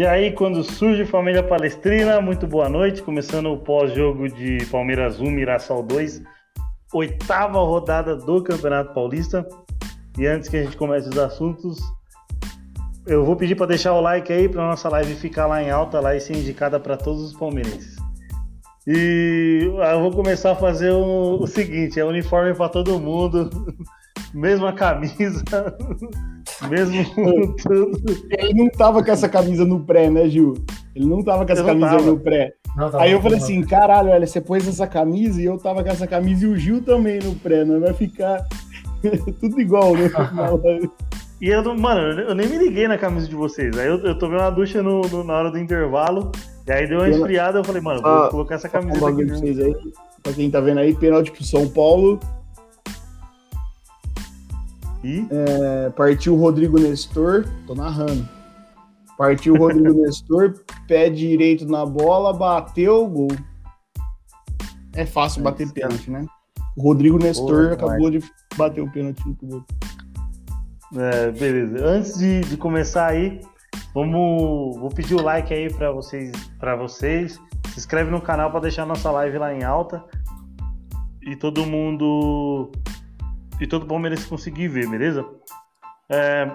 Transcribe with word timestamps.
E 0.00 0.06
aí, 0.06 0.32
quando 0.32 0.64
surge 0.64 1.04
Família 1.04 1.42
Palestrina, 1.42 2.22
muito 2.22 2.46
boa 2.46 2.70
noite. 2.70 3.02
Começando 3.02 3.52
o 3.52 3.58
pós-jogo 3.58 4.30
de 4.30 4.64
Palmeiras 4.70 5.20
1, 5.20 5.30
Mirassol 5.30 5.82
2, 5.82 6.22
oitava 6.94 7.58
rodada 7.58 8.16
do 8.16 8.42
Campeonato 8.42 8.94
Paulista. 8.94 9.46
E 10.16 10.26
antes 10.26 10.48
que 10.48 10.56
a 10.56 10.62
gente 10.62 10.74
comece 10.74 11.10
os 11.10 11.18
assuntos, 11.18 11.78
eu 13.06 13.26
vou 13.26 13.36
pedir 13.36 13.56
para 13.56 13.66
deixar 13.66 13.92
o 13.92 14.00
like 14.00 14.32
aí 14.32 14.48
para 14.48 14.68
nossa 14.68 14.88
live 14.88 15.14
ficar 15.16 15.46
lá 15.46 15.62
em 15.62 15.70
alta 15.70 16.00
lá 16.00 16.16
e 16.16 16.20
ser 16.22 16.34
indicada 16.34 16.80
para 16.80 16.96
todos 16.96 17.20
os 17.22 17.34
palmeirenses. 17.34 17.96
E 18.86 19.70
eu 19.70 20.00
vou 20.00 20.12
começar 20.12 20.52
a 20.52 20.56
fazer 20.56 20.92
o, 20.92 21.42
o 21.42 21.46
seguinte: 21.46 22.00
é 22.00 22.04
uniforme 22.06 22.54
para 22.54 22.70
todo 22.70 22.98
mundo, 22.98 23.50
mesma 24.32 24.72
camisa, 24.72 25.44
mesmo 26.68 27.04
tudo. 27.14 27.96
Ele 28.30 28.54
não 28.54 28.68
tava 28.70 29.02
com 29.02 29.10
essa 29.10 29.28
camisa 29.28 29.64
no 29.64 29.80
pré, 29.80 30.10
né, 30.10 30.28
Gil? 30.28 30.54
Ele 30.94 31.06
não 31.06 31.22
tava 31.22 31.46
com 31.46 31.52
essa 31.52 31.64
camisa 31.64 31.90
tava. 31.90 32.02
no 32.02 32.18
pré. 32.18 32.52
Não, 32.76 33.00
Aí 33.00 33.12
eu 33.12 33.20
falei 33.20 33.38
assim, 33.38 33.62
caralho, 33.62 34.10
olha, 34.10 34.26
você 34.26 34.40
pôs 34.40 34.66
essa 34.66 34.86
camisa 34.86 35.40
e 35.40 35.44
eu 35.44 35.58
tava 35.58 35.82
com 35.82 35.90
essa 35.90 36.06
camisa 36.06 36.44
e 36.44 36.48
o 36.48 36.56
Gil 36.56 36.82
também 36.82 37.18
no 37.18 37.34
pré, 37.34 37.64
não 37.64 37.80
vai 37.80 37.92
ficar 37.92 38.44
tudo 39.40 39.60
igual, 39.60 39.94
né? 39.94 40.10
e 41.40 41.48
eu, 41.48 41.62
mano, 41.76 42.20
eu 42.20 42.34
nem 42.34 42.48
me 42.48 42.58
liguei 42.58 42.86
na 42.86 42.98
camisa 42.98 43.26
de 43.28 43.34
vocês. 43.34 43.76
Aí 43.76 43.88
eu, 43.88 43.98
eu 43.98 44.18
tomei 44.18 44.38
uma 44.38 44.50
ducha 44.50 44.82
no, 44.82 45.00
no, 45.02 45.24
na 45.24 45.34
hora 45.34 45.50
do 45.50 45.58
intervalo, 45.58 46.30
e 46.66 46.72
aí 46.72 46.86
deu 46.86 46.98
uma 46.98 47.08
esfriada, 47.08 47.58
eu 47.58 47.64
falei, 47.64 47.82
mano, 47.82 48.02
vou 48.02 48.10
ah, 48.10 48.28
colocar 48.30 48.54
essa 48.54 48.68
camisa 48.68 49.08
aqui. 49.08 49.26
Pra, 49.26 49.36
vocês 49.36 49.58
aí, 49.58 49.74
pra 50.22 50.32
quem 50.32 50.50
tá 50.50 50.60
vendo 50.60 50.78
aí, 50.78 50.94
pênalti 50.94 51.32
pro 51.32 51.44
São 51.44 51.68
Paulo. 51.68 52.20
E? 55.02 55.26
É, 55.30 55.90
partiu 55.90 56.34
o 56.34 56.38
Rodrigo 56.38 56.78
Nestor, 56.78 57.46
tô 57.66 57.74
narrando. 57.74 58.28
Partiu 59.16 59.54
o 59.54 59.58
Rodrigo 59.58 59.92
Nestor, 60.02 60.62
pé 60.86 61.08
direito 61.08 61.66
na 61.66 61.84
bola, 61.86 62.32
bateu 62.32 63.04
o 63.04 63.08
gol. 63.08 63.28
É 64.94 65.06
fácil 65.06 65.40
é 65.40 65.44
bater 65.44 65.70
pênalti, 65.72 66.10
né? 66.10 66.26
O 66.76 66.82
Rodrigo 66.82 67.18
Nestor 67.18 67.72
acabou 67.72 68.10
de 68.10 68.20
bater 68.56 68.82
o 68.82 68.90
pênalti 68.90 69.22
pro 69.22 69.46
gol. 69.46 69.64
É, 70.96 71.30
beleza. 71.30 71.84
Antes 71.84 72.18
de, 72.18 72.40
de 72.40 72.56
começar 72.56 73.06
aí, 73.06 73.40
vamos, 73.94 74.76
vou 74.76 74.88
pedir 74.88 75.14
o 75.14 75.22
like 75.22 75.52
aí 75.52 75.72
para 75.72 75.92
vocês, 75.92 76.32
para 76.58 76.76
vocês. 76.76 77.40
Se 77.72 77.78
inscreve 77.78 78.10
no 78.10 78.20
canal 78.20 78.50
para 78.50 78.60
deixar 78.60 78.84
nossa 78.84 79.10
live 79.10 79.38
lá 79.38 79.54
em 79.54 79.62
alta 79.62 80.04
e 81.22 81.36
todo 81.36 81.66
mundo 81.66 82.70
e 83.60 83.66
todo 83.66 83.86
Palmeiras 83.86 84.24
conseguir 84.24 84.68
ver, 84.68 84.88
beleza? 84.88 85.24
É, 86.08 86.50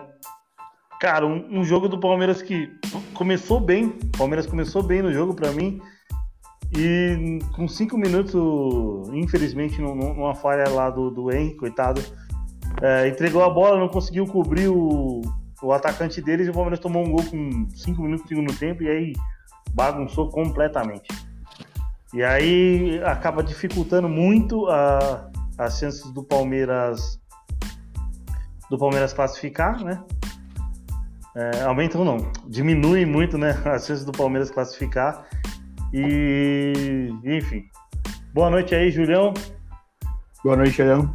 cara, 0.99 1.25
um, 1.25 1.59
um, 1.59 1.63
jogo 1.63 1.87
do 1.87 1.99
Palmeiras 1.99 2.41
que 2.41 2.69
começou 3.13 3.59
bem. 3.59 3.97
O 4.03 4.17
Palmeiras 4.17 4.47
começou 4.47 4.81
bem 4.81 5.01
no 5.01 5.13
jogo 5.13 5.33
para 5.33 5.51
mim. 5.51 5.79
E 6.75 7.39
com 7.55 7.67
cinco 7.67 7.97
minutos, 7.97 9.07
infelizmente, 9.13 9.79
numa 9.79 10.33
falha 10.33 10.67
lá 10.69 10.89
do, 10.89 11.11
do 11.11 11.27
coitado, 11.57 12.01
é, 12.81 13.07
entregou 13.07 13.43
a 13.43 13.49
bola, 13.49 13.79
não 13.79 13.87
conseguiu 13.87 14.25
cobrir 14.25 14.67
o, 14.67 15.21
o 15.61 15.71
atacante 15.71 16.21
deles 16.21 16.47
e 16.47 16.49
o 16.49 16.53
Palmeiras 16.53 16.79
tomou 16.79 17.05
um 17.05 17.11
gol 17.11 17.23
com 17.23 17.69
cinco 17.75 18.01
minutos 18.01 18.27
segundo 18.27 18.53
tempo 18.57 18.83
e 18.83 18.89
aí 18.89 19.13
bagunçou 19.73 20.29
completamente. 20.29 21.07
E 22.13 22.23
aí 22.23 22.99
acaba 23.03 23.43
dificultando 23.43 24.09
muito 24.09 24.67
a, 24.67 25.29
as 25.57 25.79
chances 25.79 26.11
do 26.11 26.23
Palmeiras 26.23 27.19
do 28.69 28.77
Palmeiras 28.77 29.13
classificar, 29.13 29.83
né? 29.83 30.03
É, 31.35 31.63
aumentam 31.63 32.05
não, 32.05 32.31
diminui 32.47 33.05
muito, 33.05 33.37
né? 33.37 33.51
As 33.65 33.85
chances 33.85 34.05
do 34.05 34.11
Palmeiras 34.11 34.49
classificar. 34.49 35.25
E 35.93 37.09
enfim. 37.23 37.65
Boa 38.33 38.49
noite 38.49 38.73
aí, 38.73 38.89
Julião. 38.89 39.33
Boa 40.43 40.55
noite, 40.55 40.71
Julião. 40.77 41.13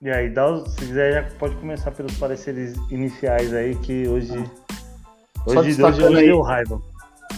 E 0.00 0.10
aí, 0.10 0.30
dá, 0.30 0.64
se 0.66 0.76
quiser, 0.76 1.12
já 1.12 1.36
pode 1.36 1.56
começar 1.56 1.90
pelos 1.90 2.16
pareceres 2.16 2.76
iniciais 2.90 3.52
aí, 3.52 3.74
que 3.76 4.06
hoje. 4.06 4.32
Hoje, 5.46 5.82
hoje, 5.82 6.04
hoje 6.04 6.26
deu 6.26 6.40
raiva. 6.42 6.80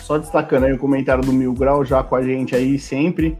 Só 0.03 0.19
destacando 0.19 0.65
aí 0.65 0.73
o 0.73 0.79
comentário 0.79 1.25
do 1.25 1.33
Mil 1.33 1.53
Grau 1.55 1.85
já 1.85 2.03
com 2.03 2.17
a 2.17 2.23
gente 2.23 2.55
aí 2.55 2.79
sempre. 2.79 3.39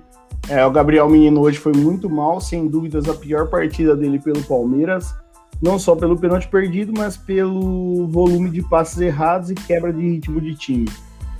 É, 0.49 0.65
o 0.65 0.71
Gabriel 0.71 1.09
Menino 1.11 1.43
hoje 1.43 1.59
foi 1.59 1.73
muito 1.75 2.09
mal, 2.09 2.41
sem 2.41 2.69
dúvidas 2.69 3.07
a 3.07 3.13
pior 3.13 3.51
partida 3.51 3.95
dele 3.95 4.19
pelo 4.19 4.43
Palmeiras, 4.45 5.15
não 5.61 5.79
só 5.79 5.95
pelo 5.95 6.19
pênalti 6.19 6.49
perdido, 6.49 6.91
mas 6.97 7.19
pelo 7.19 8.09
volume 8.09 8.49
de 8.49 8.63
passes 8.63 8.99
errados 8.99 9.51
e 9.51 9.55
quebra 9.55 9.93
de 9.93 10.01
ritmo 10.01 10.41
de 10.41 10.55
time. 10.55 10.89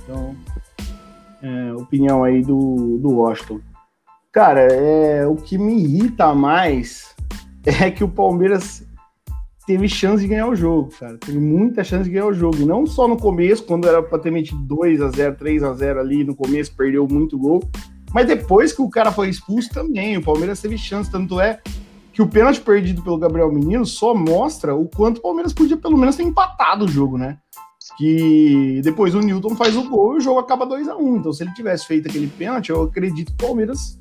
Então, 0.03 0.35
é, 1.41 1.73
opinião 1.73 2.23
aí 2.23 2.43
do, 2.43 2.99
do 2.99 3.09
Washington. 3.09 3.59
Cara, 4.31 4.61
é, 4.61 5.25
o 5.25 5.35
que 5.35 5.57
me 5.57 5.83
irrita 5.83 6.35
mais 6.35 7.15
é 7.65 7.89
que 7.89 8.03
o 8.03 8.09
Palmeiras 8.09 8.85
teve 9.65 9.87
chance 9.87 10.21
de 10.21 10.29
ganhar 10.29 10.47
o 10.47 10.55
jogo, 10.55 10.91
cara. 10.99 11.17
Teve 11.17 11.39
muita 11.39 11.83
chance 11.83 12.03
de 12.03 12.11
ganhar 12.11 12.27
o 12.27 12.33
jogo. 12.33 12.63
não 12.63 12.85
só 12.85 13.07
no 13.07 13.17
começo, 13.17 13.65
quando 13.65 13.87
era 13.87 14.03
pra 14.03 14.19
ter 14.19 14.31
metido 14.31 14.61
2 14.61 15.01
a 15.01 15.09
0 15.09 15.35
3 15.35 15.63
a 15.63 15.73
0 15.73 15.99
ali 15.99 16.23
no 16.23 16.35
começo, 16.35 16.75
perdeu 16.75 17.07
muito 17.07 17.39
gol. 17.39 17.61
Mas 18.13 18.27
depois 18.27 18.73
que 18.73 18.81
o 18.81 18.89
cara 18.89 19.11
foi 19.11 19.29
expulso 19.29 19.69
também, 19.69 20.17
o 20.17 20.23
Palmeiras 20.23 20.61
teve 20.61 20.77
chance, 20.77 21.11
tanto 21.11 21.39
é 21.39 21.59
que 22.11 22.21
o 22.21 22.27
pênalti 22.27 22.59
perdido 22.59 23.01
pelo 23.01 23.17
Gabriel 23.17 23.51
Menino 23.51 23.85
só 23.85 24.13
mostra 24.13 24.75
o 24.75 24.87
quanto 24.87 25.19
o 25.19 25.21
Palmeiras 25.21 25.53
podia 25.53 25.77
pelo 25.77 25.97
menos 25.97 26.15
ter 26.15 26.23
empatado 26.23 26.85
o 26.85 26.87
jogo, 26.87 27.17
né? 27.17 27.37
Que 27.97 28.81
depois 28.83 29.15
o 29.15 29.19
Newton 29.19 29.55
faz 29.55 29.75
o 29.75 29.87
gol 29.89 30.15
e 30.15 30.17
o 30.17 30.21
jogo 30.21 30.39
acaba 30.39 30.65
2 30.65 30.87
a 30.87 30.95
1 30.95 31.01
um. 31.01 31.17
Então, 31.17 31.31
se 31.31 31.43
ele 31.43 31.53
tivesse 31.53 31.85
feito 31.85 32.07
aquele 32.07 32.27
pênalti, 32.27 32.69
eu 32.69 32.83
acredito 32.83 33.33
que 33.35 33.43
o 33.43 33.47
Palmeiras 33.47 33.99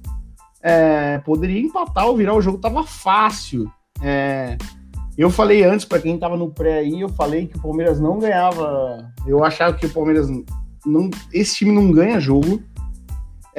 é, 0.63 1.19
poderia 1.19 1.61
empatar 1.61 2.07
ou 2.07 2.17
virar 2.17 2.35
o 2.35 2.41
jogo, 2.41 2.59
tava 2.59 2.83
fácil. 2.83 3.71
É, 4.03 4.57
eu 5.17 5.31
falei 5.31 5.65
antes, 5.65 5.85
para 5.85 6.01
quem 6.01 6.19
tava 6.19 6.37
no 6.37 6.51
pré 6.51 6.79
aí, 6.79 7.01
eu 7.01 7.09
falei 7.09 7.47
que 7.47 7.57
o 7.57 7.63
Palmeiras 7.63 7.99
não 7.99 8.19
ganhava. 8.19 9.13
Eu 9.27 9.45
achava 9.45 9.77
que 9.77 9.87
o 9.87 9.91
Palmeiras 9.91 10.29
não. 10.87 11.11
Esse 11.33 11.57
time 11.57 11.73
não 11.73 11.91
ganha 11.91 12.21
jogo. 12.21 12.63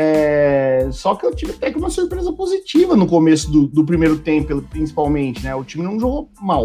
É, 0.01 0.87
só 0.93 1.13
que 1.13 1.25
eu 1.25 1.35
tive 1.35 1.51
até 1.51 1.69
que 1.69 1.77
uma 1.77 1.89
surpresa 1.89 2.31
positiva 2.31 2.95
no 2.95 3.05
começo 3.05 3.51
do, 3.51 3.67
do, 3.67 3.83
primeiro 3.83 4.17
tempo, 4.17 4.61
principalmente, 4.61 5.43
né? 5.43 5.53
O 5.53 5.65
time 5.65 5.83
não 5.83 5.99
jogou 5.99 6.29
mal. 6.41 6.63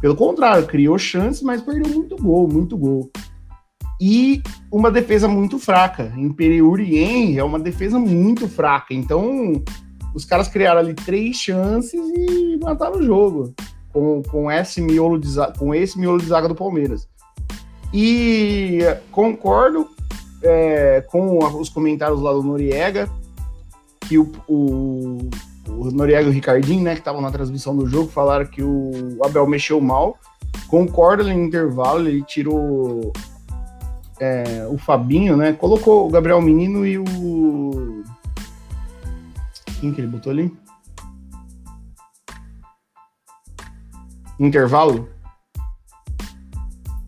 Pelo 0.00 0.16
contrário, 0.16 0.66
criou 0.66 0.96
chances, 0.96 1.42
mas 1.42 1.60
perdeu 1.60 1.92
muito 1.92 2.16
gol, 2.16 2.48
muito 2.48 2.74
gol. 2.74 3.10
E 4.00 4.42
uma 4.72 4.90
defesa 4.90 5.28
muito 5.28 5.58
fraca. 5.58 6.10
Imperiur 6.16 6.80
e 6.80 6.96
Henry 6.96 7.38
é 7.38 7.44
uma 7.44 7.58
defesa 7.58 7.98
muito 7.98 8.48
fraca. 8.48 8.94
Então, 8.94 9.62
os 10.14 10.24
caras 10.24 10.48
criaram 10.48 10.80
ali 10.80 10.94
três 10.94 11.36
chances 11.36 12.00
e 12.00 12.56
mataram 12.56 13.00
o 13.00 13.02
jogo. 13.02 13.54
Com, 13.92 14.22
com, 14.22 14.50
esse, 14.50 14.80
miolo 14.80 15.18
de, 15.18 15.28
com 15.58 15.74
esse 15.74 15.98
miolo 15.98 16.18
de 16.18 16.26
zaga 16.26 16.48
do 16.48 16.54
Palmeiras. 16.54 17.06
E 17.92 18.78
concordo 19.12 19.86
é, 20.42 21.00
com 21.02 21.38
os 21.38 21.68
comentários 21.68 22.20
lá 22.20 22.32
do 22.32 22.42
Noriega, 22.42 23.08
que 24.00 24.18
o, 24.18 24.32
o, 24.48 25.28
o 25.68 25.90
Noriega 25.90 26.24
e 26.24 26.28
o 26.28 26.32
Ricardinho, 26.32 26.82
né, 26.82 26.94
que 26.94 27.00
estavam 27.00 27.20
na 27.20 27.30
transmissão 27.30 27.76
do 27.76 27.86
jogo, 27.86 28.10
falaram 28.10 28.46
que 28.46 28.62
o 28.62 29.18
Abel 29.24 29.46
mexeu 29.46 29.80
mal. 29.80 30.18
Concordo 30.68 31.24
no 31.24 31.32
intervalo, 31.32 32.08
ele 32.08 32.22
tirou 32.22 33.12
é, 34.20 34.66
o 34.68 34.78
Fabinho, 34.78 35.36
né? 35.36 35.52
Colocou 35.52 36.06
o 36.06 36.10
Gabriel 36.10 36.40
Menino 36.40 36.86
e 36.86 36.98
o. 36.98 38.02
Quem 39.80 39.92
que 39.92 40.00
ele 40.00 40.08
botou 40.08 40.32
ali? 40.32 40.56
Intervalo? 44.38 45.08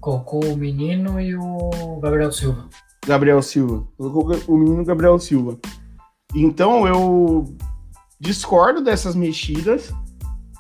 Colocou 0.01 0.45
o 0.45 0.57
menino 0.57 1.21
e 1.21 1.37
o 1.37 1.99
Gabriel 2.01 2.33
Silva. 2.33 2.69
Gabriel 3.09 3.41
Silva. 3.41 3.85
Colocou 3.97 4.37
o 4.47 4.59
menino 4.59 4.85
Gabriel 4.85 5.19
Silva. 5.19 5.59
Então 6.35 6.87
eu 6.87 7.57
discordo 8.21 8.83
dessas 8.83 9.17
mexidas, 9.17 9.91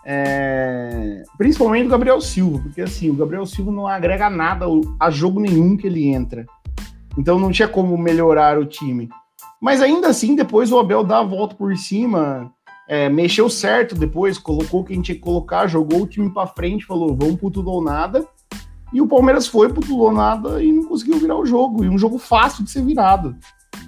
é... 0.02 1.22
principalmente 1.36 1.84
do 1.84 1.90
Gabriel 1.90 2.20
Silva, 2.22 2.60
porque 2.60 2.80
assim, 2.80 3.10
o 3.10 3.14
Gabriel 3.14 3.44
Silva 3.44 3.70
não 3.70 3.86
agrega 3.86 4.30
nada 4.30 4.64
a 4.98 5.10
jogo 5.10 5.38
nenhum 5.38 5.76
que 5.76 5.86
ele 5.86 6.08
entra. 6.08 6.46
Então 7.18 7.38
não 7.38 7.52
tinha 7.52 7.68
como 7.68 7.98
melhorar 7.98 8.58
o 8.58 8.64
time. 8.64 9.10
Mas 9.60 9.82
ainda 9.82 10.08
assim, 10.08 10.34
depois 10.34 10.72
o 10.72 10.78
Abel 10.78 11.04
dá 11.04 11.18
a 11.18 11.24
volta 11.24 11.54
por 11.54 11.76
cima, 11.76 12.50
é, 12.88 13.10
mexeu 13.10 13.50
certo 13.50 13.94
depois, 13.94 14.38
colocou 14.38 14.84
quem 14.84 15.02
tinha 15.02 15.14
que 15.14 15.20
colocar, 15.20 15.66
jogou 15.66 16.02
o 16.02 16.06
time 16.06 16.30
para 16.32 16.46
frente, 16.46 16.86
falou: 16.86 17.14
vamos 17.14 17.36
pro 17.36 17.50
tudo 17.50 17.70
ou 17.70 17.82
nada. 17.82 18.26
E 18.92 19.00
o 19.00 19.06
Palmeiras 19.06 19.46
foi 19.46 19.68
pro 19.68 19.80
tudo 19.80 19.98
ou 19.98 20.12
nada 20.12 20.62
e 20.62 20.72
não 20.72 20.84
conseguiu 20.84 21.18
virar 21.18 21.36
o 21.36 21.44
jogo. 21.44 21.84
E 21.84 21.88
um 21.88 21.98
jogo 21.98 22.18
fácil 22.18 22.64
de 22.64 22.70
ser 22.70 22.82
virado. 22.82 23.36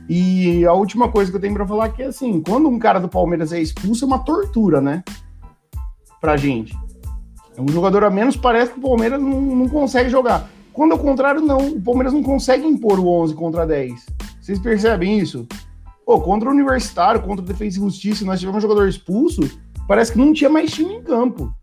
E 0.09 0.67
a 0.67 0.73
última 0.73 1.09
coisa 1.11 1.31
que 1.31 1.37
eu 1.37 1.41
tenho 1.41 1.55
para 1.55 1.67
falar 1.67 1.87
é 1.87 1.91
que 1.91 2.03
assim, 2.03 2.43
quando 2.43 2.69
um 2.69 2.79
cara 2.79 2.99
do 2.99 3.09
Palmeiras 3.09 3.53
é 3.53 3.61
expulso, 3.61 4.05
é 4.05 4.07
uma 4.07 4.19
tortura, 4.19 4.81
né? 4.81 5.03
Pra 6.21 6.37
gente. 6.37 6.77
É 7.57 7.63
um 7.63 7.69
jogador 7.69 8.05
a 8.05 8.11
menos, 8.11 8.37
parece 8.37 8.73
que 8.73 8.79
o 8.79 8.83
Palmeiras 8.83 9.21
não, 9.21 9.41
não 9.41 9.69
consegue 9.69 10.11
jogar. 10.11 10.49
Quando 10.73 10.93
ao 10.93 10.99
contrário, 10.99 11.41
não. 11.41 11.59
O 11.59 11.81
Palmeiras 11.81 12.13
não 12.13 12.23
consegue 12.23 12.67
impor 12.67 12.99
o 12.99 13.09
11 13.09 13.35
contra 13.35 13.67
10. 13.67 14.07
Vocês 14.41 14.59
percebem 14.59 15.19
isso? 15.19 15.47
Pô, 16.05 16.21
contra 16.21 16.49
o 16.49 16.53
Universitário, 16.53 17.23
contra 17.23 17.45
o 17.45 17.47
Defesa 17.47 17.79
e 17.79 17.81
Justiça, 17.81 18.25
nós 18.25 18.41
tivemos 18.41 18.59
um 18.59 18.69
jogador 18.69 18.89
expulso, 18.89 19.43
parece 19.87 20.13
que 20.13 20.19
não 20.19 20.33
tinha 20.33 20.51
mais 20.51 20.71
time 20.73 20.95
em 20.95 21.03
campo. 21.03 21.55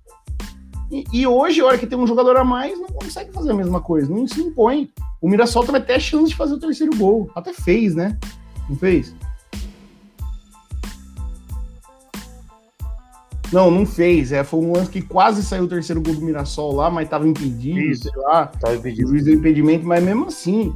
E, 0.92 1.04
e, 1.12 1.28
hoje, 1.28 1.60
a 1.60 1.66
hora 1.66 1.78
que 1.78 1.86
tem 1.86 1.98
um 1.98 2.08
jogador 2.08 2.38
a 2.38 2.44
mais, 2.44 2.80
não 2.80 2.88
consegue 2.88 3.32
fazer 3.32 3.52
a 3.52 3.56
mesma 3.56 3.82
coisa, 3.82 4.14
não 4.14 4.26
se 4.28 4.40
impõe. 4.40 4.90
O 5.22 5.30
Mirassol 5.30 5.66
teve 5.66 5.78
até 5.78 6.00
chance 6.00 6.30
de 6.30 6.36
fazer 6.36 6.54
o 6.54 6.60
terceiro 6.60 6.96
gol. 6.96 7.30
Até 7.36 7.54
fez, 7.54 7.94
né? 7.94 8.18
Não 8.70 8.76
fez? 8.76 9.14
Não, 13.52 13.72
não 13.72 13.86
fez. 13.86 14.32
É, 14.32 14.44
foi 14.44 14.60
um 14.60 14.72
lance 14.74 14.92
que 14.92 15.02
quase 15.02 15.44
saiu 15.44 15.64
o 15.64 15.68
terceiro 15.68 16.02
gol 16.02 16.16
do 16.16 16.22
Mirassol 16.22 16.74
lá, 16.74 16.90
mas 16.90 17.10
tava 17.10 17.28
impedido, 17.28 17.80
Isso. 17.80 18.04
sei 18.04 18.22
lá. 18.22 18.48
Tava 18.48 18.76
impedido. 18.76 19.10
Juiz 19.10 19.26
deu 19.26 19.34
impedimento, 19.34 19.86
mas 19.86 20.04
mesmo 20.04 20.28
assim. 20.28 20.76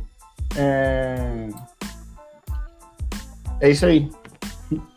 É, 0.56 1.48
é 3.62 3.70
isso 3.70 3.86
aí. 3.86 4.10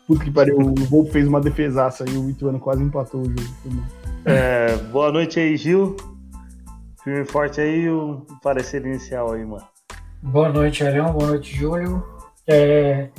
Puta 0.07 0.23
que 0.23 0.31
pariu, 0.31 0.57
o 0.57 0.75
Volpe 0.85 1.11
fez 1.11 1.27
uma 1.27 1.41
defesaça 1.41 2.05
e 2.07 2.15
o 2.15 2.29
Ituano 2.29 2.59
quase 2.59 2.83
empatou 2.83 3.21
o 3.21 3.25
jogo. 3.25 3.83
É, 4.25 4.75
boa 4.91 5.11
noite 5.11 5.39
aí, 5.39 5.55
Gil. 5.55 5.95
Filme 7.03 7.23
forte 7.25 7.61
aí, 7.61 7.87
o 7.87 8.25
parecer 8.41 8.83
inicial 8.83 9.33
aí, 9.33 9.45
mano. 9.45 9.67
Boa 10.23 10.49
noite, 10.49 10.83
Arião. 10.83 11.13
Boa 11.13 11.27
noite, 11.27 11.55
Júlio. 11.55 12.03
É, 12.47 13.09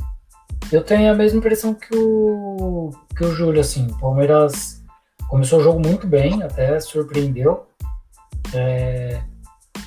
eu 0.72 0.82
tenho 0.82 1.12
a 1.12 1.14
mesma 1.14 1.38
impressão 1.38 1.72
que 1.72 1.96
o, 1.96 2.90
que 3.16 3.24
o 3.24 3.32
Júlio, 3.32 3.60
assim. 3.60 3.86
O 3.86 3.98
Palmeiras 3.98 4.82
começou 5.28 5.60
o 5.60 5.62
jogo 5.62 5.78
muito 5.78 6.08
bem, 6.08 6.42
até 6.42 6.80
surpreendeu. 6.80 7.66
É, 8.52 9.22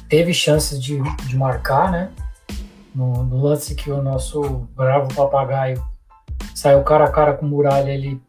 teve 0.07 0.33
chances 0.33 0.81
de, 0.81 1.01
de 1.25 1.35
marcar, 1.35 1.91
né? 1.91 2.11
No, 2.95 3.25
no, 3.25 3.41
lance 3.41 3.75
que 3.75 3.91
o 3.91 4.01
nosso 4.01 4.41
bravo 4.73 5.13
papagaio 5.13 5.83
saiu 6.55 6.81
cara 6.83 7.03
a 7.03 7.11
cara 7.11 7.33
com 7.33 7.45
o 7.45 7.49
Muralha, 7.49 7.91
ele, 7.91 8.21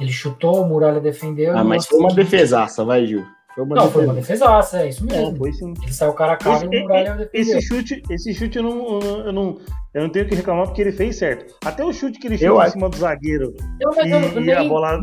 ele 0.00 0.12
chutou, 0.12 0.62
o 0.62 0.68
Muralha 0.68 1.00
defendeu. 1.00 1.56
Ah, 1.56 1.64
mas 1.64 1.86
foi 1.86 1.98
uma 1.98 2.14
defesaça, 2.14 2.84
vai, 2.84 3.06
Gil. 3.06 3.24
Foi 3.54 3.64
uma 3.64 3.74
Não, 3.74 3.86
defesa. 3.86 3.92
foi 3.92 4.04
uma 4.04 4.14
defesaça, 4.14 4.82
é 4.82 4.88
isso 4.90 5.06
mesmo. 5.06 5.34
É, 5.34 5.38
foi 5.38 5.52
sim. 5.52 5.72
Ele 5.82 5.92
saiu 5.92 6.12
cara 6.12 6.34
a 6.34 6.36
cara 6.36 6.56
esse, 6.56 6.66
e 6.66 6.78
o 6.78 6.82
Muralha 6.82 7.14
defendeu. 7.14 7.58
Esse 7.58 7.62
chute, 7.62 8.02
esse 8.10 8.34
chute 8.34 8.58
eu, 8.58 8.62
não, 8.62 9.00
eu, 9.00 9.32
não, 9.32 9.58
eu 9.94 10.02
não 10.02 10.10
tenho 10.10 10.28
que 10.28 10.34
reclamar 10.34 10.66
porque 10.66 10.82
ele 10.82 10.92
fez 10.92 11.16
certo. 11.16 11.54
Até 11.64 11.82
o 11.82 11.92
chute 11.92 12.18
que 12.18 12.26
ele 12.26 12.36
chutou 12.36 12.62
em 12.62 12.70
cima 12.70 12.88
do 12.90 12.96
zagueiro 12.98 13.54
eu, 13.80 13.92
e, 14.04 14.10
eu, 14.10 14.20
eu 14.20 14.40
nem... 14.42 14.54
a 14.54 14.64
bola... 14.64 14.98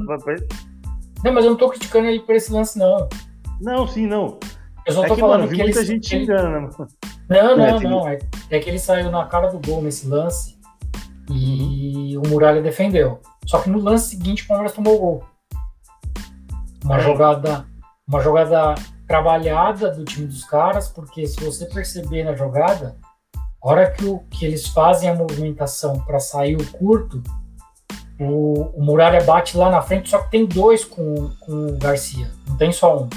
Não, 1.24 1.34
mas 1.34 1.46
eu 1.46 1.52
não 1.52 1.58
tô 1.58 1.70
criticando 1.70 2.08
ele 2.08 2.20
por 2.20 2.36
esse 2.36 2.54
lance, 2.54 2.78
não. 2.78 3.10
Não, 3.60 3.88
sim, 3.88 4.06
não. 4.06 4.38
Eu 4.86 4.94
só 4.94 5.06
é 5.06 5.08
tô 5.08 5.16
que, 5.16 5.22
falando 5.22 5.40
mano, 5.40 5.50
vi 5.50 5.56
que 5.56 5.64
muita 5.64 5.80
ele, 5.80 5.88
gente 5.88 6.16
ele... 6.16 6.26
xingando, 6.26 6.50
né, 6.50 6.60
mano? 6.60 6.88
Não, 7.30 7.58
não, 7.58 7.80
não. 7.80 8.08
É, 8.08 8.20
é, 8.52 8.60
que 8.60 8.70
ele 8.70 8.78
saiu 8.78 9.10
na 9.10 9.26
cara 9.26 9.48
do 9.48 9.60
gol 9.66 9.82
nesse 9.82 10.08
lance 10.08 10.53
e 11.34 12.16
uhum. 12.16 12.24
o 12.24 12.30
Muralha 12.30 12.62
defendeu. 12.62 13.20
Só 13.46 13.60
que 13.60 13.70
no 13.70 13.80
lance 13.80 14.10
seguinte 14.10 14.44
o 14.44 14.48
Palmeiras 14.48 14.76
tomou 14.76 14.96
o 14.96 15.00
gol. 15.00 15.24
Uma 16.84 16.98
é. 16.98 17.00
jogada, 17.02 17.66
uma 18.08 18.22
jogada 18.22 18.76
trabalhada 19.08 19.92
do 19.92 20.06
time 20.06 20.28
dos 20.28 20.44
caras, 20.46 20.88
porque 20.88 21.26
se 21.26 21.44
você 21.44 21.66
perceber 21.66 22.24
na 22.24 22.36
jogada, 22.36 22.98
a 23.62 23.70
hora 23.70 23.92
que, 23.92 24.06
o, 24.06 24.20
que 24.30 24.46
eles 24.46 24.68
fazem 24.68 25.10
a 25.10 25.16
movimentação 25.16 26.00
para 26.02 26.20
sair 26.20 26.56
o 26.56 26.72
curto, 26.72 27.22
o, 28.20 28.70
o 28.76 28.84
Muralha 28.84 29.24
bate 29.24 29.58
lá 29.58 29.70
na 29.70 29.82
frente, 29.82 30.10
só 30.10 30.20
que 30.20 30.32
tem 30.32 30.46
dois 30.46 30.86
com, 30.86 31.30
com 31.40 31.68
o 31.68 31.78
Garcia, 31.78 32.30
não 32.48 32.58
tem 32.58 32.72
só 32.72 33.04
um. 33.04 33.10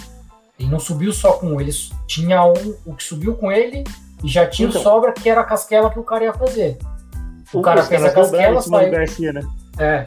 Ele 0.58 0.70
não 0.70 0.78
subiu 0.78 1.12
só 1.12 1.34
com 1.34 1.48
um, 1.48 1.60
ele 1.60 1.72
tinha 2.06 2.42
um, 2.44 2.74
o 2.86 2.94
que 2.94 3.04
subiu 3.04 3.36
com 3.36 3.52
ele 3.52 3.84
e 4.24 4.28
já 4.28 4.46
tinha 4.46 4.68
então, 4.68 4.82
sobra 4.82 5.12
que 5.12 5.28
era 5.28 5.42
a 5.42 5.44
casquela 5.44 5.90
que 5.90 5.98
o 5.98 6.04
cara 6.04 6.24
ia 6.24 6.32
fazer. 6.32 6.78
O, 7.52 7.62
cara 7.62 7.82
fez 7.82 8.04
a 8.04 8.12
casquela, 8.12 8.60
saiu. 8.60 8.90
Garcia, 8.90 9.32
né? 9.32 9.40
É. 9.78 10.06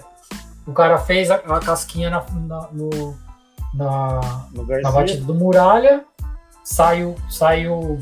O 0.67 0.71
cara 0.71 0.97
fez 0.97 1.31
a, 1.31 1.35
a 1.35 1.59
casquinha 1.59 2.09
na, 2.09 2.25
na, 2.31 2.69
no, 2.71 3.15
na, 3.73 4.47
na 4.83 4.91
batida 4.91 5.23
do 5.23 5.33
Muralha, 5.33 6.05
saiu, 6.63 7.15
saiu 7.29 7.99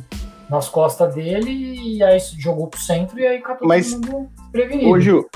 nas 0.50 0.70
costas 0.70 1.14
dele 1.14 1.52
e 1.52 2.04
aí 2.04 2.18
jogou 2.38 2.68
pro 2.68 2.80
centro 2.80 3.20
e 3.20 3.26
aí 3.26 3.42
catou 3.42 3.68
Mas, 3.68 3.94
todo 3.94 4.12
mundo 4.12 4.30
prevenido. 4.52 4.90
Ô, 4.90 5.00
Gil, 5.00 5.30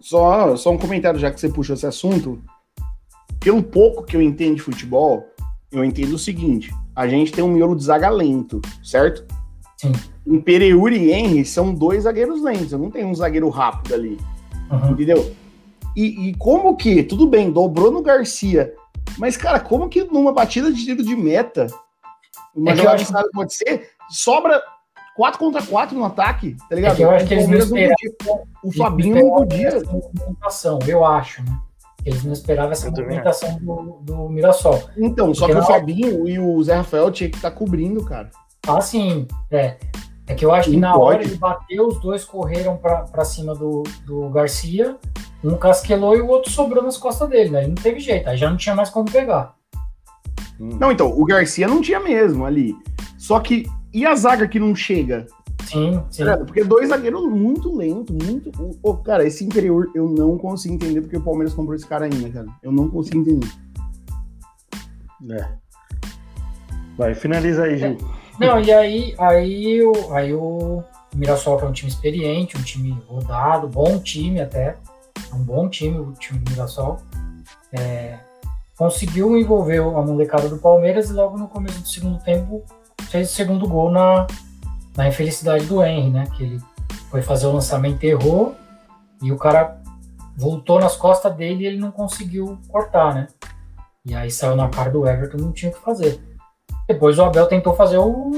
só, 0.00 0.56
só 0.56 0.70
um 0.70 0.78
comentário 0.78 1.18
já 1.18 1.30
que 1.30 1.40
você 1.40 1.48
puxou 1.48 1.74
esse 1.74 1.86
assunto. 1.86 2.42
Pelo 3.40 3.62
pouco 3.62 4.04
que 4.04 4.16
eu 4.16 4.22
entendo 4.22 4.56
de 4.56 4.62
futebol, 4.62 5.26
eu 5.70 5.84
entendo 5.84 6.14
o 6.14 6.18
seguinte: 6.18 6.72
a 6.94 7.06
gente 7.06 7.32
tem 7.32 7.44
um 7.44 7.48
miolo 7.48 7.76
de 7.76 7.84
zaga 7.84 8.08
lento, 8.08 8.60
certo? 8.82 9.24
Sim. 9.76 9.92
Imperiur 10.26 10.92
e 10.92 11.12
Henry 11.12 11.44
são 11.44 11.74
dois 11.74 12.04
zagueiros 12.04 12.42
lentos, 12.42 12.72
eu 12.72 12.78
não 12.78 12.90
tenho 12.90 13.08
um 13.08 13.14
zagueiro 13.14 13.48
rápido 13.48 13.94
ali. 13.94 14.18
Uhum. 14.70 14.92
Entendeu? 14.92 15.34
E, 15.94 16.28
e, 16.28 16.34
como 16.36 16.76
que, 16.76 17.02
tudo 17.02 17.26
bem, 17.26 17.50
dobrou 17.50 17.90
no 17.90 18.02
Garcia, 18.02 18.74
mas, 19.18 19.36
cara, 19.36 19.60
como 19.60 19.88
que 19.88 20.02
numa 20.04 20.32
batida 20.32 20.72
de 20.72 20.84
tiro 20.84 21.02
de 21.02 21.14
meta, 21.14 21.66
uma 22.54 22.72
é 22.72 22.76
jogada 22.76 23.02
acho... 23.02 23.30
pode 23.32 23.54
ser, 23.54 23.90
sobra 24.10 24.60
4 25.14 25.38
contra 25.38 25.62
4 25.62 25.96
no 25.96 26.04
ataque, 26.04 26.56
tá 26.68 26.74
ligado? 26.74 27.00
É 27.00 27.04
eu 27.04 27.10
acho 27.10 27.26
que 27.26 27.34
eles 27.34 27.48
não 27.48 27.58
esperavam. 27.58 28.48
O 28.62 28.72
Fabinho 28.72 29.14
não 29.14 29.36
podia. 29.36 29.82
Eu 30.88 31.04
acho, 31.04 31.42
né? 31.44 31.60
Eles 32.04 32.22
não 32.22 32.32
esperavam 32.32 32.72
essa 32.72 32.90
movimentação 32.90 33.58
do, 33.58 33.98
do 34.02 34.28
Mirassol. 34.28 34.82
Então, 34.96 35.26
Porque 35.26 35.38
só 35.38 35.46
que 35.46 35.54
o 35.54 35.62
Fabinho 35.62 36.28
e 36.28 36.38
o 36.38 36.62
Zé 36.62 36.74
Rafael 36.74 37.10
tinha 37.10 37.30
que 37.30 37.36
estar 37.36 37.50
tá 37.50 37.56
cobrindo, 37.56 38.04
cara. 38.04 38.30
Ah, 38.66 38.80
sim. 38.80 39.26
É. 39.50 39.76
É 40.26 40.34
que 40.34 40.44
eu 40.44 40.52
acho 40.52 40.70
que 40.70 40.76
na 40.76 40.92
pode. 40.92 41.04
hora 41.04 41.22
ele 41.22 41.36
bateu, 41.36 41.86
os 41.86 42.00
dois 42.00 42.24
correram 42.24 42.78
para 42.78 43.24
cima 43.24 43.54
do, 43.54 43.82
do 44.06 44.30
Garcia, 44.30 44.96
um 45.42 45.56
casquelou 45.56 46.16
e 46.16 46.20
o 46.20 46.28
outro 46.28 46.50
sobrou 46.50 46.82
nas 46.82 46.96
costas 46.96 47.28
dele, 47.28 47.50
né? 47.50 47.66
Não 47.66 47.74
teve 47.74 48.00
jeito, 48.00 48.28
aí 48.28 48.36
já 48.36 48.48
não 48.48 48.56
tinha 48.56 48.74
mais 48.74 48.88
como 48.88 49.10
pegar. 49.10 49.54
Hum. 50.58 50.78
Não, 50.80 50.90
então, 50.90 51.08
o 51.08 51.24
Garcia 51.26 51.68
não 51.68 51.82
tinha 51.82 52.00
mesmo 52.00 52.46
ali. 52.46 52.74
Só 53.18 53.38
que, 53.40 53.66
e 53.92 54.06
a 54.06 54.14
zaga 54.14 54.48
que 54.48 54.58
não 54.58 54.74
chega? 54.74 55.26
Sim, 55.64 56.02
sim. 56.10 56.24
porque 56.46 56.64
dois 56.64 56.88
zagueiros 56.88 57.24
muito 57.24 57.74
lento, 57.74 58.12
muito. 58.12 58.50
Oh, 58.82 58.94
cara, 58.94 59.26
esse 59.26 59.44
interior 59.44 59.90
eu 59.94 60.08
não 60.08 60.36
consigo 60.38 60.74
entender 60.74 61.00
porque 61.00 61.16
o 61.16 61.22
Palmeiras 61.22 61.54
comprou 61.54 61.74
esse 61.74 61.86
cara 61.86 62.04
ainda, 62.04 62.28
cara. 62.30 62.46
Eu 62.62 62.70
não 62.70 62.88
consigo 62.88 63.18
entender. 63.18 63.48
É. 65.30 65.48
Vai, 66.96 67.14
finaliza 67.14 67.64
aí, 67.64 67.78
Gil. 67.78 67.88
É. 67.88 68.23
Não, 68.38 68.60
e 68.60 68.72
aí, 68.72 69.14
aí, 69.18 69.82
o, 69.82 70.12
aí 70.12 70.34
o 70.34 70.82
Mirassol, 71.14 71.56
que 71.58 71.64
é 71.64 71.68
um 71.68 71.72
time 71.72 71.90
experiente, 71.90 72.56
um 72.56 72.62
time 72.62 73.00
rodado, 73.06 73.68
bom 73.68 73.98
time 73.98 74.40
até, 74.40 74.76
um 75.32 75.38
bom 75.38 75.68
time, 75.68 75.98
o 75.98 76.12
time 76.12 76.40
do 76.40 76.50
Mirassol, 76.50 76.98
é, 77.72 78.18
conseguiu 78.76 79.36
envolver 79.36 79.78
a 79.78 80.02
molecada 80.02 80.48
do 80.48 80.58
Palmeiras 80.58 81.10
e 81.10 81.12
logo 81.12 81.38
no 81.38 81.48
começo 81.48 81.80
do 81.80 81.88
segundo 81.88 82.18
tempo 82.18 82.64
fez 83.08 83.30
o 83.30 83.34
segundo 83.34 83.68
gol 83.68 83.90
na, 83.90 84.26
na 84.96 85.08
infelicidade 85.08 85.66
do 85.66 85.82
Henry, 85.82 86.10
né? 86.10 86.24
Que 86.36 86.42
ele 86.42 86.60
foi 87.10 87.22
fazer 87.22 87.46
o 87.46 87.52
lançamento, 87.52 88.02
errou 88.02 88.56
e 89.22 89.30
o 89.30 89.36
cara 89.36 89.80
voltou 90.36 90.80
nas 90.80 90.96
costas 90.96 91.34
dele 91.34 91.64
e 91.64 91.66
ele 91.66 91.78
não 91.78 91.92
conseguiu 91.92 92.58
cortar, 92.68 93.14
né? 93.14 93.28
E 94.04 94.14
aí 94.14 94.30
saiu 94.30 94.56
na 94.56 94.68
cara 94.68 94.90
do 94.90 95.06
Everton, 95.06 95.38
não 95.38 95.52
tinha 95.52 95.70
o 95.70 95.74
que 95.74 95.80
fazer. 95.80 96.20
Depois 96.86 97.18
o 97.18 97.24
Abel 97.24 97.46
tentou 97.46 97.74
fazer 97.74 97.98
o, 97.98 98.32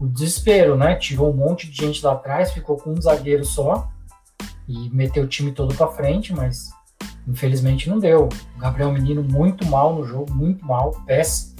o 0.00 0.06
desespero, 0.06 0.76
né? 0.76 0.96
Tirou 0.96 1.30
um 1.30 1.36
monte 1.36 1.70
de 1.70 1.76
gente 1.76 2.04
lá 2.04 2.12
atrás, 2.12 2.52
ficou 2.52 2.76
com 2.76 2.90
um 2.90 3.00
zagueiro 3.00 3.44
só 3.44 3.88
e 4.66 4.90
meteu 4.90 5.24
o 5.24 5.28
time 5.28 5.52
todo 5.52 5.74
para 5.74 5.88
frente, 5.88 6.34
mas 6.34 6.70
infelizmente 7.26 7.88
não 7.88 7.98
deu. 7.98 8.28
O 8.56 8.58
Gabriel 8.58 8.92
Menino 8.92 9.22
muito 9.22 9.64
mal 9.66 9.94
no 9.94 10.04
jogo, 10.04 10.32
muito 10.32 10.64
mal, 10.64 10.92
péssimo. 11.06 11.56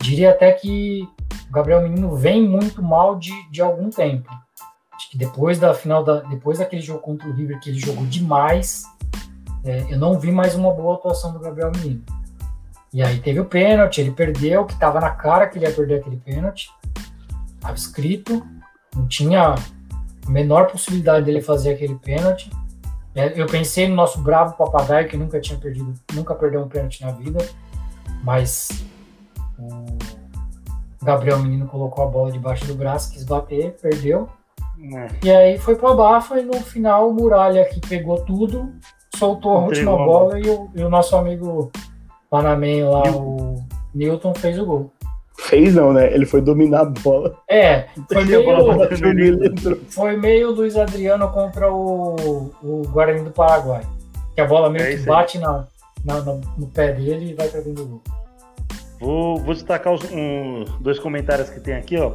Diria 0.00 0.30
até 0.30 0.52
que 0.52 1.08
o 1.48 1.52
Gabriel 1.52 1.82
Menino 1.82 2.14
vem 2.14 2.46
muito 2.46 2.82
mal 2.82 3.16
de, 3.16 3.32
de 3.50 3.62
algum 3.62 3.90
tempo. 3.90 4.30
Acho 4.92 5.10
que 5.10 5.18
depois 5.18 5.58
da 5.58 5.74
final 5.74 6.04
da, 6.04 6.20
depois 6.20 6.58
daquele 6.58 6.82
jogo 6.82 7.00
contra 7.00 7.28
o 7.28 7.32
River 7.32 7.58
que 7.60 7.70
ele 7.70 7.78
jogou 7.78 8.04
demais, 8.06 8.84
é, 9.64 9.92
eu 9.92 9.98
não 9.98 10.18
vi 10.18 10.30
mais 10.30 10.54
uma 10.54 10.72
boa 10.72 10.94
atuação 10.94 11.32
do 11.32 11.40
Gabriel 11.40 11.72
Menino. 11.74 12.04
E 12.96 13.02
aí 13.02 13.18
teve 13.18 13.38
o 13.38 13.44
pênalti, 13.44 14.00
ele 14.00 14.10
perdeu, 14.10 14.64
que 14.64 14.72
estava 14.72 14.98
na 14.98 15.10
cara 15.10 15.46
que 15.46 15.58
ele 15.58 15.66
ia 15.66 15.70
perder 15.70 16.00
aquele 16.00 16.16
pênalti. 16.16 16.70
Estava 17.56 17.74
escrito, 17.74 18.42
não 18.94 19.06
tinha 19.06 19.54
a 19.54 20.30
menor 20.30 20.68
possibilidade 20.68 21.26
dele 21.26 21.42
fazer 21.42 21.74
aquele 21.74 21.96
pênalti. 21.96 22.50
É, 23.14 23.38
eu 23.38 23.44
pensei 23.44 23.86
no 23.86 23.94
nosso 23.94 24.22
bravo 24.22 24.56
papagaio 24.56 25.08
que 25.08 25.16
nunca 25.18 25.38
tinha 25.38 25.58
perdido, 25.58 25.92
nunca 26.14 26.34
perdeu 26.34 26.62
um 26.62 26.68
pênalti 26.68 27.02
na 27.02 27.10
vida, 27.10 27.46
mas 28.24 28.82
o 29.58 31.04
Gabriel 31.04 31.40
Menino 31.40 31.66
colocou 31.66 32.02
a 32.02 32.06
bola 32.06 32.32
debaixo 32.32 32.64
do 32.64 32.74
braço, 32.74 33.12
quis 33.12 33.24
bater, 33.24 33.76
perdeu. 33.76 34.26
É. 34.94 35.08
E 35.22 35.30
aí 35.30 35.58
foi 35.58 35.76
para 35.76 35.94
bafa 35.94 36.40
e 36.40 36.46
no 36.46 36.54
final 36.62 37.10
o 37.10 37.12
Muralha 37.12 37.62
que 37.66 37.78
pegou 37.78 38.22
tudo, 38.22 38.72
soltou 39.14 39.54
a 39.54 39.60
última 39.64 39.94
bola 39.94 40.40
e 40.40 40.48
o, 40.48 40.70
e 40.74 40.82
o 40.82 40.88
nosso 40.88 41.14
amigo 41.14 41.70
Panamenho 42.30 42.90
lá, 42.90 43.10
o 43.10 43.64
Newton 43.94 44.34
fez 44.34 44.58
o 44.58 44.66
gol. 44.66 44.92
Fez 45.38 45.74
não, 45.74 45.92
né? 45.92 46.12
Ele 46.12 46.24
foi 46.24 46.40
dominar 46.40 46.80
a 46.80 46.84
bola. 46.86 47.36
É, 47.48 47.86
foi 48.10 48.24
meio, 48.24 48.44
foi 49.90 50.16
meio 50.16 50.50
Luiz 50.50 50.76
Adriano 50.76 51.28
contra 51.30 51.70
o, 51.70 52.50
o 52.62 52.82
Guarani 52.88 53.22
do 53.22 53.30
Paraguai. 53.30 53.82
Que 54.34 54.40
a 54.40 54.46
bola 54.46 54.70
meio 54.70 54.84
é 54.84 54.96
que 54.96 55.02
bate 55.02 55.38
na, 55.38 55.66
na, 56.04 56.20
no 56.20 56.66
pé 56.66 56.92
dele 56.92 57.30
e 57.30 57.34
vai 57.34 57.48
pra 57.48 57.60
dentro 57.60 57.84
do 57.84 57.86
gol. 57.86 58.02
Vou, 58.98 59.36
vou 59.38 59.54
destacar 59.54 59.92
os 59.92 60.02
um, 60.10 60.64
dois 60.80 60.98
comentários 60.98 61.50
que 61.50 61.60
tem 61.60 61.74
aqui, 61.74 61.98
ó. 61.98 62.12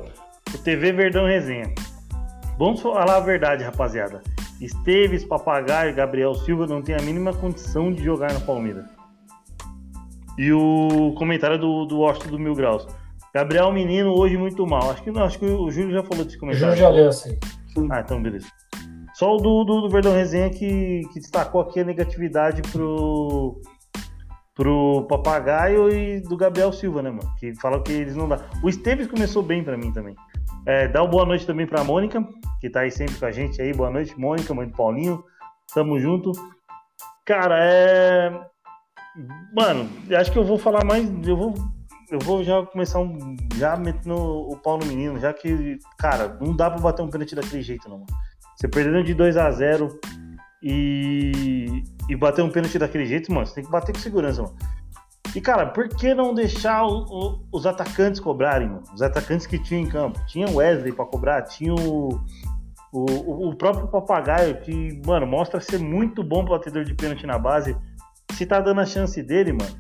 O 0.54 0.58
TV 0.58 0.92
Verdão 0.92 1.26
Resenha. 1.26 1.74
Vamos 2.58 2.82
falar 2.82 3.18
a 3.18 3.20
verdade, 3.20 3.64
rapaziada. 3.64 4.22
Esteves, 4.60 5.24
Papagaio, 5.24 5.96
Gabriel 5.96 6.36
Silva 6.36 6.68
não 6.68 6.82
tem 6.82 6.96
a 6.96 7.02
mínima 7.02 7.34
condição 7.34 7.92
de 7.92 8.04
jogar 8.04 8.34
no 8.34 8.42
Palmeiras. 8.42 8.86
E 10.38 10.52
o 10.52 11.14
comentário 11.18 11.58
do, 11.58 11.86
do 11.86 12.00
Washington 12.00 12.30
do 12.30 12.40
Mil 12.40 12.56
Graus. 12.56 12.88
Gabriel 13.34 13.72
Menino 13.72 14.14
hoje 14.18 14.38
muito 14.38 14.66
mal. 14.66 14.92
Acho 14.92 15.04
que 15.04 15.12
não, 15.12 15.24
acho 15.24 15.40
que 15.40 15.46
o 15.46 15.72
Júlio 15.72 15.94
já 15.94 16.04
falou 16.04 16.26
desse 16.26 16.38
comentário. 16.38 16.74
O 16.74 16.76
Júlio 16.76 16.90
já 16.90 16.90
leu 16.90 17.10
assim. 17.10 17.38
Ah, 17.90 18.02
então 18.02 18.22
beleza. 18.22 18.48
Só 19.14 19.36
o 19.36 19.38
do, 19.38 19.64
do, 19.64 19.82
do 19.82 19.90
Verdão 19.90 20.14
Resenha 20.14 20.50
que, 20.50 21.02
que 21.14 21.20
destacou 21.20 21.62
aqui 21.62 21.80
a 21.80 21.86
negatividade 21.86 22.62
pro, 22.72 23.62
pro 24.56 25.06
Papagaio 25.08 25.90
e 25.92 26.22
do 26.22 26.36
Gabriel 26.36 26.74
Silva, 26.74 27.02
né, 27.02 27.12
mano? 27.12 27.32
Que 27.40 27.54
falou 27.56 27.82
que 27.82 27.92
eles 27.92 28.16
não 28.16 28.28
dá. 28.28 28.40
O 28.64 28.70
Esteves 28.70 29.08
começou 29.08 29.44
bem 29.44 29.64
para 29.64 29.78
mim 29.78 29.92
também. 29.94 30.16
É, 30.66 30.88
dá 30.88 31.02
uma 31.02 31.10
boa 31.10 31.26
noite 31.26 31.46
também 31.46 31.66
pra 31.66 31.84
Mônica, 31.84 32.28
que 32.60 32.70
tá 32.70 32.82
aí 32.82 32.92
sempre 32.92 33.16
com 33.16 33.26
a 33.26 33.32
gente 33.32 33.62
aí. 33.62 33.74
Boa 33.74 33.90
noite, 33.90 34.20
Mônica, 34.20 34.54
mãe 34.54 34.68
do 34.68 34.76
Paulinho. 34.76 35.24
Tamo 35.74 36.00
junto. 36.00 36.32
Cara, 37.26 37.58
é. 37.64 38.51
Mano, 39.54 39.90
acho 40.16 40.32
que 40.32 40.38
eu 40.38 40.44
vou 40.44 40.58
falar 40.58 40.86
mais. 40.86 41.06
Eu 41.28 41.36
vou, 41.36 41.54
eu 42.10 42.20
vou 42.20 42.44
já 42.44 42.66
começar 42.66 43.00
um. 43.00 43.36
Já 43.56 43.76
metendo 43.76 44.16
o 44.16 44.56
pau 44.58 44.78
no 44.78 44.86
menino, 44.86 45.20
já 45.20 45.34
que, 45.34 45.78
cara, 45.98 46.38
não 46.40 46.56
dá 46.56 46.70
pra 46.70 46.80
bater 46.80 47.02
um 47.02 47.10
pênalti 47.10 47.36
daquele 47.36 47.62
jeito, 47.62 47.90
não. 47.90 48.06
Você 48.56 48.68
perdendo 48.68 49.04
de 49.04 49.14
2 49.14 49.38
a 49.38 49.50
0 49.52 50.00
e, 50.62 51.84
e 52.08 52.16
bater 52.16 52.44
um 52.44 52.50
pênalti 52.50 52.78
daquele 52.78 53.06
jeito, 53.06 53.34
mano, 53.34 53.46
você 53.46 53.56
tem 53.56 53.64
que 53.64 53.72
bater 53.72 53.94
com 53.94 54.00
segurança, 54.00 54.44
mano. 54.44 54.56
E, 55.34 55.40
cara, 55.40 55.66
por 55.66 55.88
que 55.88 56.14
não 56.14 56.34
deixar 56.34 56.86
o, 56.86 57.06
o, 57.06 57.46
os 57.52 57.66
atacantes 57.66 58.20
cobrarem, 58.20 58.68
mano? 58.68 58.84
Os 58.94 59.02
atacantes 59.02 59.48
que 59.48 59.58
tinham 59.58 59.82
em 59.82 59.88
campo. 59.88 60.20
Tinha 60.28 60.48
o 60.48 60.56
Wesley 60.56 60.92
para 60.92 61.06
cobrar, 61.06 61.42
tinha 61.44 61.74
o, 61.74 62.20
o, 62.92 63.50
o, 63.50 63.56
próprio 63.56 63.88
Papagaio, 63.88 64.60
que, 64.60 65.02
mano, 65.06 65.26
mostra 65.26 65.62
ser 65.62 65.80
muito 65.80 66.22
bom 66.22 66.44
batedor 66.44 66.84
de 66.84 66.94
pênalti 66.94 67.26
na 67.26 67.40
base. 67.40 67.78
Se 68.42 68.48
tá 68.48 68.60
dando 68.60 68.82
a 68.82 68.88
chance 68.88 69.22
dele, 69.22 69.54
mano. 69.54 69.78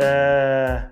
É. 0.00 0.88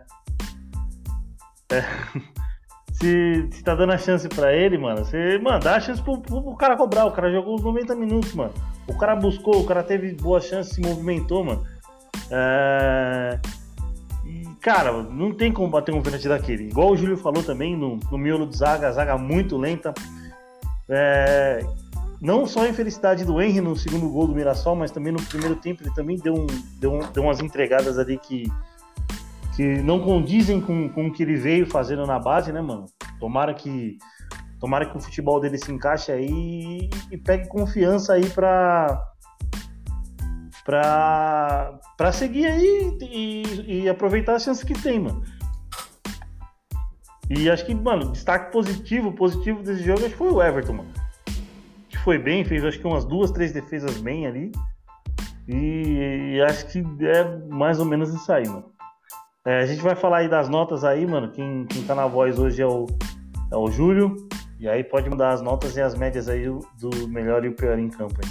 é... 1.72 1.80
se, 2.92 3.48
se 3.50 3.64
tá 3.64 3.74
dando 3.74 3.94
a 3.94 3.96
chance 3.96 4.28
para 4.28 4.54
ele, 4.54 4.76
mano, 4.76 5.02
você, 5.02 5.38
mano, 5.38 5.58
dá 5.58 5.76
a 5.76 5.80
chance 5.80 6.02
pro, 6.02 6.20
pro, 6.20 6.42
pro, 6.42 6.56
cara 6.56 6.76
cobrar. 6.76 7.06
O 7.06 7.12
cara 7.12 7.32
jogou 7.32 7.54
os 7.54 7.62
90 7.62 7.96
minutos, 7.96 8.34
mano. 8.34 8.52
O 8.86 8.94
cara 8.94 9.16
buscou, 9.16 9.58
o 9.58 9.64
cara 9.64 9.82
teve 9.82 10.12
boa 10.12 10.38
chance, 10.38 10.74
se 10.74 10.82
movimentou, 10.82 11.42
mano. 11.42 11.66
É... 12.30 13.40
E, 14.26 14.44
cara, 14.60 14.92
não 15.02 15.32
tem 15.32 15.50
como 15.50 15.70
bater 15.70 15.94
um 15.94 16.02
pênalti 16.02 16.28
daquele. 16.28 16.64
Igual 16.64 16.90
o 16.90 16.96
Júlio 16.96 17.16
falou 17.16 17.42
também, 17.42 17.74
no, 17.74 17.98
no 18.10 18.18
miolo 18.18 18.46
de 18.46 18.58
zaga, 18.58 18.92
zaga 18.92 19.16
muito 19.16 19.56
lenta. 19.56 19.94
É... 20.90 21.64
Não 22.20 22.46
só 22.46 22.64
a 22.64 22.68
infelicidade 22.68 23.24
do 23.24 23.40
Henry 23.40 23.62
no 23.62 23.74
segundo 23.74 24.08
gol 24.10 24.26
do 24.26 24.34
Mirassol, 24.34 24.76
mas 24.76 24.90
também 24.90 25.12
no 25.12 25.22
primeiro 25.22 25.56
tempo 25.56 25.82
ele 25.82 25.94
também 25.94 26.16
deu, 26.16 26.34
um, 26.34 26.46
deu, 26.78 26.92
um, 26.92 26.98
deu 27.12 27.22
umas 27.22 27.40
entregadas 27.40 27.98
ali 27.98 28.18
que, 28.18 28.44
que 29.56 29.82
não 29.82 30.00
condizem 30.00 30.60
com, 30.60 30.88
com 30.90 31.06
o 31.06 31.12
que 31.12 31.22
ele 31.22 31.36
veio 31.36 31.66
fazendo 31.66 32.06
na 32.06 32.18
base, 32.18 32.52
né, 32.52 32.60
mano? 32.60 32.84
Tomara 33.18 33.54
que 33.54 33.96
tomara 34.58 34.84
que 34.84 34.94
o 34.94 35.00
futebol 35.00 35.40
dele 35.40 35.56
se 35.56 35.72
encaixe 35.72 36.12
aí 36.12 36.90
e 37.10 37.16
pegue 37.16 37.48
confiança 37.48 38.12
aí 38.12 38.28
para 38.28 39.02
pra, 40.62 41.78
pra 41.96 42.12
seguir 42.12 42.46
aí 42.46 42.98
e, 43.00 43.82
e 43.82 43.88
aproveitar 43.88 44.34
as 44.34 44.42
chances 44.42 44.62
que 44.62 44.74
tem, 44.74 45.00
mano. 45.00 45.24
E 47.30 47.48
acho 47.48 47.64
que, 47.64 47.74
mano, 47.74 48.12
destaque 48.12 48.52
positivo, 48.52 49.12
positivo 49.12 49.62
desse 49.62 49.84
jogo, 49.84 50.00
acho 50.00 50.10
que 50.10 50.16
foi 50.16 50.30
o 50.30 50.42
Everton, 50.42 50.74
mano. 50.74 50.99
Foi 52.04 52.18
bem, 52.18 52.44
fez 52.44 52.64
acho 52.64 52.78
que 52.78 52.86
umas 52.86 53.04
duas, 53.04 53.30
três 53.30 53.52
defesas 53.52 53.98
bem 53.98 54.26
ali. 54.26 54.52
E, 55.46 56.34
e 56.36 56.42
acho 56.42 56.66
que 56.68 56.78
é 57.04 57.38
mais 57.48 57.78
ou 57.78 57.84
menos 57.84 58.14
isso 58.14 58.32
aí, 58.32 58.46
mano. 58.48 58.70
É, 59.44 59.58
a 59.58 59.66
gente 59.66 59.82
vai 59.82 59.94
falar 59.94 60.18
aí 60.18 60.28
das 60.28 60.48
notas 60.48 60.84
aí, 60.84 61.06
mano. 61.06 61.30
Quem, 61.30 61.66
quem 61.66 61.82
tá 61.82 61.94
na 61.94 62.06
voz 62.06 62.38
hoje 62.38 62.62
é 62.62 62.66
o, 62.66 62.86
é 63.50 63.56
o 63.56 63.70
Júlio. 63.70 64.16
E 64.58 64.68
aí 64.68 64.84
pode 64.84 65.08
mudar 65.08 65.32
as 65.32 65.42
notas 65.42 65.76
e 65.76 65.80
as 65.80 65.94
médias 65.94 66.28
aí 66.28 66.44
do 66.44 67.08
melhor 67.08 67.44
e 67.44 67.48
o 67.48 67.54
pior 67.54 67.78
em 67.78 67.88
campo 67.88 68.14
aí. 68.22 68.30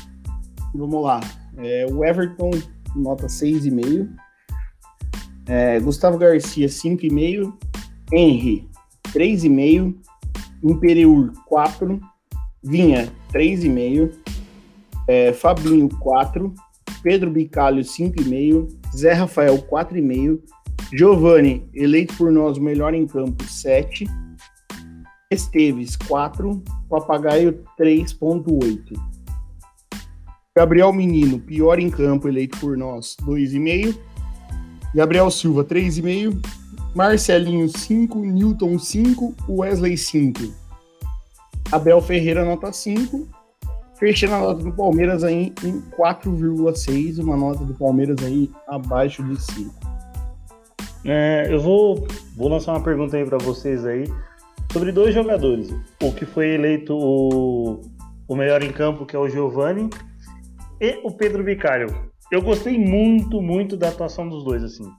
Vamos 0.75 1.03
lá. 1.03 1.19
É, 1.57 1.85
o 1.91 2.05
Everton, 2.05 2.51
nota 2.95 3.27
6,5. 3.27 4.07
É, 5.47 5.79
Gustavo 5.79 6.17
Garcia, 6.17 6.67
5,5. 6.67 7.53
Henry, 8.13 8.69
3,5. 9.11 9.95
Imperiur, 10.63 11.33
4. 11.47 11.99
Vinha, 12.63 13.11
3,5. 13.31 14.11
É, 15.07 15.33
Fabinho, 15.33 15.89
4. 15.99 16.53
Pedro 17.01 17.31
Bicalho, 17.31 17.83
5,5. 17.83 18.67
Zé 18.95 19.13
Rafael, 19.13 19.57
4,5. 19.57 20.39
Giovanni, 20.91 21.69
eleito 21.73 22.15
por 22.15 22.31
nós 22.31 22.57
o 22.57 22.61
melhor 22.61 22.93
em 22.93 23.05
campo, 23.05 23.43
7. 23.43 24.05
Esteves, 25.31 25.95
4. 25.95 26.61
Papagaio, 26.89 27.63
3,8. 27.79 28.99
Gabriel 30.55 30.91
Menino, 30.91 31.39
pior 31.39 31.79
em 31.79 31.89
campo, 31.89 32.27
eleito 32.27 32.57
por 32.59 32.75
nós, 32.75 33.15
2,5. 33.21 33.97
Gabriel 34.93 35.29
Silva, 35.29 35.63
3,5. 35.63 36.41
Marcelinho, 36.95 37.69
5. 37.69 38.19
Newton, 38.19 38.79
5. 38.79 39.35
Wesley, 39.47 39.95
5. 39.95 40.68
Abel 41.71 42.01
Ferreira, 42.01 42.43
nota 42.43 42.71
5. 42.71 43.27
Fechando 43.95 44.35
a 44.35 44.39
nota 44.39 44.63
do 44.63 44.71
Palmeiras 44.71 45.23
aí 45.23 45.53
em 45.63 45.81
4,6. 45.97 47.19
Uma 47.19 47.37
nota 47.37 47.63
do 47.63 47.73
Palmeiras 47.73 48.17
aí 48.23 48.49
abaixo 48.67 49.23
de 49.23 49.39
5. 49.41 49.73
É, 51.05 51.47
eu 51.49 51.59
vou, 51.59 52.07
vou 52.35 52.49
lançar 52.49 52.73
uma 52.73 52.83
pergunta 52.83 53.15
aí 53.15 53.25
para 53.25 53.37
vocês 53.37 53.85
aí 53.85 54.05
sobre 54.71 54.91
dois 54.91 55.13
jogadores. 55.13 55.69
O 56.01 56.11
que 56.11 56.25
foi 56.25 56.55
eleito 56.55 56.95
o, 56.95 57.81
o 58.27 58.35
melhor 58.35 58.63
em 58.63 58.71
campo, 58.71 59.05
que 59.05 59.15
é 59.15 59.19
o 59.19 59.29
Giovani, 59.29 59.89
e 60.79 60.99
o 61.03 61.11
Pedro 61.11 61.43
Vicário. 61.43 61.87
Eu 62.31 62.41
gostei 62.41 62.77
muito, 62.77 63.41
muito 63.41 63.75
da 63.75 63.89
atuação 63.89 64.27
dos 64.27 64.43
dois, 64.43 64.63
assim. 64.63 64.89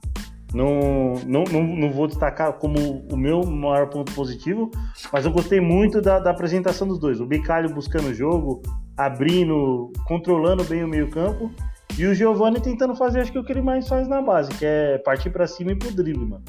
Não, 0.53 1.13
não, 1.25 1.43
não, 1.45 1.63
não, 1.63 1.91
vou 1.91 2.07
destacar 2.07 2.51
como 2.53 3.05
o 3.09 3.15
meu 3.15 3.45
maior 3.45 3.87
ponto 3.87 4.11
positivo, 4.11 4.69
mas 5.11 5.25
eu 5.25 5.31
gostei 5.31 5.61
muito 5.61 6.01
da, 6.01 6.19
da 6.19 6.31
apresentação 6.31 6.85
dos 6.87 6.99
dois. 6.99 7.21
O 7.21 7.25
Bicalho 7.25 7.73
buscando 7.73 8.09
o 8.09 8.13
jogo, 8.13 8.61
abrindo, 8.97 9.91
controlando 10.05 10.63
bem 10.65 10.83
o 10.83 10.87
meio-campo, 10.89 11.49
e 11.97 12.05
o 12.05 12.13
Giovanni 12.13 12.59
tentando 12.59 12.95
fazer, 12.95 13.21
acho 13.21 13.31
que 13.31 13.39
o 13.39 13.43
que 13.43 13.53
ele 13.53 13.61
mais 13.61 13.87
faz 13.87 14.07
na 14.07 14.21
base, 14.21 14.51
que 14.55 14.65
é 14.65 14.97
partir 14.97 15.29
para 15.29 15.47
cima 15.47 15.71
e 15.71 15.75
pro 15.75 15.91
drible, 15.91 16.25
mano. 16.25 16.43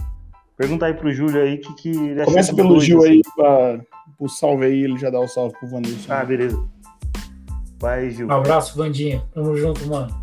Pergunta 0.56 0.87
aí 0.87 0.94
pro 0.94 1.12
Júlio 1.12 1.40
aí 1.40 1.59
que, 1.59 1.75
que 1.75 1.88
ele 1.90 2.25
Começa 2.25 2.54
pelo 2.54 2.78
Gil 2.80 2.99
assim. 2.99 3.09
aí, 3.09 3.23
pra, 3.35 3.80
pro 4.18 4.28
salve 4.28 4.66
aí, 4.66 4.85
ele 4.85 4.99
já 4.99 5.11
dá 5.11 5.18
o 5.18 5.26
salve 5.26 5.59
pro 5.59 5.68
Vanessa. 5.68 6.14
Ah, 6.14 6.25
beleza. 6.25 6.62
Vai, 7.80 8.11
Gil. 8.11 8.28
Um 8.28 8.32
abraço, 8.32 8.76
Vandinha. 8.76 9.25
Tamo 9.32 9.56
junto, 9.56 9.87
mano. 9.88 10.14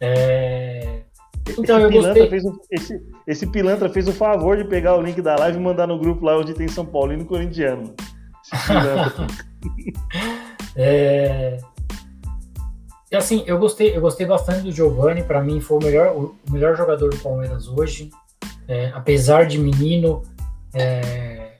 É... 0.00 1.04
Então, 1.58 1.78
esse, 1.78 1.84
eu 1.84 1.88
pilantra 1.88 2.28
fez 2.28 2.44
o, 2.44 2.60
esse, 2.70 3.02
esse, 3.26 3.46
pilantra 3.46 3.88
fez 3.88 4.08
o 4.08 4.12
favor 4.12 4.56
de 4.56 4.64
pegar 4.64 4.96
o 4.96 5.02
link 5.02 5.20
da 5.20 5.36
live 5.36 5.58
e 5.58 5.60
mandar 5.60 5.86
no 5.86 5.98
grupo 5.98 6.24
lá 6.24 6.38
onde 6.38 6.54
tem 6.54 6.68
São 6.68 6.86
Paulo 6.86 7.12
e 7.12 7.16
no 7.16 7.24
Corintiano. 7.24 7.94
é... 10.76 11.58
E 13.10 13.16
assim, 13.16 13.42
eu 13.46 13.58
gostei, 13.58 13.94
eu 13.94 14.00
gostei 14.00 14.24
bastante 14.24 14.62
do 14.62 14.72
Giovani. 14.72 15.22
Para 15.22 15.42
mim, 15.42 15.60
foi 15.60 15.78
o 15.78 15.82
melhor, 15.82 16.16
o 16.16 16.34
melhor 16.50 16.76
jogador 16.76 17.10
do 17.10 17.18
Palmeiras 17.18 17.68
hoje. 17.68 18.10
É, 18.66 18.90
apesar 18.94 19.44
de 19.44 19.58
menino, 19.58 20.22
é, 20.72 21.56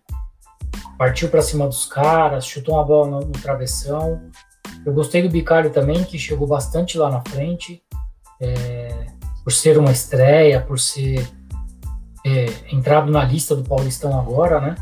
partiu 0.96 1.28
para 1.28 1.42
cima 1.42 1.66
dos 1.66 1.84
caras, 1.84 2.46
chutou 2.46 2.76
uma 2.76 2.84
bola 2.84 3.10
no, 3.10 3.20
no 3.20 3.32
travessão. 3.32 4.22
Eu 4.86 4.92
gostei 4.92 5.22
do 5.22 5.28
Bicalho 5.28 5.70
também, 5.70 6.04
que 6.04 6.18
chegou 6.18 6.46
bastante 6.46 6.96
lá 6.96 7.10
na 7.10 7.20
frente, 7.20 7.82
é, 8.40 8.71
por 9.44 9.52
ser 9.52 9.78
uma 9.78 9.90
estreia, 9.90 10.60
por 10.60 10.78
ser 10.78 11.26
é, 12.24 12.46
entrado 12.70 13.10
na 13.10 13.24
lista 13.24 13.54
do 13.54 13.62
Paulistão 13.62 14.18
agora, 14.18 14.60
né? 14.60 14.74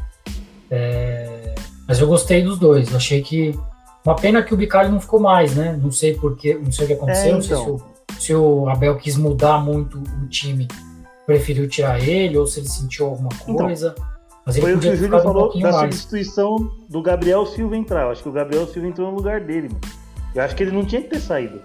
É, 0.71 1.55
mas 1.88 1.99
eu 1.99 2.07
gostei 2.07 2.43
dos 2.43 2.59
dois. 2.59 2.90
Eu 2.90 2.97
achei 2.97 3.23
que 3.23 3.59
uma 4.05 4.14
pena 4.14 4.43
que 4.43 4.55
o 4.55 4.57
Bicalho 4.57 4.90
não 4.90 5.00
ficou 5.00 5.21
mais, 5.21 5.55
né? 5.55 5.79
Não 5.81 5.90
sei 5.90 6.14
porque, 6.14 6.55
não 6.55 6.73
sei 6.73 6.85
o 6.85 6.88
que 6.88 6.95
aconteceu, 6.95 7.35
não 7.35 7.43
sei 7.43 7.57
se 7.57 7.62
o, 7.62 7.75
então. 7.75 8.19
se 8.19 8.35
o 8.35 8.69
Abel 8.69 8.97
quis 8.97 9.17
mudar 9.17 9.59
muito 9.59 9.99
o 9.99 10.29
time, 10.29 10.69
preferiu 11.26 11.69
tirar 11.69 12.00
ele 12.00 12.37
ou 12.37 12.47
se 12.47 12.61
ele 12.61 12.69
sentiu 12.69 13.07
alguma 13.07 13.31
então, 13.43 13.57
coisa. 13.57 13.95
Então, 13.97 14.07
Mas 14.47 14.57
Foi 14.59 14.75
o 14.75 14.81
que 14.81 14.88
o 14.88 14.97
Júlio 14.97 15.21
falou 15.21 15.52
um 15.55 15.61
da 15.61 15.73
mais. 15.73 15.95
substituição 15.95 16.71
do 16.88 17.02
Gabriel 17.02 17.45
Silva 17.47 17.76
entrar. 17.76 18.02
Eu 18.02 18.11
acho 18.11 18.23
que 18.23 18.29
o 18.29 18.33
Gabriel 18.33 18.67
Silva 18.67 18.88
entrou 18.88 19.11
no 19.11 19.17
lugar 19.17 19.40
dele, 19.40 19.69
mano. 19.69 19.81
Eu 20.35 20.43
acho 20.43 20.55
que 20.55 20.62
ele 20.62 20.71
não 20.71 20.85
tinha 20.85 21.02
que 21.02 21.09
ter 21.09 21.21
saído. 21.21 21.61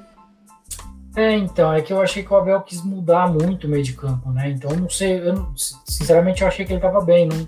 É, 1.15 1.31
então, 1.33 1.73
é 1.73 1.81
que 1.81 1.93
eu 1.93 2.01
achei 2.01 2.23
que 2.23 2.33
o 2.33 2.35
Abel 2.35 2.61
quis 2.61 2.83
mudar 2.83 3.31
muito 3.31 3.67
o 3.67 3.69
meio 3.69 3.83
de 3.83 3.93
campo, 3.93 4.29
né? 4.31 4.49
Então, 4.49 4.75
não 4.75 4.89
sei, 4.89 5.17
eu, 5.29 5.53
sinceramente 5.55 6.41
eu 6.41 6.47
achei 6.47 6.65
que 6.65 6.73
ele 6.73 6.81
tava 6.81 6.99
bem, 6.99 7.27
não, 7.27 7.47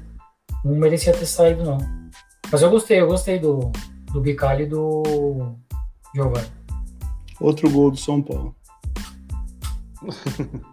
não 0.64 0.80
merecia 0.80 1.12
ter 1.12 1.26
saído, 1.26 1.66
não. 1.66 1.78
Mas 2.50 2.62
eu 2.62 2.70
gostei, 2.70 3.02
eu 3.02 3.08
gostei 3.08 3.40
do, 3.40 3.70
do 4.14 4.22
Bicalho 4.22 4.62
e 4.62 4.68
do 4.68 5.54
Giovanni. 6.16 6.48
Outro 7.42 7.70
gol 7.70 7.92
do 7.92 7.98
São 7.98 8.22
Paulo. 8.22 8.56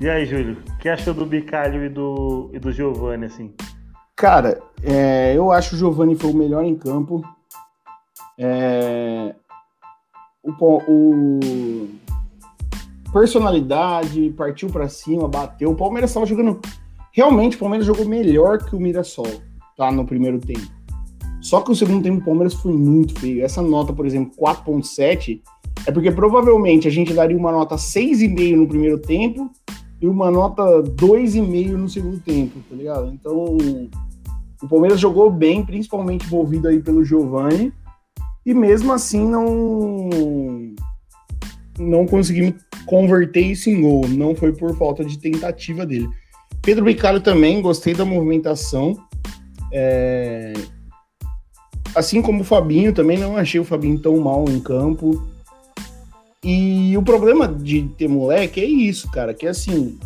e 0.00 0.08
aí, 0.08 0.26
Júlio, 0.26 0.60
o 0.68 0.78
que 0.78 0.88
achou 0.88 1.14
do 1.14 1.24
Bicalho 1.24 1.84
e 1.84 1.88
do, 1.88 2.50
e 2.52 2.58
do 2.58 2.72
Giovanni, 2.72 3.26
assim? 3.26 3.54
Cara, 4.16 4.60
é, 4.82 5.32
eu 5.36 5.52
acho 5.52 5.70
que 5.70 5.74
o 5.76 5.78
Giovanni 5.78 6.16
foi 6.16 6.32
o 6.32 6.36
melhor 6.36 6.64
em 6.64 6.74
campo. 6.74 7.22
É, 8.36 9.32
o, 10.58 10.82
o, 10.88 11.88
personalidade, 13.12 14.32
partiu 14.36 14.68
para 14.68 14.88
cima, 14.88 15.28
bateu. 15.28 15.70
O 15.70 15.76
Palmeiras 15.76 16.10
estava 16.10 16.26
jogando. 16.26 16.60
Realmente, 17.12 17.56
o 17.56 17.60
Palmeiras 17.60 17.86
jogou 17.86 18.06
melhor 18.06 18.58
que 18.58 18.76
o 18.76 18.80
Mirassol, 18.80 19.26
tá? 19.76 19.90
No 19.90 20.04
primeiro 20.04 20.38
tempo. 20.38 20.78
Só 21.40 21.60
que 21.60 21.70
o 21.70 21.76
segundo 21.76 22.02
tempo 22.02 22.18
do 22.18 22.24
Palmeiras 22.24 22.54
foi 22.54 22.72
muito 22.72 23.18
feio. 23.18 23.44
Essa 23.44 23.62
nota, 23.62 23.92
por 23.92 24.06
exemplo, 24.06 24.32
4.7, 24.38 25.40
é 25.86 25.92
porque 25.92 26.10
provavelmente 26.10 26.88
a 26.88 26.90
gente 26.90 27.12
daria 27.14 27.36
uma 27.36 27.52
nota 27.52 27.76
6,5 27.76 28.56
no 28.56 28.68
primeiro 28.68 28.98
tempo 28.98 29.50
e 30.00 30.06
uma 30.06 30.30
nota 30.30 30.62
2,5 30.82 31.72
no 31.72 31.88
segundo 31.88 32.20
tempo, 32.20 32.60
tá 32.68 32.76
ligado? 32.76 33.10
Então, 33.12 33.56
o 34.62 34.68
Palmeiras 34.68 35.00
jogou 35.00 35.30
bem, 35.30 35.64
principalmente 35.64 36.26
envolvido 36.26 36.68
aí 36.68 36.80
pelo 36.80 37.04
Giovani, 37.04 37.72
e 38.48 38.54
mesmo 38.54 38.92
assim 38.92 39.28
não 39.28 40.08
não 41.78 42.06
conseguimos 42.06 42.54
converter 42.86 43.42
isso 43.42 43.68
em 43.68 43.82
gol, 43.82 44.08
não 44.08 44.34
foi 44.34 44.52
por 44.52 44.76
falta 44.76 45.04
de 45.04 45.18
tentativa 45.18 45.84
dele. 45.84 46.08
Pedro 46.62 46.84
Bicalho 46.84 47.20
também, 47.20 47.60
gostei 47.60 47.94
da 47.94 48.04
movimentação. 48.04 48.96
É, 49.72 50.54
Assim 51.94 52.22
como 52.22 52.40
o 52.40 52.44
Fabinho, 52.44 52.92
também 52.92 53.18
não 53.18 53.36
achei 53.36 53.60
o 53.60 53.64
Fabinho 53.64 53.98
tão 53.98 54.16
mal 54.18 54.44
em 54.48 54.60
campo. 54.60 55.26
E 56.42 56.96
o 56.96 57.02
problema 57.02 57.48
de 57.48 57.82
ter 57.98 58.08
moleque 58.08 58.60
é 58.60 58.64
isso, 58.64 59.10
cara, 59.10 59.34
que 59.34 59.46
assim, 59.46 59.98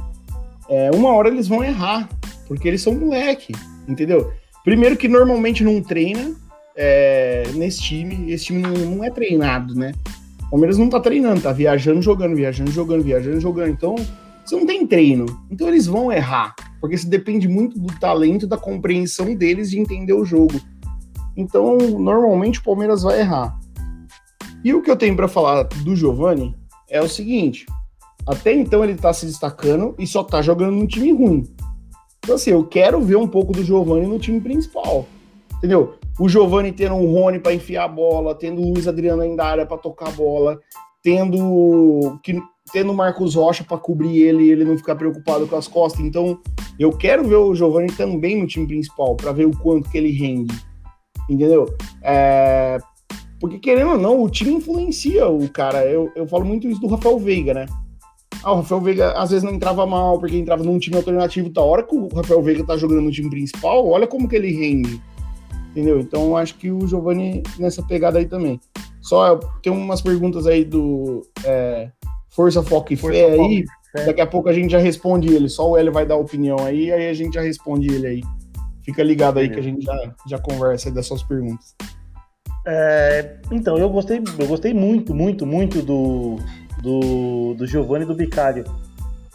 é, 0.69 0.91
uma 0.93 1.11
hora 1.11 1.29
eles 1.29 1.47
vão 1.47 1.63
errar, 1.63 2.09
porque 2.49 2.67
eles 2.67 2.81
são 2.81 2.95
moleque, 2.95 3.55
entendeu? 3.87 4.33
Primeiro 4.65 4.97
que 4.97 5.09
normalmente 5.09 5.63
não 5.63 5.83
treina 5.83 6.35
é, 6.77 7.45
nesse 7.55 7.81
time, 7.81 8.33
esse 8.33 8.47
time 8.47 8.63
não, 8.63 8.73
não 8.73 9.05
é 9.05 9.11
treinado, 9.11 9.75
né? 9.75 9.93
O 10.47 10.51
Palmeiras 10.51 10.79
não 10.79 10.89
tá 10.89 11.01
treinando, 11.01 11.41
tá 11.41 11.53
viajando, 11.53 12.03
jogando, 12.03 12.37
viajando, 12.37 12.71
jogando, 12.71 13.03
viajando, 13.03 13.41
jogando. 13.41 13.71
Então, 13.71 13.97
você 14.45 14.57
não 14.57 14.67
tem 14.67 14.87
treino. 14.87 15.27
Então 15.51 15.69
eles 15.69 15.87
vão 15.87 16.13
errar, 16.13 16.55
porque 16.81 16.95
isso 16.95 17.09
depende 17.09 17.49
muito 17.49 17.79
do 17.79 17.93
talento, 17.99 18.47
da 18.47 18.57
compreensão 18.57 19.35
deles 19.35 19.71
de 19.71 19.79
entender 19.79 20.13
o 20.13 20.25
jogo. 20.25 20.61
Então, 21.37 21.79
normalmente 21.79 22.59
o 22.59 22.65
Palmeiras 22.65 23.03
vai 23.03 23.21
errar. 23.21 23.59
E 24.65 24.75
o 24.75 24.83
que 24.83 24.91
eu 24.91 24.97
tenho 24.97 25.17
para 25.17 25.29
falar 25.29 25.63
do 25.65 25.97
Giovani 25.97 26.55
é 26.91 27.01
o 27.01 27.09
seguinte: 27.09 27.67
até 28.27 28.53
então 28.53 28.85
ele 28.85 28.95
tá 28.95 29.13
se 29.13 29.27
destacando 29.27 29.95
e 29.99 30.07
só 30.07 30.23
tá 30.23 30.43
jogando 30.43 30.73
num 30.73 30.87
time 30.87 31.13
ruim. 31.13 31.49
Então, 32.19 32.37
assim, 32.37 32.51
eu 32.51 32.65
quero 32.65 33.01
ver 33.01 33.17
um 33.17 33.27
pouco 33.27 33.53
do 33.53 33.65
Giovani 33.65 34.07
no 34.07 34.19
time 34.19 34.41
principal. 34.41 35.07
Entendeu? 35.57 35.95
O 36.19 36.29
Giovani 36.29 36.73
tendo 36.73 36.95
o 36.95 37.13
Rony 37.13 37.39
para 37.39 37.55
enfiar 37.55 37.85
a 37.85 37.89
bola, 37.89 38.35
tendo 38.35 38.61
o 38.61 38.73
Luiz 38.73 38.87
Adriano 38.87 39.23
ainda 39.23 39.45
área 39.45 39.67
para 39.67 39.79
tocar 39.79 40.09
a 40.09 40.13
bola, 40.13 40.59
tendo 41.03 42.19
que 42.23 42.41
tendo 42.73 42.93
o 42.93 42.95
Marcos 42.95 43.35
Rocha 43.35 43.65
para 43.65 43.77
cobrir 43.77 44.23
ele 44.23 44.49
ele 44.49 44.65
não 44.65 44.79
ficar 44.79 44.95
preocupado 44.95 45.47
com 45.47 45.57
as 45.57 45.67
costas. 45.67 46.05
Então, 46.05 46.39
eu 46.79 46.91
quero 46.93 47.25
ver 47.25 47.37
o 47.37 47.55
Giovani 47.55 47.93
também 47.93 48.41
no 48.41 48.47
time 48.47 48.67
principal 48.67 49.17
para 49.17 49.33
ver 49.33 49.47
o 49.47 49.57
quanto 49.59 49.91
que 49.91 49.99
ele 49.99 50.11
rende 50.11 50.55
entendeu? 51.29 51.75
É, 52.03 52.79
porque, 53.41 53.59
querendo 53.59 53.93
ou 53.93 53.99
não, 53.99 54.23
o 54.23 54.31
time 54.31 54.53
influencia 54.53 55.29
o 55.29 55.49
cara. 55.49 55.85
Eu, 55.85 56.11
eu 56.15 56.27
falo 56.27 56.45
muito 56.45 56.69
isso 56.69 56.81
do 56.81 56.87
Rafael 56.87 57.19
Veiga, 57.19 57.55
né? 57.55 57.67
Ah, 58.43 58.53
o 58.53 58.57
Rafael 58.57 58.81
Veiga 58.81 59.13
às 59.13 59.31
vezes 59.31 59.45
não 59.45 59.53
entrava 59.53 59.87
mal 59.87 60.19
porque 60.19 60.37
entrava 60.37 60.65
num 60.65 60.79
time 60.79 60.97
alternativo. 60.97 61.49
Da 61.51 61.63
hora 61.63 61.83
que 61.83 61.95
o 61.95 62.09
Rafael 62.09 62.43
Veiga 62.43 62.65
tá 62.65 62.77
jogando 62.77 63.03
no 63.03 63.11
time 63.11 63.31
principal, 63.31 63.87
olha 63.89 64.07
como 64.07 64.29
que 64.29 64.37
ele 64.37 64.53
rende. 64.53 65.01
Entendeu? 65.73 65.99
Então 65.99 66.37
acho 66.37 66.55
que 66.57 66.71
o 66.71 66.87
Giovanni 66.87 67.43
nessa 67.59 67.83
pegada 67.83 68.19
aí 68.19 68.27
também. 68.27 68.61
Só 69.01 69.37
tem 69.63 69.73
umas 69.73 70.01
perguntas 70.01 70.47
aí 70.47 70.65
do 70.65 71.27
é, 71.45 71.91
Força, 72.31 72.63
Foco 72.63 72.93
e 72.93 72.97
Força, 72.97 73.19
Fé 73.19 73.37
Foco, 73.37 73.49
aí. 73.49 73.65
Fé. 73.91 74.05
Daqui 74.05 74.21
a 74.21 74.27
pouco 74.27 74.49
a 74.49 74.53
gente 74.53 74.71
já 74.71 74.79
responde 74.79 75.33
ele. 75.33 75.49
Só 75.49 75.71
o 75.71 75.77
Hélio 75.77 75.93
vai 75.93 76.07
dar 76.07 76.17
opinião 76.17 76.59
aí, 76.61 76.93
aí 76.93 77.09
a 77.09 77.15
gente 77.15 77.35
já 77.35 77.41
responde 77.41 77.93
ele 77.93 78.07
aí. 78.07 78.23
Fica 78.85 79.03
ligado 79.03 79.39
aí 79.39 79.49
que 79.49 79.59
a 79.59 79.63
gente 79.63 79.83
já, 79.83 80.15
já 80.27 80.39
conversa 80.39 80.91
das 80.91 81.07
suas 81.07 81.23
perguntas. 81.23 81.75
É, 82.67 83.39
então, 83.51 83.79
eu 83.79 83.89
gostei, 83.89 84.23
eu 84.39 84.47
gostei 84.47 84.75
muito, 84.75 85.15
muito, 85.15 85.47
muito 85.47 85.83
do, 85.83 86.37
do, 86.83 87.55
do 87.55 87.67
Giovanni 87.67 88.05
e 88.05 88.09
do 88.09 88.15
Bicário. 88.15 88.65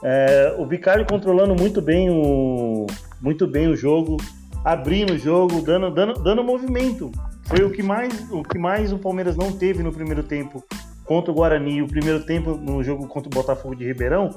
É, 0.04 0.56
o 0.58 0.66
Bicário 0.66 1.06
controlando 1.06 1.56
muito 1.56 1.82
bem 1.82 2.10
o, 2.10 2.86
muito 3.22 3.48
bem 3.48 3.68
o 3.68 3.76
jogo, 3.76 4.18
abrindo 4.68 5.14
o 5.14 5.18
jogo, 5.18 5.62
dando, 5.62 5.90
dando, 5.90 6.14
dando 6.22 6.44
movimento. 6.44 7.10
Foi 7.46 7.64
o 7.64 7.72
que, 7.72 7.82
mais, 7.82 8.30
o 8.30 8.44
que 8.44 8.60
mais 8.60 8.92
o 8.92 9.00
Palmeiras 9.00 9.38
não 9.38 9.50
teve 9.50 9.82
no 9.82 9.94
primeiro 9.94 10.24
tempo 10.24 10.62
contra 11.06 11.32
o 11.32 11.36
Guarani, 11.36 11.82
o 11.82 11.88
primeiro 11.88 12.26
tempo 12.26 12.58
no 12.58 12.84
jogo 12.84 13.08
contra 13.08 13.30
o 13.30 13.34
Botafogo 13.34 13.74
de 13.74 13.86
Ribeirão, 13.86 14.30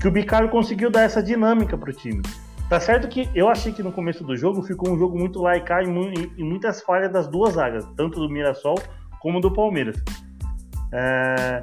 que 0.00 0.08
o 0.08 0.10
Bicário 0.10 0.48
conseguiu 0.48 0.90
dar 0.90 1.02
essa 1.02 1.22
dinâmica 1.22 1.76
para 1.76 1.90
o 1.90 1.92
time. 1.92 2.22
Tá 2.70 2.80
certo 2.80 3.08
que 3.08 3.28
eu 3.34 3.46
achei 3.46 3.70
que 3.70 3.82
no 3.82 3.92
começo 3.92 4.24
do 4.24 4.34
jogo 4.34 4.62
ficou 4.62 4.90
um 4.90 4.98
jogo 4.98 5.18
muito 5.18 5.42
laicar 5.42 5.82
e, 5.82 5.88
e 6.38 6.42
muitas 6.42 6.80
falhas 6.80 7.12
das 7.12 7.28
duas 7.28 7.52
zagas, 7.52 7.84
tanto 7.94 8.18
do 8.18 8.30
Mirassol 8.30 8.76
como 9.20 9.38
do 9.38 9.52
Palmeiras. 9.52 10.02
É, 10.94 11.62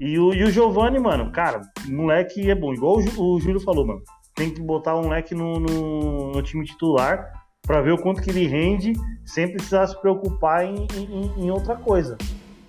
e, 0.00 0.18
o, 0.18 0.34
e 0.34 0.42
o 0.42 0.50
Giovani, 0.50 0.98
mano, 0.98 1.30
cara, 1.30 1.60
moleque 1.86 2.50
é 2.50 2.56
bom. 2.56 2.74
Igual 2.74 2.96
o, 3.16 3.38
Júlio 3.38 3.60
falou, 3.60 3.86
mano. 3.86 4.02
Tem 4.34 4.50
que 4.50 4.60
botar 4.60 4.94
o 4.96 5.02
moleque 5.04 5.34
no, 5.34 5.60
no, 5.60 6.32
no 6.32 6.42
time 6.42 6.64
titular 6.64 7.35
para 7.66 7.82
ver 7.82 7.92
o 7.92 7.98
quanto 7.98 8.22
que 8.22 8.30
ele 8.30 8.46
rende 8.46 8.92
sem 9.24 9.50
precisar 9.50 9.86
se 9.88 10.00
preocupar 10.00 10.64
em, 10.64 10.86
em, 10.94 11.44
em 11.44 11.50
outra 11.50 11.74
coisa. 11.74 12.16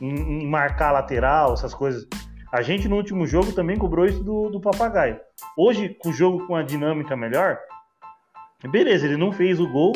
Em, 0.01 0.43
em, 0.43 0.47
marcar 0.47 0.91
lateral, 0.91 1.53
essas 1.53 1.73
coisas. 1.73 2.07
A 2.51 2.62
gente 2.62 2.88
no 2.88 2.95
último 2.95 3.27
jogo 3.27 3.51
também 3.51 3.77
cobrou 3.77 4.05
isso 4.05 4.23
do, 4.23 4.49
do 4.49 4.60
papagaio. 4.60 5.19
Hoje, 5.57 5.95
com 6.01 6.10
o 6.10 6.13
jogo 6.13 6.47
com 6.47 6.55
a 6.55 6.63
dinâmica 6.63 7.15
melhor, 7.15 7.57
beleza, 8.69 9.05
ele 9.05 9.17
não 9.17 9.31
fez 9.31 9.60
o 9.60 9.69
gol, 9.69 9.93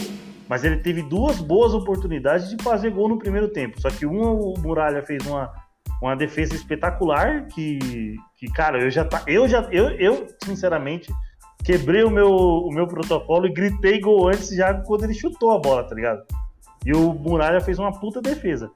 mas 0.48 0.64
ele 0.64 0.78
teve 0.78 1.02
duas 1.02 1.40
boas 1.40 1.74
oportunidades 1.74 2.50
de 2.50 2.62
fazer 2.64 2.92
gol 2.92 3.10
no 3.10 3.18
primeiro 3.18 3.48
tempo. 3.48 3.80
Só 3.82 3.90
que 3.90 4.06
uma, 4.06 4.32
o 4.32 4.54
Muralha 4.60 5.02
fez 5.02 5.26
uma, 5.26 5.52
uma 6.02 6.16
defesa 6.16 6.54
espetacular 6.54 7.48
que, 7.48 8.16
que 8.36 8.52
cara, 8.52 8.82
eu 8.82 8.92
já 8.92 9.06
tá, 9.06 9.24
eu 9.28 9.48
já 9.48 9.62
eu, 9.72 9.90
eu 9.92 10.28
sinceramente 10.44 11.12
quebrei 11.64 12.04
o 12.04 12.10
meu, 12.10 12.30
o 12.30 12.72
meu 12.72 12.88
protocolo 12.88 13.46
e 13.48 13.54
gritei 13.54 14.00
gol 14.00 14.28
antes 14.28 14.50
já 14.50 14.74
quando 14.74 15.04
ele 15.04 15.14
chutou 15.14 15.52
a 15.52 15.60
bola, 15.60 15.84
tá 15.84 15.96
ligado? 15.96 16.24
E 16.86 16.94
o 16.94 17.14
Muralha 17.14 17.62
fez 17.62 17.78
uma 17.78 17.92
puta 17.92 18.22
defesa. 18.22 18.72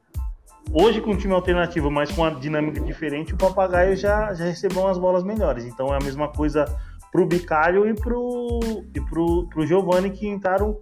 Hoje, 0.71 0.99
com 0.99 1.11
um 1.11 1.17
time 1.17 1.33
alternativo, 1.33 1.91
mas 1.91 2.11
com 2.11 2.21
uma 2.21 2.31
dinâmica 2.31 2.79
diferente, 2.81 3.33
o 3.33 3.37
Papagaio 3.37 3.95
já, 3.95 4.33
já 4.33 4.45
recebeu 4.45 4.81
umas 4.81 4.97
bolas 4.97 5.23
melhores. 5.23 5.65
Então 5.65 5.93
é 5.93 5.97
a 5.97 6.03
mesma 6.03 6.27
coisa 6.27 6.65
pro 7.11 7.25
Bicalho 7.25 7.87
e 7.87 7.93
pro, 7.93 8.59
e 8.93 9.01
pro, 9.01 9.47
pro 9.47 9.65
Giovanni, 9.65 10.09
que 10.09 10.27
entraram 10.27 10.77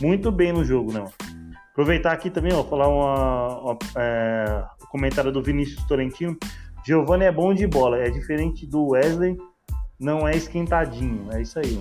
muito 0.00 0.30
bem 0.30 0.52
no 0.52 0.64
jogo, 0.64 0.92
né? 0.92 1.04
Aproveitar 1.72 2.12
aqui 2.12 2.30
também, 2.30 2.52
ó, 2.52 2.62
falar 2.62 2.88
uma, 2.88 3.58
uma 3.60 3.78
é, 3.96 4.64
um 4.82 4.86
comentário 4.86 5.32
do 5.32 5.42
Vinícius 5.42 5.82
Torrentino. 5.86 6.36
Giovanni 6.84 7.24
é 7.24 7.32
bom 7.32 7.54
de 7.54 7.66
bola, 7.66 7.98
é 7.98 8.10
diferente 8.10 8.66
do 8.66 8.90
Wesley, 8.90 9.36
não 10.02 10.26
é 10.26 10.36
esquentadinho. 10.36 11.28
É 11.32 11.40
isso 11.40 11.58
aí. 11.58 11.80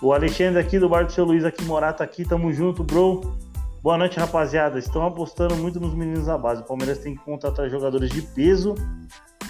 O 0.00 0.12
Alexandre 0.12 0.58
aqui 0.58 0.78
do 0.78 0.88
Bar 0.88 1.04
do 1.04 1.12
Seu 1.12 1.24
Luiz 1.24 1.44
aqui, 1.44 1.64
Morata 1.64 2.02
aqui, 2.02 2.24
tamo 2.24 2.52
junto, 2.52 2.82
bro. 2.82 3.36
Boa 3.82 3.98
noite, 3.98 4.18
rapaziada. 4.18 4.78
Estão 4.78 5.06
apostando 5.06 5.54
muito 5.54 5.78
nos 5.78 5.94
meninos 5.94 6.26
da 6.26 6.36
base. 6.36 6.62
O 6.62 6.64
Palmeiras 6.64 6.98
tem 6.98 7.14
que 7.14 7.22
contratar 7.22 7.68
jogadores 7.68 8.10
de 8.10 8.22
peso 8.22 8.74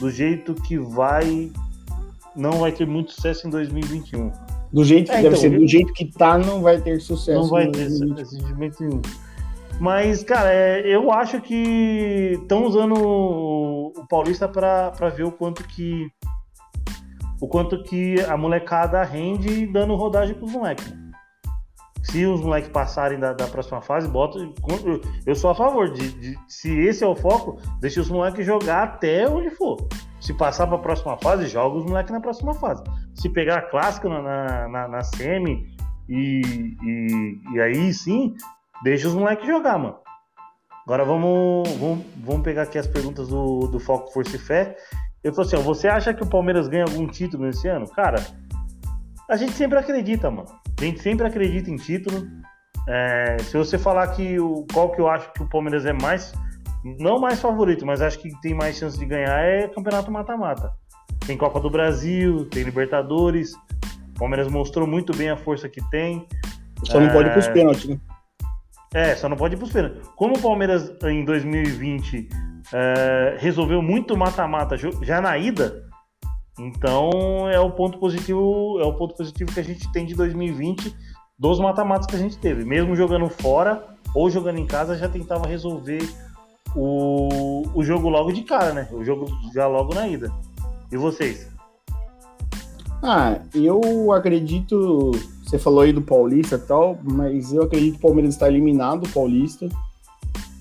do 0.01 0.11
jeito 0.11 0.53
que 0.53 0.77
vai. 0.77 1.51
Não 2.35 2.53
vai 2.59 2.72
ter 2.72 2.87
muito 2.87 3.12
sucesso 3.12 3.46
em 3.46 3.51
2021. 3.51 4.31
Do 4.72 4.85
jeito 4.85 5.11
que 5.11 5.16
é, 5.16 5.22
deve 5.22 5.29
então, 5.29 5.40
ser, 5.40 5.59
do 5.59 5.66
jeito 5.66 5.92
que 5.92 6.11
tá, 6.12 6.37
não 6.37 6.61
vai 6.61 6.81
ter 6.81 7.01
sucesso. 7.01 7.40
Não 7.40 7.49
vai 7.49 7.70
ter 7.70 7.88
sucesso 7.88 8.37
nenhum. 8.59 9.01
Mas, 9.79 10.25
cara, 10.25 10.53
é, 10.53 10.83
eu 10.87 11.12
acho 11.12 11.40
que 11.40 12.38
estão 12.40 12.64
usando 12.66 12.94
o 12.94 14.07
Paulista 14.09 14.49
para 14.49 14.90
ver 15.14 15.25
o 15.25 15.33
quanto 15.33 15.62
que 15.64 16.09
o 17.40 17.49
quanto 17.49 17.83
que 17.83 18.20
a 18.22 18.37
molecada 18.37 19.03
rende 19.03 19.66
dando 19.66 19.94
rodagem 19.94 20.35
pros 20.35 20.53
moleques. 20.53 20.92
se 22.03 22.25
os 22.25 22.40
moleques 22.40 22.70
passarem 22.70 23.18
da, 23.18 23.33
da, 23.33 23.46
próxima 23.46 23.81
fase, 23.83 24.09
bota. 24.09 24.38
Eu 25.27 25.35
sou 25.35 25.51
a 25.51 25.55
favor 25.55 25.90
de, 25.90 26.12
de, 26.12 26.38
se 26.49 26.70
esse 26.70 27.03
é 27.03 27.07
o 27.07 27.16
foco, 27.16 27.59
deixa 27.81 28.01
os 28.01 28.09
moleques 28.09 28.46
jogar 28.46 28.85
até 28.85 29.29
onde 29.29 29.51
for. 29.51 29.77
Se 30.20 30.33
passar 30.35 30.66
para 30.66 30.77
a 30.77 30.81
próxima 30.81 31.16
fase, 31.18 31.46
joga 31.46 31.77
os 31.77 31.85
moleques 31.85 32.12
na 32.12 32.20
próxima 32.20 32.55
fase. 32.55 32.83
Se 33.14 33.29
pegar 33.29 33.59
a 33.59 33.62
clássica 33.62 34.09
na, 34.09 34.68
na, 34.68 34.88
na 34.88 35.03
semi 35.03 35.66
e, 36.09 36.77
e, 36.83 37.40
e, 37.53 37.61
aí 37.61 37.92
sim, 37.92 38.35
deixa 38.83 39.09
os 39.09 39.14
moleques 39.14 39.46
jogar, 39.46 39.79
mano. 39.79 39.96
Agora 40.85 41.05
vamos, 41.05 41.68
vamos, 41.79 42.07
vamos 42.16 42.42
pegar 42.42 42.62
aqui 42.62 42.79
as 42.79 42.87
perguntas 42.87 43.29
do, 43.29 43.66
do 43.66 43.81
Foco 43.81 44.12
Força 44.12 44.37
e 44.37 44.38
Fé. 44.38 44.77
Eu 45.26 45.32
tô 45.32 45.40
assim, 45.40 45.56
ó, 45.56 45.60
você 45.60 45.88
acha 45.88 46.14
que 46.14 46.22
o 46.22 46.26
Palmeiras 46.28 46.68
ganha 46.68 46.84
algum 46.84 47.04
título 47.04 47.46
nesse 47.46 47.66
ano? 47.66 47.84
Cara, 47.88 48.24
a 49.28 49.36
gente 49.36 49.54
sempre 49.54 49.76
acredita, 49.76 50.30
mano. 50.30 50.46
A 50.78 50.84
gente 50.84 51.02
sempre 51.02 51.26
acredita 51.26 51.68
em 51.68 51.74
título. 51.74 52.24
É, 52.88 53.36
se 53.40 53.56
você 53.58 53.76
falar 53.76 54.06
que 54.14 54.38
o 54.38 54.64
qual 54.72 54.92
que 54.92 55.00
eu 55.00 55.08
acho 55.08 55.32
que 55.32 55.42
o 55.42 55.48
Palmeiras 55.48 55.84
é 55.84 55.92
mais, 55.92 56.32
não 57.00 57.18
mais 57.18 57.40
favorito, 57.40 57.84
mas 57.84 58.00
acho 58.00 58.20
que 58.20 58.30
tem 58.40 58.54
mais 58.54 58.76
chance 58.76 58.96
de 58.96 59.04
ganhar 59.04 59.36
é 59.40 59.66
Campeonato 59.66 60.12
Mata-Mata. 60.12 60.70
Tem 61.26 61.36
Copa 61.36 61.58
do 61.58 61.68
Brasil, 61.68 62.48
tem 62.48 62.62
Libertadores. 62.62 63.52
O 64.14 64.20
Palmeiras 64.20 64.46
mostrou 64.46 64.86
muito 64.86 65.12
bem 65.16 65.30
a 65.30 65.36
força 65.36 65.68
que 65.68 65.82
tem. 65.90 66.24
Só 66.84 67.00
não 67.00 67.08
é... 67.08 67.12
pode 67.12 67.30
ir 67.30 67.32
pros 67.32 67.48
pênaltis, 67.48 67.88
né? 67.88 67.98
É, 68.94 69.16
só 69.16 69.28
não 69.28 69.36
pode 69.36 69.56
ir 69.56 69.58
pros 69.58 69.72
pênaltis. 69.72 70.06
Como 70.14 70.36
o 70.36 70.40
Palmeiras 70.40 70.88
em 71.02 71.24
2020 71.24 72.45
é, 72.72 73.37
resolveu 73.38 73.81
muito 73.83 74.16
mata-mata 74.16 74.76
já 75.02 75.20
na 75.20 75.37
ida, 75.38 75.85
então 76.59 77.48
é 77.50 77.61
o 77.61 77.70
ponto 77.70 77.98
positivo, 77.98 78.79
é 78.81 78.85
o 78.85 78.94
ponto 78.94 79.14
positivo 79.14 79.52
que 79.52 79.61
a 79.61 79.64
gente 79.64 79.90
tem 79.92 80.07
de 80.07 80.14
2020 80.14 80.94
dos 81.38 81.61
mata-matas 81.61 82.07
que 82.07 82.16
a 82.16 82.18
gente 82.18 82.38
teve. 82.38 82.64
Mesmo 82.64 82.96
jogando 82.96 83.29
fora 83.29 83.85
ou 84.14 84.31
jogando 84.31 84.59
em 84.59 84.66
casa, 84.66 84.96
já 84.96 85.09
tentava 85.09 85.46
resolver 85.46 86.09
o, 86.74 87.62
o 87.74 87.85
jogo 87.85 88.09
logo 88.09 88.33
de 88.33 88.42
cara, 88.42 88.72
né? 88.72 88.88
O 88.90 89.05
jogo 89.05 89.26
já 89.52 89.66
logo 89.66 89.94
na 89.94 90.09
ida. 90.09 90.33
E 90.90 90.96
vocês? 90.96 91.48
Ah, 93.02 93.40
eu 93.55 94.12
acredito. 94.12 95.11
Você 95.44 95.59
falou 95.59 95.81
aí 95.81 95.92
do 95.92 96.02
Paulista 96.02 96.57
e 96.57 96.61
tal, 96.61 96.98
mas 97.05 97.52
eu 97.52 97.62
acredito 97.62 97.92
que 97.92 97.98
o 97.98 98.09
Palmeiras 98.09 98.35
está 98.35 98.48
eliminado 98.48 99.02
do 99.02 99.09
Paulista. 99.11 99.68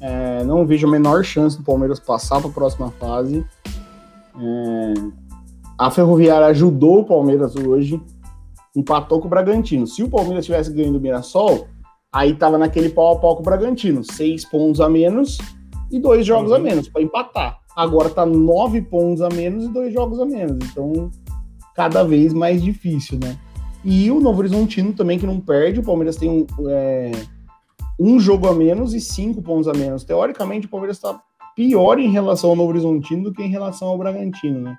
É, 0.07 0.43
não 0.43 0.67
vejo 0.67 0.87
a 0.87 0.91
menor 0.91 1.23
chance 1.23 1.57
do 1.57 1.63
Palmeiras 1.63 1.99
passar 1.99 2.39
para 2.39 2.51
a 2.51 2.53
próxima 2.53 2.91
fase. 2.91 3.43
É, 4.39 4.93
a 5.79 5.89
Ferroviária 5.89 6.45
ajudou 6.47 6.99
o 6.99 7.05
Palmeiras 7.05 7.55
hoje, 7.55 7.99
empatou 8.75 9.19
com 9.19 9.25
o 9.25 9.29
Bragantino. 9.29 9.87
Se 9.87 10.03
o 10.03 10.09
Palmeiras 10.09 10.45
tivesse 10.45 10.71
ganho 10.71 10.93
do 10.93 11.01
Mirassol, 11.01 11.67
aí 12.13 12.35
tava 12.35 12.55
naquele 12.55 12.89
pau 12.89 13.13
a 13.13 13.19
pau 13.19 13.35
com 13.35 13.41
o 13.41 13.45
Bragantino, 13.45 14.03
seis 14.03 14.45
pontos 14.45 14.79
a 14.79 14.87
menos 14.87 15.39
e 15.91 15.99
dois 15.99 16.23
jogos 16.23 16.51
uhum. 16.51 16.57
a 16.57 16.59
menos 16.59 16.87
para 16.87 17.01
empatar. 17.01 17.57
Agora 17.75 18.07
tá 18.07 18.27
nove 18.27 18.83
pontos 18.83 19.23
a 19.23 19.29
menos 19.29 19.65
e 19.65 19.69
dois 19.69 19.91
jogos 19.91 20.19
a 20.19 20.25
menos. 20.25 20.69
Então, 20.69 21.09
cada 21.75 22.03
vez 22.03 22.31
mais 22.31 22.61
difícil, 22.61 23.17
né? 23.19 23.35
E 23.83 24.11
o 24.11 24.19
Novo 24.19 24.39
Horizontino 24.39 24.93
também, 24.93 25.17
que 25.17 25.25
não 25.25 25.39
perde. 25.39 25.79
O 25.79 25.83
Palmeiras 25.83 26.15
tem 26.15 26.29
um, 26.29 26.45
é, 26.69 27.11
um 27.99 28.19
jogo 28.19 28.47
a 28.47 28.53
menos 28.53 28.93
e 28.93 28.99
cinco 28.99 29.41
pontos 29.41 29.67
a 29.67 29.73
menos. 29.73 30.03
Teoricamente, 30.03 30.67
o 30.67 30.69
Palmeiras 30.69 30.97
está 30.97 31.19
pior 31.55 31.99
em 31.99 32.11
relação 32.11 32.49
ao 32.49 32.55
Novo 32.55 32.69
Horizontino 32.69 33.23
do 33.23 33.33
que 33.33 33.41
em 33.41 33.49
relação 33.49 33.87
ao 33.87 33.97
Bragantino, 33.97 34.59
né? 34.59 34.77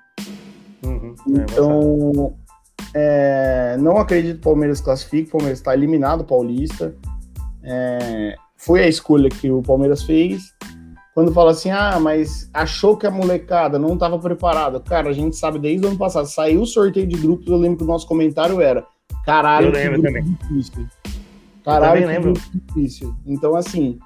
Uhum, 0.85 1.15
é, 1.35 1.41
então, 1.51 2.37
é, 2.93 3.77
não 3.79 3.97
acredito 3.97 4.35
que 4.35 4.41
o 4.41 4.51
Palmeiras 4.51 4.79
classifique, 4.79 5.29
o 5.29 5.31
Palmeiras 5.31 5.59
está 5.59 5.73
eliminado 5.73 6.23
paulista. 6.23 6.95
É, 7.63 8.35
foi 8.55 8.83
a 8.83 8.87
escolha 8.87 9.29
que 9.29 9.49
o 9.49 9.61
Palmeiras 9.61 10.03
fez. 10.03 10.53
Quando 11.13 11.33
fala 11.33 11.49
assim, 11.49 11.71
ah, 11.71 11.99
mas 11.99 12.47
achou 12.53 12.95
que 12.95 13.07
a 13.07 13.11
molecada 13.11 13.79
não 13.79 13.95
estava 13.95 14.19
preparada. 14.19 14.79
Cara, 14.79 15.09
a 15.09 15.13
gente 15.13 15.35
sabe 15.35 15.57
desde 15.57 15.83
o 15.83 15.89
ano 15.89 15.97
passado, 15.97 16.27
saiu 16.27 16.61
o 16.61 16.65
sorteio 16.65 17.07
de 17.07 17.17
grupos, 17.17 17.47
eu 17.47 17.57
lembro 17.57 17.79
que 17.79 17.83
o 17.83 17.87
nosso 17.87 18.07
comentário 18.07 18.61
era 18.61 18.85
caralho, 19.25 19.69
eu 19.69 19.71
lembro 19.71 20.01
que 20.01 20.07
também. 20.07 20.37
difícil. 20.51 20.87
Caralho, 21.67 22.03
eu 22.03 22.07
lembro. 22.07 22.33
difícil. 22.33 23.13
Então, 23.25 23.53
assim, 23.53 23.99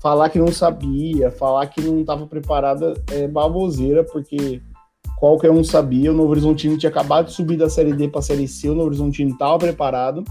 falar 0.00 0.28
que 0.28 0.38
não 0.38 0.52
sabia, 0.52 1.32
falar 1.32 1.66
que 1.66 1.80
não 1.80 2.00
estava 2.00 2.24
preparada 2.28 2.94
é 3.10 3.26
baboseira, 3.26 4.04
porque 4.04 4.62
qualquer 5.18 5.50
um 5.50 5.64
sabia, 5.64 6.12
o 6.12 6.14
Novo 6.14 6.30
Horizontino 6.30 6.78
tinha 6.78 6.90
acabado 6.90 7.26
de 7.26 7.32
subir 7.32 7.56
da 7.56 7.68
Série 7.68 7.92
D 7.92 8.06
para 8.06 8.20
a 8.20 8.22
Série 8.22 8.46
C, 8.46 8.68
o 8.68 8.74
Novo 8.74 8.86
Horizontino 8.86 9.32
estava 9.32 9.58
preparado. 9.58 10.22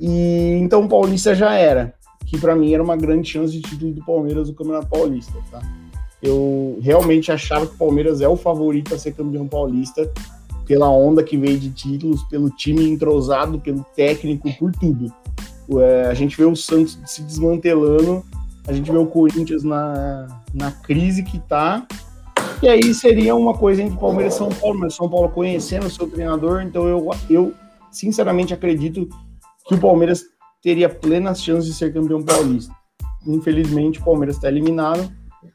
E 0.00 0.58
então 0.62 0.84
o 0.84 0.88
Paulista 0.88 1.34
já 1.34 1.52
era, 1.52 1.92
que 2.24 2.38
para 2.38 2.56
mim 2.56 2.72
era 2.72 2.82
uma 2.82 2.96
grande 2.96 3.28
chance 3.28 3.52
de 3.52 3.60
título 3.60 3.92
do 3.92 4.02
Palmeiras 4.02 4.48
no 4.48 4.54
Campeonato 4.54 4.88
Paulista, 4.88 5.34
tá? 5.50 5.60
Eu 6.22 6.78
realmente 6.80 7.30
achava 7.30 7.66
que 7.66 7.74
o 7.74 7.78
Palmeiras 7.78 8.22
é 8.22 8.28
o 8.28 8.36
favorito 8.36 8.94
a 8.94 8.98
ser 8.98 9.12
campeão 9.12 9.46
paulista 9.46 10.10
pela 10.66 10.88
onda 10.88 11.22
que 11.22 11.36
veio 11.36 11.58
de 11.58 11.70
títulos, 11.70 12.22
pelo 12.24 12.48
time 12.48 12.88
entrosado, 12.88 13.60
pelo 13.60 13.84
técnico, 13.94 14.48
por 14.58 14.72
tudo. 14.72 15.12
É, 15.78 16.06
a 16.06 16.14
gente 16.14 16.36
vê 16.36 16.44
o 16.44 16.56
Santos 16.56 16.98
se 17.06 17.22
desmantelando, 17.22 18.24
a 18.66 18.72
gente 18.72 18.90
vê 18.90 18.98
o 18.98 19.06
Corinthians 19.06 19.62
na, 19.62 20.26
na 20.52 20.72
crise 20.72 21.22
que 21.22 21.38
tá, 21.38 21.86
e 22.62 22.68
aí 22.68 22.92
seria 22.92 23.34
uma 23.34 23.54
coisa 23.54 23.82
entre 23.82 23.98
Palmeiras 23.98 24.34
e 24.34 24.38
São 24.38 24.48
Paulo, 24.48 24.80
mas 24.80 24.94
São 24.94 25.08
Paulo 25.08 25.30
conhecendo 25.30 25.86
o 25.86 25.90
seu 25.90 26.08
treinador, 26.08 26.62
então 26.62 26.86
eu, 26.88 27.10
eu 27.28 27.54
sinceramente 27.90 28.52
acredito 28.52 29.08
que 29.66 29.74
o 29.74 29.78
Palmeiras 29.78 30.24
teria 30.62 30.88
plenas 30.88 31.42
chances 31.42 31.66
de 31.66 31.74
ser 31.74 31.92
campeão 31.92 32.22
paulista. 32.22 32.74
Infelizmente, 33.26 33.98
o 33.98 34.04
Palmeiras 34.04 34.36
está 34.36 34.48
eliminado, 34.48 35.10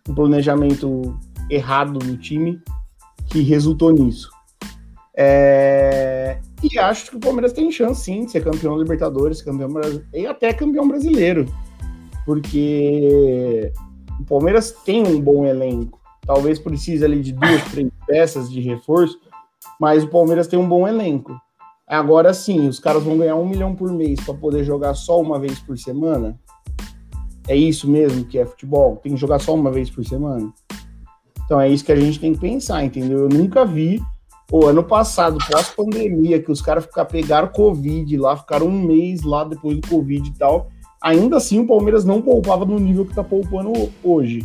um 0.09 0.15
planejamento 0.15 1.17
errado 1.49 1.99
no 2.03 2.17
time 2.17 2.59
que 3.27 3.41
resultou 3.41 3.91
nisso. 3.91 4.29
É... 5.17 6.39
E 6.71 6.79
acho 6.79 7.11
que 7.11 7.17
o 7.17 7.19
Palmeiras 7.19 7.53
tem 7.53 7.71
chance 7.71 8.01
sim 8.01 8.25
de 8.25 8.31
ser 8.31 8.43
campeão 8.43 8.77
Libertadores, 8.77 9.41
campeão 9.41 9.69
e 10.13 10.25
até 10.25 10.51
campeão 10.51 10.87
brasileiro, 10.87 11.45
porque 12.25 13.71
o 14.19 14.25
Palmeiras 14.25 14.71
tem 14.83 15.05
um 15.05 15.21
bom 15.21 15.45
elenco 15.45 15.99
talvez 16.25 16.59
precise 16.59 17.05
ali 17.05 17.21
de 17.21 17.31
duas, 17.31 17.63
três 17.71 17.89
peças 18.07 18.51
de 18.51 18.59
reforço, 18.59 19.19
mas 19.79 20.03
o 20.03 20.07
Palmeiras 20.07 20.47
tem 20.47 20.57
um 20.57 20.67
bom 20.67 20.87
elenco. 20.87 21.39
Agora 21.87 22.33
sim, 22.33 22.67
os 22.67 22.79
caras 22.79 23.03
vão 23.03 23.17
ganhar 23.17 23.35
um 23.35 23.47
milhão 23.47 23.75
por 23.75 23.91
mês 23.91 24.19
para 24.19 24.33
poder 24.33 24.63
jogar 24.63 24.95
só 24.95 25.21
uma 25.21 25.39
vez 25.39 25.59
por 25.59 25.77
semana. 25.77 26.39
É 27.47 27.55
isso 27.55 27.87
mesmo 27.87 28.25
que 28.25 28.39
é 28.39 28.45
futebol? 28.45 28.97
Tem 28.97 29.13
que 29.13 29.19
jogar 29.19 29.37
só 29.39 29.53
uma 29.53 29.71
vez 29.71 29.89
por 29.89 30.03
semana? 30.03 30.51
Então 31.45 31.61
é 31.61 31.69
isso 31.69 31.85
que 31.85 31.91
a 31.91 31.95
gente 31.95 32.19
tem 32.19 32.33
que 32.33 32.39
pensar, 32.39 32.83
entendeu? 32.83 33.19
Eu 33.19 33.29
nunca 33.29 33.63
vi 33.63 34.01
o 34.51 34.65
ano 34.65 34.83
passado, 34.83 35.37
pós-pandemia, 35.51 36.41
que 36.41 36.51
os 36.51 36.61
caras 36.61 36.87
pegaram 37.09 37.47
Covid 37.47 38.15
lá, 38.17 38.37
ficaram 38.37 38.67
um 38.67 38.81
mês 38.81 39.23
lá 39.23 39.43
depois 39.43 39.79
do 39.79 39.87
Covid 39.87 40.29
e 40.29 40.33
tal. 40.33 40.69
Ainda 41.01 41.37
assim, 41.37 41.59
o 41.59 41.67
Palmeiras 41.67 42.05
não 42.05 42.21
poupava 42.21 42.65
no 42.65 42.79
nível 42.79 43.05
que 43.05 43.13
tá 43.13 43.23
poupando 43.23 43.91
hoje. 44.03 44.43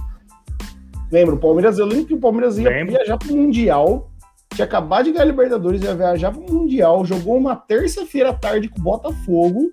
Lembra, 1.11 1.35
o 1.35 1.39
Palmeiras, 1.39 1.79
eu 1.79 1.87
lembro 1.87 2.07
que 2.07 2.15
o 2.15 2.21
Palmeiras 2.21 2.57
ia 2.57 2.69
Lembro. 2.69 2.95
viajar 2.95 3.19
pro 3.19 3.35
Mundial, 3.35 4.11
tinha 4.55 4.65
acabado 4.65 5.05
de 5.07 5.13
ganhar 5.13 5.25
a 5.25 5.27
Libertadores, 5.27 5.83
ia 5.83 5.95
viajar 5.95 6.33
pro 6.33 6.55
Mundial, 6.55 7.05
jogou 7.05 7.37
uma 7.37 7.57
terça-feira 7.57 8.31
à 8.31 8.33
tarde 8.33 8.69
com 8.69 8.79
o 8.79 8.83
Botafogo 8.83 9.71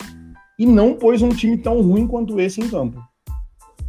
e 0.57 0.65
não 0.65 0.93
pôs 0.93 1.21
um 1.21 1.29
time 1.29 1.57
tão 1.57 1.81
ruim 1.81 2.07
quanto 2.07 2.39
esse 2.39 2.59
em 2.59 2.69
campo. 2.69 2.99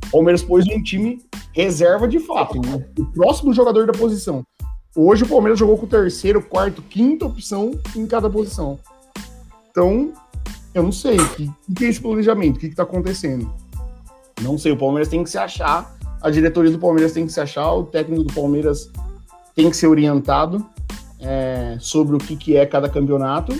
O 0.08 0.10
Palmeiras 0.10 0.42
pôs 0.42 0.66
um 0.66 0.82
time 0.82 1.18
reserva 1.52 2.06
de 2.06 2.18
fato, 2.18 2.60
né? 2.60 2.86
o 2.98 3.06
próximo 3.06 3.52
jogador 3.52 3.86
da 3.86 3.92
posição. 3.92 4.44
Hoje 4.96 5.24
o 5.24 5.28
Palmeiras 5.28 5.58
jogou 5.58 5.78
com 5.78 5.86
o 5.86 5.88
terceiro, 5.88 6.42
quarto, 6.42 6.82
quinta 6.82 7.26
opção 7.26 7.78
em 7.94 8.06
cada 8.06 8.28
posição. 8.28 8.78
Então, 9.70 10.12
eu 10.74 10.82
não 10.82 10.92
sei. 10.92 11.16
O 11.16 11.28
que, 11.30 11.50
que 11.76 11.84
é 11.84 11.88
esse 11.88 12.00
planejamento? 12.00 12.56
O 12.56 12.60
que 12.60 12.66
está 12.66 12.82
acontecendo? 12.82 13.52
Não 14.42 14.58
sei. 14.58 14.72
O 14.72 14.76
Palmeiras 14.76 15.08
tem 15.08 15.22
que 15.22 15.30
se 15.30 15.38
achar 15.38 15.98
a 16.20 16.30
diretoria 16.30 16.70
do 16.70 16.78
Palmeiras 16.78 17.12
tem 17.12 17.26
que 17.26 17.32
se 17.32 17.40
achar, 17.40 17.72
o 17.72 17.84
técnico 17.84 18.24
do 18.24 18.32
Palmeiras 18.32 18.90
tem 19.54 19.70
que 19.70 19.76
ser 19.76 19.86
orientado 19.86 20.64
é, 21.20 21.76
sobre 21.80 22.16
o 22.16 22.18
que, 22.18 22.36
que 22.36 22.56
é 22.56 22.66
cada 22.66 22.88
campeonato 22.88 23.54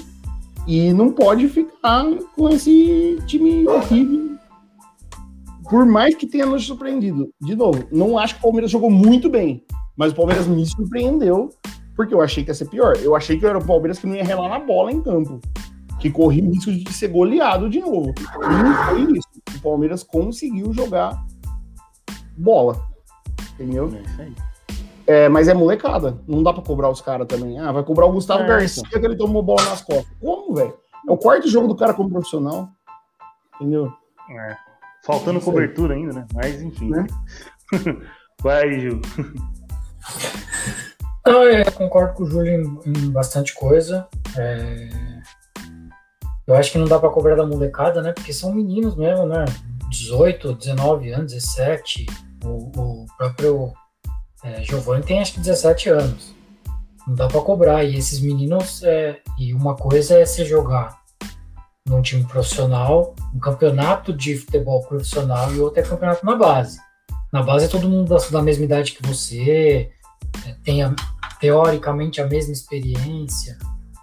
e 0.66 0.92
não 0.92 1.12
pode 1.12 1.48
ficar 1.48 2.04
com 2.34 2.48
esse 2.48 3.18
time 3.26 3.66
horrível. 3.66 4.36
Por 5.68 5.86
mais 5.86 6.14
que 6.14 6.26
tenha 6.26 6.46
nos 6.46 6.64
surpreendido. 6.64 7.30
De 7.40 7.54
novo, 7.54 7.84
não 7.92 8.18
acho 8.18 8.34
que 8.34 8.40
o 8.40 8.42
Palmeiras 8.42 8.70
jogou 8.70 8.90
muito 8.90 9.28
bem, 9.28 9.64
mas 9.98 10.12
o 10.12 10.14
Palmeiras 10.14 10.46
me 10.46 10.64
surpreendeu 10.64 11.50
porque 11.96 12.14
eu 12.14 12.20
achei 12.20 12.44
que 12.44 12.50
ia 12.50 12.54
ser 12.54 12.66
pior. 12.66 12.96
Eu 13.02 13.16
achei 13.16 13.36
que 13.36 13.44
era 13.44 13.58
o 13.58 13.66
Palmeiras 13.66 13.98
que 13.98 14.06
não 14.06 14.14
ia 14.14 14.22
relar 14.22 14.48
na 14.48 14.60
bola 14.60 14.92
em 14.92 15.02
campo, 15.02 15.40
que 15.98 16.08
corria 16.08 16.44
o 16.44 16.52
risco 16.52 16.70
de 16.70 16.92
ser 16.92 17.08
goleado 17.08 17.68
de 17.68 17.80
novo. 17.80 18.14
E 18.16 18.62
não 18.62 18.74
foi 18.84 19.18
isso. 19.18 19.28
O 19.56 19.60
Palmeiras 19.60 20.04
conseguiu 20.04 20.72
jogar 20.72 21.20
bola. 22.36 22.80
Entendeu? 23.54 23.90
É, 25.08 25.24
é, 25.24 25.28
mas 25.28 25.48
é 25.48 25.54
molecada. 25.54 26.22
Não 26.28 26.44
dá 26.44 26.52
pra 26.52 26.62
cobrar 26.62 26.88
os 26.88 27.00
caras 27.00 27.26
também. 27.26 27.58
Ah, 27.58 27.72
vai 27.72 27.82
cobrar 27.82 28.06
o 28.06 28.12
Gustavo 28.12 28.44
é, 28.44 28.46
Garcia 28.46 28.84
que 28.88 29.04
ele 29.04 29.16
tomou 29.16 29.42
bola 29.42 29.64
nas 29.64 29.82
costas. 29.82 30.06
Como, 30.20 30.54
velho? 30.54 30.74
É 31.08 31.10
o 31.10 31.16
quarto 31.16 31.48
jogo 31.48 31.66
do 31.66 31.74
cara 31.74 31.92
como 31.92 32.08
profissional. 32.08 32.68
entendeu? 33.56 33.92
É. 34.30 34.56
Faltando 35.04 35.40
cobertura 35.40 35.94
ainda, 35.94 36.12
né? 36.12 36.26
Mas 36.32 36.62
enfim. 36.62 36.90
Né? 36.90 37.06
Vai, 38.40 38.78
Gil. 38.78 39.00
Não, 41.26 41.42
eu 41.44 41.72
concordo 41.72 42.14
com 42.14 42.22
o 42.22 42.26
Júlio 42.26 42.54
em, 42.54 42.90
em 42.90 43.10
bastante 43.10 43.54
coisa. 43.54 44.08
É... 44.36 44.88
Eu 46.46 46.54
acho 46.54 46.72
que 46.72 46.78
não 46.78 46.86
dá 46.86 46.98
para 46.98 47.10
cobrar 47.10 47.34
da 47.34 47.44
molecada, 47.44 48.00
né? 48.00 48.12
Porque 48.12 48.32
são 48.32 48.54
meninos 48.54 48.96
mesmo, 48.96 49.26
né? 49.26 49.44
18, 49.90 50.54
19 50.54 51.12
anos, 51.12 51.32
17. 51.32 52.06
O, 52.42 52.70
o 52.80 53.06
próprio 53.18 53.72
é, 54.42 54.62
Giovanni 54.62 55.04
tem 55.04 55.20
acho 55.20 55.34
que 55.34 55.40
17 55.40 55.90
anos. 55.90 56.34
Não 57.06 57.14
dá 57.14 57.28
para 57.28 57.40
cobrar. 57.42 57.84
E 57.84 57.96
esses 57.96 58.20
meninos, 58.20 58.82
é... 58.82 59.20
e 59.38 59.52
uma 59.52 59.76
coisa 59.76 60.18
é 60.18 60.24
se 60.24 60.44
jogar 60.44 60.98
num 61.86 62.02
time 62.02 62.24
profissional, 62.24 63.14
um 63.34 63.38
campeonato 63.38 64.12
de 64.12 64.36
futebol 64.36 64.82
profissional 64.86 65.52
e 65.54 65.60
outro 65.60 65.80
é 65.80 65.82
campeonato 65.82 66.24
na 66.24 66.36
base. 66.36 66.78
Na 67.32 67.42
base 67.42 67.66
é 67.66 67.68
todo 67.68 67.88
mundo 67.88 68.14
da 68.30 68.42
mesma 68.42 68.64
idade 68.64 68.92
que 68.92 69.06
você, 69.06 69.90
é, 70.46 70.54
tem 70.64 70.82
a, 70.82 70.94
teoricamente 71.40 72.20
a 72.20 72.26
mesma 72.26 72.52
experiência. 72.52 73.58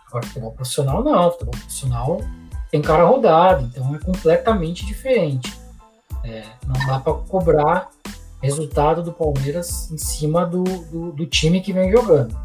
Agora, 0.07 0.25
futebol 0.25 0.51
profissional 0.51 1.03
não, 1.03 1.31
futebol 1.31 1.51
profissional 1.51 2.21
tem 2.71 2.81
cara 2.81 3.05
rodado, 3.05 3.65
então 3.65 3.95
é 3.95 3.99
completamente 3.99 4.85
diferente. 4.85 5.57
É, 6.23 6.43
não 6.65 6.87
dá 6.87 6.99
para 6.99 7.13
cobrar 7.13 7.89
resultado 8.41 9.01
do 9.01 9.13
Palmeiras 9.13 9.91
em 9.91 9.97
cima 9.97 10.45
do, 10.45 10.63
do, 10.63 11.11
do 11.11 11.25
time 11.25 11.61
que 11.61 11.71
vem 11.71 11.91
jogando. 11.91 12.37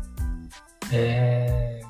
É, 0.93 1.81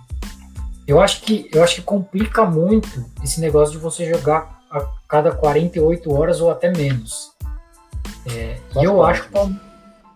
eu 0.87 1.01
acho 1.01 1.23
que 1.23 1.49
eu 1.53 1.63
acho 1.63 1.77
que 1.77 1.83
complica 1.83 2.45
muito 2.45 3.05
esse 3.23 3.41
negócio 3.41 3.73
de 3.73 3.79
você 3.79 4.13
jogar 4.13 4.61
a 4.71 4.87
cada 5.09 5.33
48 5.33 6.13
horas 6.13 6.41
ou 6.41 6.51
até 6.51 6.71
menos. 6.71 7.33
É, 8.27 8.59
e 8.81 8.85
eu 8.85 9.03
acho 9.03 9.29
que 9.29 9.70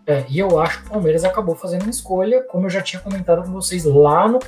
é, 0.06 0.24
e 0.28 0.38
eu 0.38 0.60
acho 0.60 0.82
que 0.82 0.88
o 0.88 0.90
Palmeiras 0.90 1.24
acabou 1.24 1.54
fazendo 1.54 1.82
uma 1.82 1.90
escolha, 1.90 2.42
como 2.42 2.66
eu 2.66 2.70
já 2.70 2.82
tinha 2.82 3.00
comentado 3.00 3.42
com 3.42 3.52
vocês 3.52 3.84
lá 3.84 4.28
no, 4.28 4.38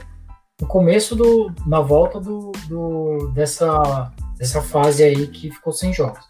no 0.60 0.66
começo 0.66 1.16
do 1.16 1.52
na 1.66 1.80
volta 1.80 2.20
do, 2.20 2.52
do, 2.68 3.30
dessa 3.34 4.12
dessa 4.36 4.60
fase 4.60 5.02
aí 5.02 5.26
que 5.28 5.50
ficou 5.50 5.72
sem 5.72 5.92
jogos. 5.92 6.24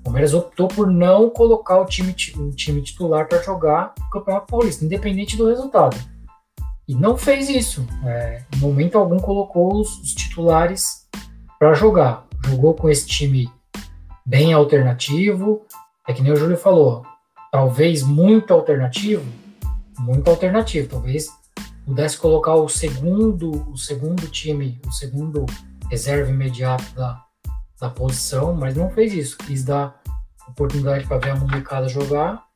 O 0.00 0.04
Palmeiras 0.04 0.34
optou 0.34 0.66
por 0.66 0.90
não 0.90 1.30
colocar 1.30 1.78
o 1.78 1.84
time, 1.84 2.14
o 2.36 2.50
time 2.50 2.82
titular 2.82 3.28
para 3.28 3.42
jogar 3.42 3.94
o 4.00 4.10
Campeonato 4.10 4.46
Paulista, 4.46 4.84
independente 4.84 5.36
do 5.36 5.46
resultado. 5.46 5.96
E 6.88 6.94
não 6.94 7.16
fez 7.16 7.48
isso. 7.48 7.86
É, 8.04 8.42
em 8.52 8.58
momento 8.58 8.98
algum 8.98 9.18
colocou 9.18 9.80
os, 9.80 10.00
os 10.00 10.12
titulares 10.12 11.06
para 11.58 11.72
jogar. 11.74 12.26
Jogou 12.46 12.74
com 12.74 12.88
esse 12.88 13.06
time 13.06 13.48
bem 14.26 14.52
alternativo. 14.52 15.62
É 16.08 16.12
que 16.12 16.22
nem 16.22 16.32
o 16.32 16.36
Júlio 16.36 16.56
falou. 16.56 17.04
Talvez 17.50 18.02
muito 18.02 18.52
alternativo. 18.52 19.24
Muito 19.98 20.28
alternativo. 20.28 20.88
Talvez 20.88 21.28
pudesse 21.84 22.16
colocar 22.18 22.54
o 22.54 22.68
segundo, 22.68 23.68
o 23.70 23.76
segundo 23.76 24.28
time, 24.28 24.80
o 24.86 24.92
segundo 24.92 25.46
reserva 25.90 26.30
imediato 26.30 26.94
da, 26.94 27.24
da 27.80 27.90
posição, 27.90 28.54
mas 28.54 28.76
não 28.76 28.90
fez 28.90 29.12
isso. 29.12 29.38
Quis 29.38 29.64
dar 29.64 30.00
oportunidade 30.48 31.06
para 31.06 31.18
ver 31.18 31.30
a 31.30 31.36
molecada 31.36 31.88
jogar 31.88 32.50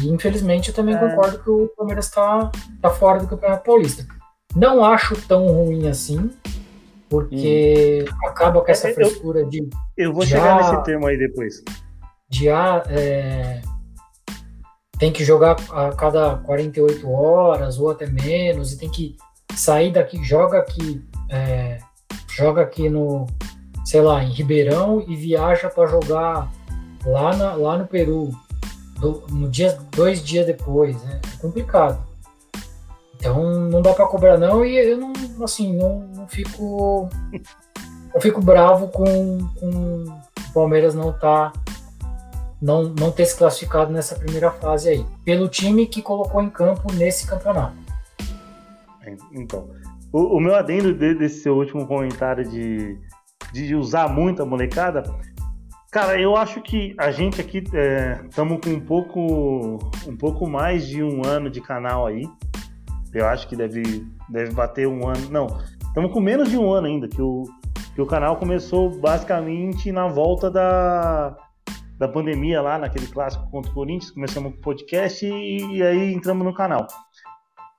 e 0.00 0.08
infelizmente 0.08 0.68
eu 0.68 0.74
também 0.74 0.94
é. 0.94 0.98
concordo 0.98 1.38
que 1.38 1.50
o 1.50 1.68
Palmeiras 1.76 2.06
está 2.06 2.50
tá 2.80 2.90
fora 2.90 3.20
do 3.20 3.28
Campeonato 3.28 3.64
Paulista. 3.64 4.06
Não 4.54 4.84
acho 4.84 5.16
tão 5.26 5.46
ruim 5.46 5.88
assim, 5.88 6.30
porque 7.08 8.04
hum. 8.08 8.26
acaba 8.26 8.60
com 8.62 8.70
essa 8.70 8.88
é, 8.88 8.94
frescura 8.94 9.44
de. 9.46 9.68
Eu 9.96 10.12
vou 10.12 10.24
chegar 10.24 10.56
nesse 10.56 10.84
termo 10.84 11.06
aí 11.06 11.18
depois. 11.18 11.62
De 12.28 12.48
ah, 12.48 12.82
é, 12.88 13.60
tem 15.02 15.10
que 15.10 15.24
jogar 15.24 15.56
a 15.72 15.90
cada 15.90 16.36
48 16.36 17.10
horas 17.10 17.76
ou 17.76 17.90
até 17.90 18.06
menos, 18.06 18.72
e 18.72 18.78
tem 18.78 18.88
que 18.88 19.16
sair 19.52 19.90
daqui, 19.90 20.22
joga 20.22 20.58
aqui, 20.58 21.04
é, 21.28 21.78
joga 22.36 22.62
aqui 22.62 22.88
no, 22.88 23.26
sei 23.84 24.00
lá, 24.00 24.22
em 24.22 24.30
Ribeirão 24.30 25.04
e 25.08 25.16
viaja 25.16 25.68
para 25.68 25.88
jogar 25.88 26.48
lá, 27.04 27.36
na, 27.36 27.54
lá 27.54 27.78
no 27.78 27.84
Peru 27.88 28.30
do, 29.00 29.24
no 29.32 29.48
dia, 29.48 29.76
dois 29.90 30.22
dias 30.22 30.46
depois, 30.46 30.94
né? 31.02 31.20
É 31.34 31.42
complicado. 31.42 32.00
Então 33.16 33.42
não 33.42 33.82
dá 33.82 33.92
para 33.94 34.06
cobrar 34.06 34.38
não 34.38 34.64
e 34.64 34.76
eu 34.76 34.98
não, 34.98 35.12
assim, 35.42 35.76
não, 35.76 36.06
não 36.14 36.28
fico 36.28 37.08
eu 38.14 38.20
fico 38.20 38.40
bravo 38.40 38.86
com, 38.86 39.38
com 39.58 40.04
o 40.04 40.52
Palmeiras 40.54 40.94
não 40.94 41.12
tá 41.12 41.52
não, 42.62 42.84
não 42.84 43.10
ter 43.10 43.26
se 43.26 43.36
classificado 43.36 43.92
nessa 43.92 44.14
primeira 44.14 44.50
fase 44.52 44.88
aí, 44.88 45.06
pelo 45.24 45.48
time 45.48 45.86
que 45.86 46.00
colocou 46.00 46.40
em 46.40 46.48
campo 46.48 46.92
nesse 46.92 47.26
campeonato. 47.26 47.76
Então, 49.32 49.68
o, 50.12 50.36
o 50.36 50.40
meu 50.40 50.54
adendo 50.54 50.94
desse 50.94 51.42
seu 51.42 51.56
último 51.56 51.86
comentário 51.86 52.48
de, 52.48 52.96
de 53.52 53.74
usar 53.74 54.08
muito 54.08 54.42
a 54.42 54.46
molecada 54.46 55.02
Cara, 55.92 56.18
eu 56.18 56.34
acho 56.34 56.62
que 56.62 56.94
a 56.96 57.10
gente 57.10 57.38
aqui 57.38 57.58
estamos 57.58 58.56
é, 58.56 58.60
com 58.62 58.70
um 58.70 58.80
pouco, 58.80 59.78
um 60.06 60.16
pouco 60.16 60.48
mais 60.48 60.86
de 60.86 61.02
um 61.02 61.22
ano 61.22 61.50
de 61.50 61.60
canal 61.60 62.06
aí. 62.06 62.26
Eu 63.12 63.26
acho 63.26 63.46
que 63.46 63.54
deve, 63.54 63.82
deve 64.26 64.54
bater 64.54 64.88
um 64.88 65.06
ano. 65.06 65.28
Não, 65.30 65.46
estamos 65.86 66.10
com 66.10 66.18
menos 66.18 66.48
de 66.48 66.56
um 66.56 66.72
ano 66.72 66.86
ainda, 66.86 67.06
que 67.06 67.20
o, 67.20 67.44
que 67.94 68.00
o 68.00 68.06
canal 68.06 68.36
começou 68.36 68.88
basicamente 68.98 69.92
na 69.92 70.08
volta 70.08 70.50
da, 70.50 71.36
da 72.02 72.08
pandemia 72.08 72.60
lá, 72.60 72.78
naquele 72.78 73.06
clássico 73.06 73.48
contra 73.48 73.70
o 73.70 73.74
Corinthians. 73.74 74.10
Começamos 74.10 74.52
com 74.52 74.58
o 74.58 74.60
podcast 74.60 75.24
e, 75.24 75.76
e 75.76 75.82
aí 75.84 76.12
entramos 76.12 76.44
no 76.44 76.52
canal. 76.52 76.84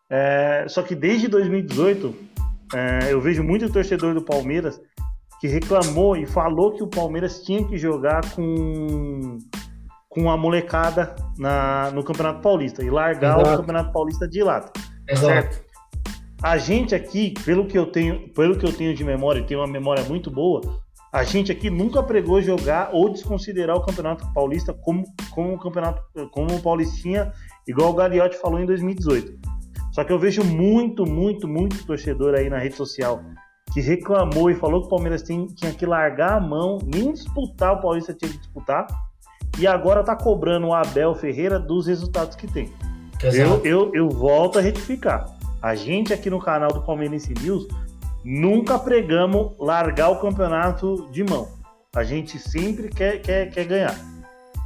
É, 0.09 0.65
só 0.69 0.81
que 0.81 0.95
desde 0.95 1.27
2018, 1.27 2.15
é, 2.73 3.11
eu 3.11 3.19
vejo 3.19 3.43
muito 3.43 3.69
torcedor 3.69 4.13
do 4.13 4.21
Palmeiras 4.21 4.79
que 5.41 5.47
reclamou 5.47 6.15
e 6.15 6.25
falou 6.25 6.71
que 6.71 6.81
o 6.81 6.87
Palmeiras 6.87 7.41
tinha 7.43 7.67
que 7.67 7.77
jogar 7.77 8.21
com, 8.33 9.39
com 10.07 10.31
a 10.31 10.37
molecada 10.37 11.13
na, 11.37 11.91
no 11.91 12.01
Campeonato 12.01 12.39
Paulista 12.39 12.81
e 12.81 12.89
largar 12.89 13.41
Exato. 13.41 13.55
o 13.55 13.57
Campeonato 13.57 13.91
Paulista 13.91 14.25
de 14.25 14.41
lado. 14.41 14.71
Exato. 15.05 15.25
Certo? 15.27 15.63
A 16.41 16.57
gente 16.57 16.95
aqui, 16.95 17.33
pelo 17.43 17.67
que 17.67 17.77
eu 17.77 17.87
tenho, 17.87 18.29
pelo 18.29 18.57
que 18.57 18.65
eu 18.65 18.71
tenho 18.71 18.95
de 18.95 19.03
memória, 19.03 19.41
e 19.41 19.43
tenho 19.43 19.59
uma 19.59 19.67
memória 19.67 20.03
muito 20.05 20.31
boa, 20.31 20.61
a 21.13 21.23
gente 21.23 21.51
aqui 21.51 21.69
nunca 21.69 22.01
pregou 22.01 22.41
jogar 22.41 22.89
ou 22.91 23.07
desconsiderar 23.07 23.75
o 23.75 23.81
Campeonato 23.81 24.25
Paulista 24.33 24.73
como, 24.73 25.05
como 25.29 25.53
o 25.53 25.59
campeonato, 25.59 26.01
como 26.31 26.55
o 26.55 26.59
Paulistinha, 26.59 27.31
igual 27.67 27.91
o 27.91 27.93
Gagliotti 27.93 28.35
falou 28.37 28.59
em 28.59 28.65
2018. 28.65 29.31
Só 29.91 30.03
que 30.03 30.11
eu 30.11 30.17
vejo 30.17 30.43
muito, 30.43 31.05
muito, 31.05 31.47
muito 31.47 31.85
torcedor 31.85 32.33
aí 32.33 32.49
na 32.49 32.57
rede 32.57 32.75
social 32.75 33.21
que 33.71 33.79
reclamou 33.79 34.49
e 34.49 34.55
falou 34.55 34.81
que 34.81 34.87
o 34.87 34.89
Palmeiras 34.89 35.21
tem, 35.21 35.45
tinha 35.47 35.71
que 35.71 35.85
largar 35.85 36.33
a 36.33 36.39
mão, 36.39 36.79
nem 36.83 37.11
disputar, 37.13 37.73
o 37.73 37.81
Paulista 37.81 38.13
tinha 38.13 38.31
que 38.31 38.37
disputar, 38.37 38.87
e 39.59 39.67
agora 39.67 40.03
tá 40.03 40.15
cobrando 40.15 40.67
o 40.67 40.73
Abel 40.73 41.13
Ferreira 41.13 41.59
dos 41.59 41.85
resultados 41.85 42.35
que 42.35 42.47
tem. 42.47 42.71
Eu, 43.21 43.63
eu, 43.63 43.91
eu 43.93 44.09
volto 44.09 44.57
a 44.57 44.61
retificar. 44.61 45.25
A 45.61 45.75
gente 45.75 46.11
aqui 46.11 46.29
no 46.29 46.39
canal 46.39 46.71
do 46.73 46.81
Palmeirense 46.81 47.33
News 47.41 47.67
nunca 48.23 48.79
pregamos 48.79 49.53
largar 49.59 50.09
o 50.09 50.19
campeonato 50.19 51.09
de 51.11 51.23
mão. 51.23 51.47
A 51.95 52.03
gente 52.03 52.39
sempre 52.39 52.89
quer, 52.89 53.21
quer, 53.21 53.49
quer 53.49 53.65
ganhar. 53.65 53.95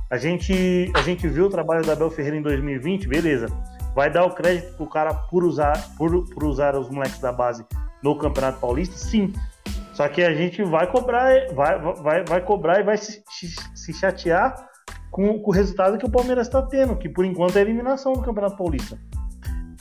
A 0.09 0.17
gente, 0.17 0.89
a 0.95 1.01
gente 1.01 1.27
viu 1.27 1.47
o 1.47 1.49
trabalho 1.49 1.83
do 1.83 1.91
Abel 1.91 2.09
Ferreira 2.09 2.37
em 2.37 2.41
2020, 2.41 3.07
beleza. 3.07 3.47
Vai 3.93 4.09
dar 4.09 4.23
o 4.25 4.31
crédito 4.31 4.73
pro 4.77 4.87
cara 4.87 5.13
por 5.13 5.43
usar, 5.43 5.95
por, 5.97 6.29
por 6.29 6.43
usar 6.45 6.75
os 6.75 6.89
moleques 6.89 7.19
da 7.19 7.31
base 7.31 7.65
no 8.01 8.17
Campeonato 8.17 8.59
Paulista, 8.59 8.95
sim. 8.95 9.33
Só 9.93 10.07
que 10.07 10.21
a 10.21 10.33
gente 10.33 10.63
vai 10.63 10.89
cobrar, 10.89 11.51
vai, 11.53 11.79
vai, 11.79 12.23
vai 12.23 12.41
cobrar 12.41 12.79
e 12.79 12.83
vai 12.83 12.97
se, 12.97 13.23
se 13.73 13.93
chatear 13.93 14.55
com, 15.09 15.39
com, 15.39 15.49
o 15.49 15.53
resultado 15.53 15.97
que 15.97 16.05
o 16.05 16.11
Palmeiras 16.11 16.47
está 16.47 16.61
tendo, 16.61 16.95
que 16.95 17.09
por 17.09 17.25
enquanto 17.25 17.55
é 17.55 17.59
a 17.59 17.61
eliminação 17.63 18.13
do 18.13 18.21
Campeonato 18.21 18.55
Paulista. 18.55 18.97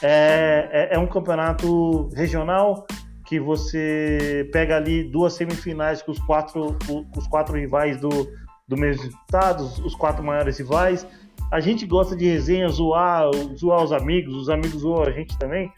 É, 0.03 0.69
é, 0.73 0.95
é, 0.95 0.99
um 0.99 1.07
campeonato 1.07 2.09
regional 2.15 2.87
que 3.27 3.41
você 3.41 4.49
pega 4.53 4.77
ali 4.77 5.05
duas 5.05 5.35
semifinais 5.35 6.01
com 6.01 6.13
os 6.13 6.19
quatro, 6.21 6.77
os 7.17 7.27
quatro 7.27 7.57
rivais 7.57 8.01
do, 8.01 8.09
do 8.69 8.77
mesmo 8.77 9.09
estado, 9.09 9.65
os 9.85 9.95
quatro 9.95 10.25
maiores 10.25 10.59
rivais. 10.59 11.07
A 11.53 11.61
gente 11.61 11.87
gosta 11.87 12.17
de 12.17 12.25
resenha, 12.25 12.69
zoar, 12.69 13.31
zoar 13.57 13.83
os 13.83 13.93
amigos, 13.93 14.35
os 14.35 14.49
amigos 14.49 14.81
zoam 14.81 15.03
a 15.03 15.11
gente 15.11 15.37
também. 15.39 15.73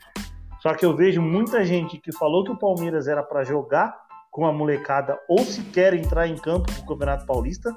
Só 0.61 0.75
que 0.75 0.85
eu 0.85 0.95
vejo 0.95 1.23
muita 1.23 1.65
gente 1.65 1.99
que 1.99 2.13
falou 2.13 2.45
que 2.45 2.51
o 2.51 2.59
Palmeiras 2.59 3.09
era 3.09 3.23
para 3.23 3.45
jogar 3.45 3.95
com 4.31 4.47
a 4.47 4.53
molecada 4.53 5.19
ou 5.29 5.39
sequer 5.39 5.95
entrar 5.95 6.29
em 6.29 6.37
campo 6.37 6.71
com 6.73 6.83
o 6.83 6.87
Campeonato 6.87 7.27
Paulista 7.27 7.75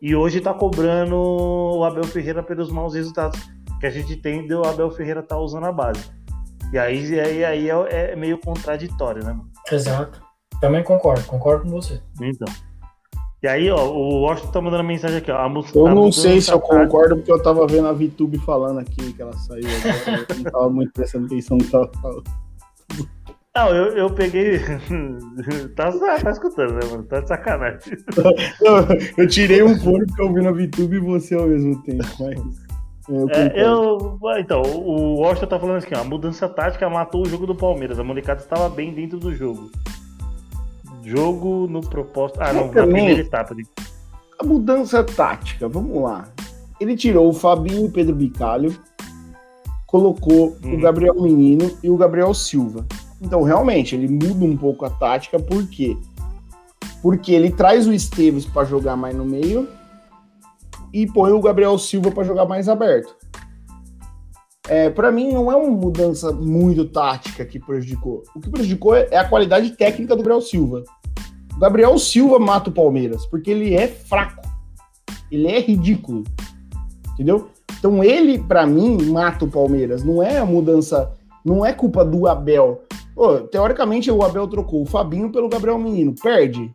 e 0.00 0.14
hoje 0.14 0.38
está 0.38 0.52
cobrando 0.52 1.16
o 1.16 1.84
Abel 1.84 2.04
Ferreira 2.04 2.42
pelos 2.42 2.70
maus 2.70 2.94
resultados 2.94 3.40
que 3.80 3.86
a 3.86 3.90
gente 3.90 4.16
tem 4.16 4.46
de 4.46 4.54
o 4.54 4.64
Abel 4.64 4.90
Ferreira 4.90 5.20
estar 5.20 5.36
tá 5.36 5.40
usando 5.40 5.64
a 5.64 5.72
base. 5.72 6.21
E 6.72 6.78
aí, 6.78 7.20
aí, 7.20 7.44
aí 7.44 7.70
é, 7.70 8.12
é, 8.12 8.16
meio 8.16 8.38
contraditório, 8.38 9.22
né, 9.24 9.32
mano? 9.32 9.50
Exato. 9.70 10.22
Também 10.60 10.82
concordo, 10.82 11.22
concordo 11.24 11.64
com 11.64 11.70
você. 11.70 12.00
Então. 12.20 12.48
E 13.42 13.48
aí, 13.48 13.68
ó, 13.70 13.84
o 13.88 14.22
Washington 14.22 14.52
tá 14.52 14.60
mandando 14.60 14.84
mensagem 14.84 15.18
aqui, 15.18 15.30
ó. 15.30 15.38
A 15.38 15.48
música, 15.48 15.78
Eu 15.78 15.86
a 15.88 15.94
não 15.94 16.10
sei 16.12 16.40
se 16.40 16.50
eu 16.50 16.60
tática- 16.60 16.84
concordo, 16.86 17.16
porque 17.16 17.32
eu 17.32 17.42
tava 17.42 17.66
vendo 17.66 17.88
a 17.88 17.92
VTube 17.92 18.38
falando 18.38 18.78
aqui 18.78 19.12
que 19.12 19.20
ela 19.20 19.32
saiu 19.32 19.64
agora. 19.66 20.26
Eu 20.28 20.36
não 20.36 20.44
tava 20.44 20.70
muito 20.70 20.92
prestando 20.92 21.26
atenção 21.26 21.58
no 21.58 21.64
que 21.64 21.74
ela 21.74 21.90
falou. 22.00 22.22
Não, 23.54 23.68
eu, 23.68 23.96
eu 23.96 24.10
peguei. 24.14 24.60
tá, 25.76 25.92
tá 26.22 26.30
escutando, 26.30 26.72
né, 26.72 26.80
mano? 26.90 27.02
Tá 27.02 27.20
de 27.20 27.28
sacanagem. 27.28 27.80
Eu, 28.62 28.98
eu 29.18 29.28
tirei 29.28 29.62
um 29.62 29.78
fone 29.78 30.06
porque 30.06 30.22
eu 30.22 30.32
vi 30.32 30.40
na 30.40 30.52
VTube 30.52 30.96
e 30.96 31.00
você 31.00 31.34
ao 31.34 31.48
mesmo 31.48 31.82
tempo, 31.82 32.04
mas. 32.20 32.71
Eu 33.08 33.28
É, 33.30 33.52
eu. 33.64 34.18
Então, 34.38 34.62
o 34.62 35.16
Washington 35.20 35.46
tá 35.46 35.58
falando 35.58 35.82
aqui, 35.82 35.94
ó. 35.94 36.00
A 36.00 36.04
mudança 36.04 36.48
tática 36.48 36.88
matou 36.88 37.22
o 37.22 37.28
jogo 37.28 37.46
do 37.46 37.54
Palmeiras. 37.54 37.98
A 37.98 38.04
molecada 38.04 38.40
estava 38.40 38.68
bem 38.68 38.92
dentro 38.94 39.18
do 39.18 39.34
jogo. 39.34 39.70
Jogo 41.04 41.66
no 41.68 41.80
propósito. 41.80 42.38
Ah, 42.40 42.52
não, 42.52 42.66
na 42.66 42.72
primeira 42.82 43.20
etapa. 43.20 43.54
de- 43.54 43.66
A 44.38 44.44
mudança 44.44 45.02
tática, 45.02 45.68
vamos 45.68 46.00
lá. 46.02 46.28
Ele 46.80 46.96
tirou 46.96 47.28
o 47.28 47.32
Fabinho 47.32 47.82
e 47.82 47.86
o 47.86 47.90
Pedro 47.92 48.14
Bicalho, 48.14 48.74
colocou 49.86 50.56
Uhum. 50.64 50.74
o 50.74 50.80
Gabriel 50.80 51.20
Menino 51.20 51.70
e 51.82 51.90
o 51.90 51.96
Gabriel 51.96 52.32
Silva. 52.34 52.84
Então, 53.20 53.42
realmente, 53.42 53.94
ele 53.94 54.08
muda 54.08 54.44
um 54.44 54.56
pouco 54.56 54.84
a 54.84 54.90
tática, 54.90 55.38
por 55.38 55.66
quê? 55.68 55.96
Porque 57.02 57.32
ele 57.32 57.50
traz 57.50 57.86
o 57.86 57.92
Esteves 57.92 58.46
para 58.46 58.64
jogar 58.64 58.96
mais 58.96 59.14
no 59.14 59.24
meio 59.24 59.68
e 60.92 61.06
põe 61.06 61.32
o 61.32 61.40
Gabriel 61.40 61.78
Silva 61.78 62.10
para 62.10 62.24
jogar 62.24 62.46
mais 62.46 62.68
aberto. 62.68 63.16
É, 64.68 64.88
para 64.90 65.10
mim, 65.10 65.32
não 65.32 65.50
é 65.50 65.56
uma 65.56 65.70
mudança 65.70 66.32
muito 66.32 66.84
tática 66.84 67.44
que 67.44 67.58
prejudicou. 67.58 68.22
O 68.34 68.40
que 68.40 68.48
prejudicou 68.48 68.94
é 68.94 69.16
a 69.16 69.28
qualidade 69.28 69.70
técnica 69.70 70.14
do 70.14 70.18
Gabriel 70.18 70.40
Silva. 70.40 70.84
O 71.54 71.58
Gabriel 71.58 71.98
Silva 71.98 72.38
mata 72.38 72.70
o 72.70 72.72
Palmeiras, 72.72 73.26
porque 73.26 73.50
ele 73.50 73.74
é 73.74 73.88
fraco. 73.88 74.42
Ele 75.30 75.48
é 75.48 75.60
ridículo. 75.60 76.24
Entendeu? 77.12 77.50
Então 77.78 78.04
ele, 78.04 78.38
pra 78.38 78.64
mim, 78.64 79.02
mata 79.06 79.44
o 79.44 79.50
Palmeiras. 79.50 80.04
Não 80.04 80.22
é 80.22 80.38
a 80.38 80.46
mudança, 80.46 81.12
não 81.44 81.66
é 81.66 81.72
culpa 81.72 82.04
do 82.04 82.28
Abel. 82.28 82.82
Pô, 83.14 83.40
teoricamente, 83.40 84.10
o 84.10 84.22
Abel 84.22 84.46
trocou 84.46 84.82
o 84.82 84.86
Fabinho 84.86 85.30
pelo 85.30 85.48
Gabriel 85.48 85.78
Menino. 85.78 86.14
Perde? 86.22 86.72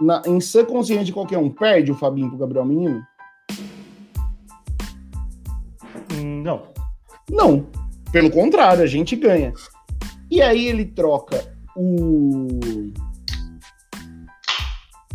Na, 0.00 0.22
em 0.26 0.40
sã 0.40 0.64
consciência 0.64 1.04
de 1.04 1.12
qualquer 1.12 1.38
um, 1.38 1.50
perde 1.50 1.92
o 1.92 1.94
Fabinho 1.94 2.28
pro 2.28 2.38
Gabriel 2.38 2.64
Menino? 2.64 3.02
Não. 6.48 6.62
Não. 7.30 7.66
Pelo 8.10 8.30
contrário, 8.30 8.82
a 8.82 8.86
gente 8.86 9.14
ganha. 9.14 9.52
E 10.30 10.40
aí 10.40 10.66
ele 10.66 10.86
troca 10.86 11.54
o 11.76 12.48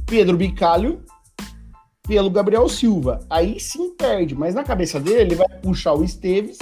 Pedro 0.06 0.38
Bicalho 0.38 1.04
pelo 2.08 2.30
Gabriel 2.30 2.69
Silva. 2.69 3.19
Aí 3.28 3.60
sim 3.60 3.96
perde, 3.96 4.36
mas 4.36 4.54
na 4.54 4.63
cabeça 4.63 5.00
dele 5.00 5.22
ele 5.22 5.36
vai 5.36 5.50
puxar 5.60 5.93
o 5.93 6.04
Esteves 6.04 6.60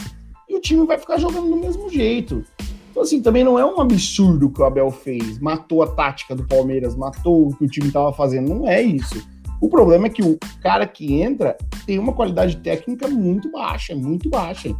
e 0.48 0.56
o 0.56 0.62
time 0.62 0.86
vai 0.86 0.98
ficar 0.98 1.18
jogando 1.18 1.50
do 1.50 1.58
mesmo 1.58 1.90
jeito. 1.90 2.46
Então, 2.92 3.04
assim, 3.04 3.22
também 3.22 3.44
não 3.44 3.60
é 3.60 3.66
um 3.66 3.82
absurdo 3.82 4.48
o 4.48 4.52
que 4.52 4.62
o 4.62 4.66
Abel 4.66 4.90
fez. 4.90 5.38
Matou 5.40 5.84
a 5.84 5.88
tática 5.88 6.34
do 6.34 6.48
Palmeiras, 6.48 6.96
matou 6.96 7.50
o 7.50 7.56
que 7.56 7.66
o 7.66 7.68
time 7.68 7.88
estava 7.88 8.14
fazendo. 8.14 8.54
Não 8.54 8.68
é 8.68 8.82
isso. 8.82 9.22
O 9.62 9.70
problema 9.70 10.08
é 10.08 10.10
que 10.10 10.24
o 10.24 10.38
cara 10.62 10.88
que 10.88 11.22
entra 11.22 11.56
tem 11.86 12.00
uma 12.00 12.14
qualidade 12.14 12.58
técnica 12.58 13.08
muito 13.08 13.52
baixa, 13.52 13.96
muito 13.96 14.28
baixa. 14.30 14.76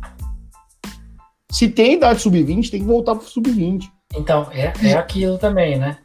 Se 1.52 1.68
tem 1.70 1.94
idade 1.94 2.22
sub-20, 2.22 2.72
tem 2.72 2.80
que 2.82 2.88
voltar 2.88 3.16
pro 3.16 3.28
sub-20. 3.28 3.84
Então, 4.16 4.48
é, 4.52 4.74
é 4.84 4.94
aquilo 4.94 5.38
também, 5.38 5.78
né? 5.78 5.98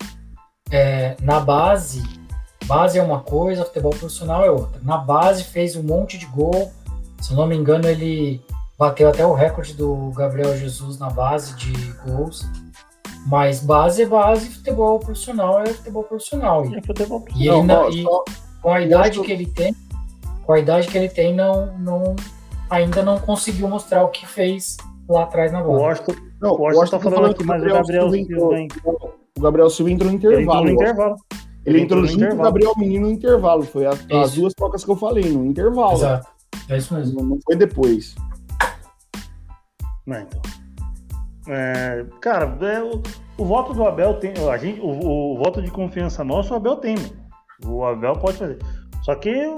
É, 0.71 1.17
na 1.23 1.41
base, 1.41 2.03
base 2.67 2.99
é 2.99 3.03
uma 3.03 3.21
coisa, 3.21 3.65
futebol 3.65 3.91
profissional 3.93 4.45
é 4.45 4.51
outra. 4.51 4.81
Na 4.83 4.99
base 4.99 5.45
fez 5.45 5.75
um 5.77 5.83
monte 5.83 6.19
de 6.19 6.27
gol. 6.27 6.71
Se 7.23 7.31
eu 7.33 7.37
não 7.37 7.47
me 7.47 7.57
engano, 7.57 7.89
ele 7.89 8.43
bateu 8.79 9.09
até 9.09 9.25
o 9.25 9.33
recorde 9.33 9.73
do 9.75 10.11
Gabriel 10.15 10.57
Jesus 10.57 10.99
na 10.99 11.09
base 11.09 11.55
de 11.57 11.73
gols. 12.05 12.45
Mas 13.27 13.61
base 13.61 14.03
é 14.03 14.07
base, 14.07 14.51
futebol 14.51 14.99
profissional 15.01 15.61
é 15.63 15.67
futebol 15.67 16.05
profissional. 16.05 16.67
E, 16.67 16.77
É 16.77 16.83
futebol. 16.83 17.25
e 17.35 17.47
Não, 17.47 17.59
ele 17.59 17.67
não- 17.67 17.89
e 17.91 18.03
só- 18.03 18.25
com 18.67 18.73
a 18.73 18.81
idade 18.81 19.21
que 19.21 19.31
ele 19.31 19.47
tem, 19.47 19.73
com 20.45 20.53
a 20.53 20.59
idade 20.59 20.89
que 20.89 20.99
ele 20.99 21.09
tem, 21.09 21.33
não, 21.33 21.79
não, 21.79 22.17
ainda 22.69 23.01
não 23.01 23.17
conseguiu 23.17 23.69
mostrar 23.69 24.03
o 24.03 24.09
que 24.09 24.27
fez 24.27 24.77
lá 25.09 25.23
atrás 25.23 25.53
na 25.53 25.61
O 25.63 25.67
bola. 25.67 25.83
Washington, 25.83 26.15
Não, 26.43 26.51
o 26.51 26.61
Washington 26.63 26.87
tá 26.91 26.99
que 26.99 27.07
eu 27.07 27.11
falando 27.13 27.31
aqui, 27.31 27.45
mas 27.45 27.63
o 27.63 27.67
Gabriel 27.67 28.11
Silva 28.11 28.19
entrou. 28.59 29.15
O 29.39 29.41
Gabriel 29.41 29.71
Silva 29.71 29.91
entrou 29.93 30.11
no 30.11 30.17
Ele 30.17 30.25
entrou 30.25 30.33
intervalo. 30.41 30.65
no 30.65 30.71
intervalo. 30.73 31.17
Ele 31.65 31.81
entrou 31.81 32.01
no 32.01 32.07
junto 32.09 32.19
com 32.19 32.25
o 32.25 32.27
intervalo. 32.27 32.49
Gabriel 32.51 32.73
Menino 32.77 33.07
no 33.07 33.13
intervalo. 33.13 33.63
Foi 33.63 33.87
a- 33.87 33.91
as 33.91 34.31
Isso. 34.31 34.41
duas 34.41 34.53
trocas 34.55 34.85
que 34.85 34.91
eu 34.91 34.97
falei, 34.97 35.31
no 35.31 35.47
intervalo. 35.47 35.93
Exato. 35.93 36.27
É 36.69 36.77
isso 36.77 36.93
mesmo. 36.93 37.21
Não 37.23 37.29
não 37.29 37.39
foi 37.45 37.55
depois. 37.55 38.17
Não, 40.05 40.19
então. 40.21 40.41
É, 41.49 42.05
cara, 42.21 42.59
é, 42.63 42.83
o, 42.83 43.01
o 43.39 43.45
voto 43.45 43.73
do 43.73 43.85
Abel 43.87 44.15
tem. 44.15 44.33
A 44.51 44.57
gente, 44.59 44.81
o, 44.81 45.35
o 45.35 45.39
voto 45.39 45.63
de 45.63 45.71
confiança 45.71 46.25
nosso, 46.25 46.53
o 46.53 46.57
Abel 46.57 46.75
tem, 46.79 46.97
mano. 46.97 47.26
O 47.65 47.85
Abel 47.85 48.15
pode 48.15 48.39
fazer. 48.39 48.59
Só 49.03 49.15
que 49.15 49.55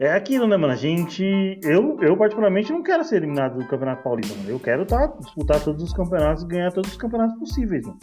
é 0.00 0.12
aquilo, 0.14 0.46
né, 0.46 0.56
mano? 0.56 0.72
A 0.72 0.76
gente. 0.76 1.60
Eu, 1.62 1.98
eu 2.00 2.16
particularmente, 2.16 2.72
não 2.72 2.82
quero 2.82 3.04
ser 3.04 3.16
eliminado 3.16 3.58
do 3.58 3.66
Campeonato 3.66 4.02
Paulista, 4.02 4.34
mano. 4.34 4.48
Eu 4.48 4.58
quero 4.58 4.86
tá, 4.86 5.06
disputar 5.20 5.62
todos 5.62 5.84
os 5.84 5.92
campeonatos 5.92 6.42
e 6.42 6.46
ganhar 6.46 6.72
todos 6.72 6.90
os 6.90 6.96
campeonatos 6.96 7.38
possíveis, 7.38 7.86
mano. 7.86 7.98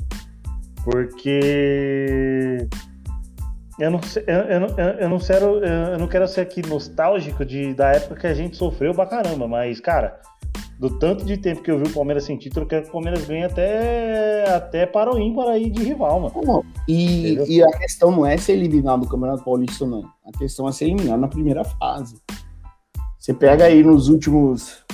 Porque. 0.83 2.67
Eu 3.79 3.91
não, 3.91 3.99
eu, 4.25 4.36
eu, 4.36 4.89
eu 5.01 5.10
não 5.10 5.19
quero, 5.19 5.63
eu 5.63 5.99
não 5.99 6.07
quero 6.07 6.27
ser 6.27 6.41
aqui 6.41 6.67
nostálgico 6.67 7.45
de, 7.45 7.73
da 7.75 7.91
época 7.91 8.15
que 8.15 8.27
a 8.27 8.33
gente 8.33 8.57
sofreu 8.57 8.91
pra 8.91 9.05
caramba, 9.05 9.47
mas, 9.47 9.79
cara, 9.79 10.19
do 10.80 10.90
tanto 11.00 11.26
de 11.26 11.38
tempo 11.38 11.62
que 11.63 11.72
eu 11.72 11.80
vi 11.80 11.86
o 11.86 11.94
Palmeiras 11.94 12.24
sem 12.26 12.38
título, 12.38 12.63
eu 12.63 12.70
quero 12.70 12.84
que 12.84 12.90
o 12.90 12.92
Palmeiras 12.92 13.26
ganhe 13.26 13.44
até, 13.44 14.48
até 14.54 14.86
para 14.86 15.13
o 15.13 15.20
ímpar 15.20 15.48
aí 15.48 15.70
de 15.70 15.84
rival, 15.84 16.20
mano. 16.20 16.42
Não, 16.46 16.63
E, 16.88 17.32
Entendeu? 17.34 17.46
e 17.48 17.63
a 17.63 17.78
questão 17.80 18.12
não 18.12 18.26
é 18.26 18.38
ser 18.38 18.54
eliminado 18.54 19.02
do 19.02 19.08
Campeonato 19.08 19.44
Paulista, 19.44 19.86
não. 19.86 20.04
A 20.26 20.38
questão 20.38 20.68
é 20.68 20.72
ser 20.72 20.86
eliminado 20.86 21.20
na 21.20 21.28
primeira 21.28 21.63
fase. 21.63 22.16
Você 23.18 23.34
pega 23.34 23.66
aí 23.66 23.84
nos 23.84 24.08
últimos 24.08 24.86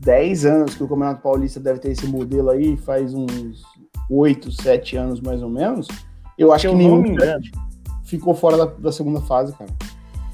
10 0.00 0.44
anos 0.44 0.74
que 0.74 0.82
o 0.82 0.88
Campeonato 0.88 1.22
Paulista 1.22 1.60
deve 1.60 1.78
ter 1.78 1.92
esse 1.92 2.06
modelo 2.06 2.50
aí, 2.50 2.76
faz 2.76 3.14
uns 3.14 3.62
8, 4.10 4.50
7 4.50 4.96
anos 4.96 5.20
mais 5.20 5.40
ou 5.42 5.48
menos. 5.48 5.86
Eu 6.36 6.52
acho 6.52 6.62
que 6.62 6.66
eu 6.66 6.72
não 6.76 7.00
nenhum 7.00 7.16
ficou 8.02 8.34
fora 8.34 8.56
da, 8.56 8.64
da 8.66 8.92
segunda 8.92 9.20
fase, 9.20 9.52
cara. 9.56 9.70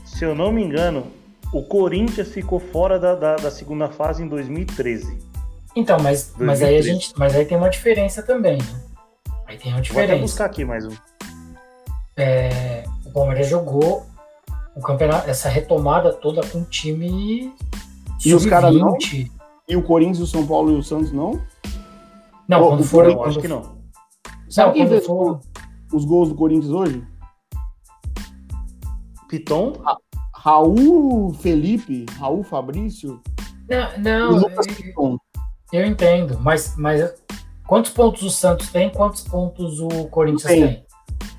se 0.05 0.25
eu 0.25 0.35
não 0.35 0.51
me 0.51 0.63
engano, 0.65 1.05
o 1.53 1.63
Corinthians 1.63 2.29
ficou 2.29 2.61
fora 2.61 2.99
da, 2.99 3.15
da, 3.15 3.37
da 3.37 3.51
segunda 3.51 3.89
fase 3.89 4.23
em 4.23 4.29
2013. 4.29 5.19
Então, 5.75 5.99
mas, 6.01 6.33
mas 6.39 6.63
aí 6.63 6.79
a 6.79 6.81
2013. 6.81 6.89
gente. 6.89 7.19
Mas 7.19 7.35
aí 7.35 7.45
tem 7.45 7.57
uma 7.57 7.69
diferença 7.71 8.23
também, 8.23 8.59
né? 8.59 8.83
Aí 9.47 9.59
tem 9.59 9.73
uma 9.73 9.81
Vou 9.83 9.93
até 9.93 10.03
diferença. 10.03 10.23
buscar 10.23 10.45
aqui 10.47 10.65
mais 10.65 10.87
um. 10.87 10.93
É, 12.17 12.85
o 13.05 13.11
Palmeiras 13.11 13.49
jogou 13.49 14.07
o 14.77 14.81
campeonato, 14.81 15.29
essa 15.29 15.49
retomada 15.49 16.13
toda 16.13 16.47
com 16.47 16.61
o 16.61 16.65
time. 16.65 17.53
E 18.25 18.35
os 18.35 18.47
caras 18.47 18.75
não? 18.75 18.91
sub-20. 19.01 19.31
E 19.69 19.77
o 19.77 19.83
Corinthians, 19.83 20.21
o 20.21 20.27
São 20.27 20.47
Paulo 20.47 20.73
e 20.73 20.77
o 20.77 20.83
Santos 20.83 21.13
não? 21.13 21.41
Não, 22.49 22.63
Ô, 22.63 22.69
quando 22.71 22.81
o 22.81 22.85
for. 22.85 23.07
Eu 23.07 23.17
quando 23.17 23.29
acho 23.29 23.41
que 23.41 23.49
não. 23.49 23.79
Sabe 24.49 24.69
Não, 24.69 24.75
quem 24.75 24.89
fez 24.89 25.07
for. 25.07 25.41
os 25.93 26.05
gols 26.05 26.29
do 26.29 26.35
Corinthians 26.35 26.73
hoje? 26.73 27.05
Piton? 29.29 29.75
Raul 30.43 31.35
Felipe, 31.35 32.07
Raul 32.19 32.43
Fabrício 32.43 33.21
Não, 33.69 33.99
não 33.99 34.41
eu, 34.41 34.75
Piton. 34.75 35.19
eu 35.71 35.85
entendo, 35.85 36.39
mas, 36.41 36.75
mas 36.79 37.13
quantos 37.67 37.91
pontos 37.91 38.23
o 38.23 38.31
Santos 38.31 38.71
tem? 38.71 38.89
Quantos 38.89 39.21
pontos 39.21 39.79
o 39.81 40.07
Corinthians 40.09 40.45
Tem. 40.45 40.67
tem? 40.67 40.85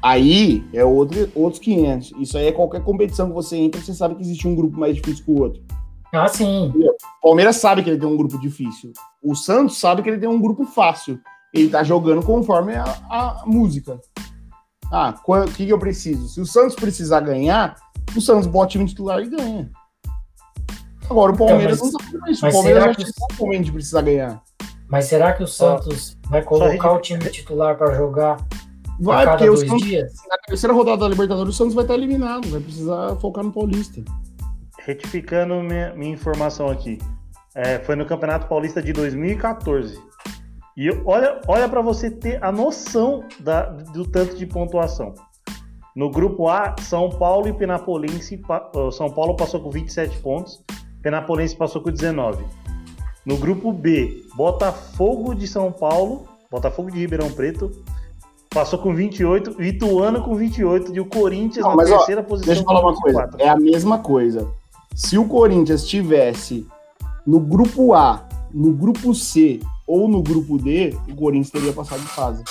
Aí 0.03 0.63
é 0.71 0.85
outro, 0.85 1.31
outros 1.33 1.59
500. 1.59 2.11
Isso 2.19 2.37
aí 2.37 2.47
é 2.47 2.51
qualquer 2.51 2.83
competição 2.83 3.27
que 3.27 3.33
você 3.33 3.57
entra, 3.57 3.81
você 3.81 3.93
sabe 3.93 4.13
que 4.13 4.21
existe 4.21 4.47
um 4.47 4.55
grupo 4.55 4.79
mais 4.79 4.95
difícil 4.95 5.25
que 5.25 5.31
o 5.31 5.41
outro. 5.41 5.63
Ah, 6.13 6.27
sim. 6.27 6.71
O 6.75 7.27
Palmeiras 7.27 7.55
sabe 7.55 7.81
que 7.81 7.89
ele 7.89 7.99
tem 7.99 8.07
um 8.07 8.17
grupo 8.17 8.37
difícil. 8.39 8.93
O 9.23 9.33
Santos 9.33 9.79
sabe 9.79 10.03
que 10.03 10.09
ele 10.09 10.19
tem 10.19 10.29
um 10.29 10.41
grupo 10.41 10.63
fácil. 10.63 11.19
Ele 11.51 11.69
tá 11.69 11.83
jogando 11.83 12.23
conforme 12.23 12.75
a, 12.75 12.83
a 13.09 13.43
música. 13.47 13.99
Ah, 14.91 15.15
o 15.25 15.45
que, 15.45 15.65
que 15.65 15.69
eu 15.71 15.79
preciso? 15.79 16.27
Se 16.27 16.41
o 16.41 16.45
Santos 16.45 16.75
precisar 16.75 17.21
ganhar, 17.21 17.75
o 18.15 18.19
Santos 18.21 18.45
bota 18.47 18.65
o 18.65 18.69
time 18.69 18.85
titular 18.85 19.21
e 19.21 19.29
ganha. 19.29 19.71
Agora 21.09 21.31
o 21.31 21.37
Palmeiras 21.37 21.77
Então, 21.79 21.91
mas- 21.93 21.93
não 21.93 21.99
fazendo 22.21 22.31
isso. 22.31 22.47
O 22.47 22.51
Palmeiras 22.51 22.83
já 22.83 22.95
que- 22.95 23.05
chegou 23.05 23.27
momento 23.47 23.65
de 23.65 23.71
precisar 23.71 24.01
ganhar. 24.01 24.41
Mas 24.89 25.05
será 25.05 25.33
que 25.33 25.43
o 25.43 25.47
Santos 25.47 26.17
vai 26.29 26.41
colocar 26.43 26.91
o 26.91 26.99
time 26.99 27.23
titular 27.29 27.77
para 27.77 27.95
jogar 27.95 28.37
Vai, 28.99 29.23
a 29.23 29.25
cada 29.25 29.37
porque 29.37 29.49
o 29.49 29.55
dois 29.55 29.69
Santos, 29.69 29.87
dias? 29.87 30.13
na 30.29 30.37
terceira 30.45 30.73
rodada 30.73 30.97
da 30.97 31.07
Libertadores, 31.07 31.53
o 31.55 31.57
Santos 31.57 31.73
vai 31.73 31.85
estar 31.85 31.93
eliminado. 31.95 32.49
Vai 32.49 32.59
precisar 32.59 33.15
focar 33.17 33.43
no 33.43 33.51
Paulista. 33.53 34.01
Retificando 34.79 35.55
minha, 35.61 35.93
minha 35.95 36.13
informação 36.13 36.69
aqui. 36.69 36.97
É, 37.55 37.79
foi 37.79 37.95
no 37.95 38.05
Campeonato 38.05 38.47
Paulista 38.47 38.81
de 38.81 38.91
2014. 38.93 39.97
E 40.77 40.89
olha, 41.05 41.41
olha 41.47 41.67
para 41.67 41.81
você 41.81 42.09
ter 42.09 42.43
a 42.43 42.51
noção 42.51 43.23
da- 43.39 43.65
do 43.65 44.05
tanto 44.05 44.35
de 44.35 44.45
pontuação. 44.45 45.13
No 45.95 46.09
grupo 46.09 46.47
A, 46.47 46.75
São 46.81 47.09
Paulo 47.09 47.47
e 47.49 47.53
Penapolense. 47.53 48.41
São 48.93 49.09
Paulo 49.09 49.35
passou 49.35 49.59
com 49.59 49.69
27 49.69 50.17
pontos, 50.19 50.63
Penapolense 51.01 51.55
passou 51.55 51.81
com 51.81 51.91
19. 51.91 52.45
No 53.25 53.37
grupo 53.37 53.71
B, 53.73 54.23
Botafogo 54.35 55.35
de 55.35 55.45
São 55.47 55.71
Paulo, 55.71 56.25
Botafogo 56.49 56.89
de 56.89 56.97
Ribeirão 56.99 57.29
Preto, 57.31 57.69
passou 58.49 58.79
com 58.79 58.93
28, 58.95 59.61
Ituano 59.61 60.21
com 60.23 60.33
28 60.35 60.95
e 60.95 60.99
o 60.99 61.05
Corinthians 61.05 61.63
Não, 61.63 61.71
na 61.71 61.75
mas, 61.77 61.91
ó, 61.91 61.97
terceira 61.97 62.23
posição 62.23 62.47
Deixa 62.53 62.61
eu 62.61 62.65
falar 62.65 62.79
uma 62.81 62.95
coisa. 62.95 63.19
24. 63.25 63.45
É 63.45 63.49
a 63.49 63.57
mesma 63.59 63.99
coisa. 63.99 64.47
Se 64.95 65.17
o 65.17 65.25
Corinthians 65.27 65.85
tivesse 65.85 66.65
no 67.27 67.39
grupo 67.39 67.93
A, 67.93 68.27
no 68.53 68.73
grupo 68.73 69.13
C 69.13 69.59
ou 69.91 70.07
no 70.07 70.21
grupo 70.23 70.57
D, 70.57 70.95
o 71.09 71.15
Corinthians 71.15 71.49
teria 71.51 71.73
passado 71.73 71.99
de 72.01 72.07
fase. 72.07 72.43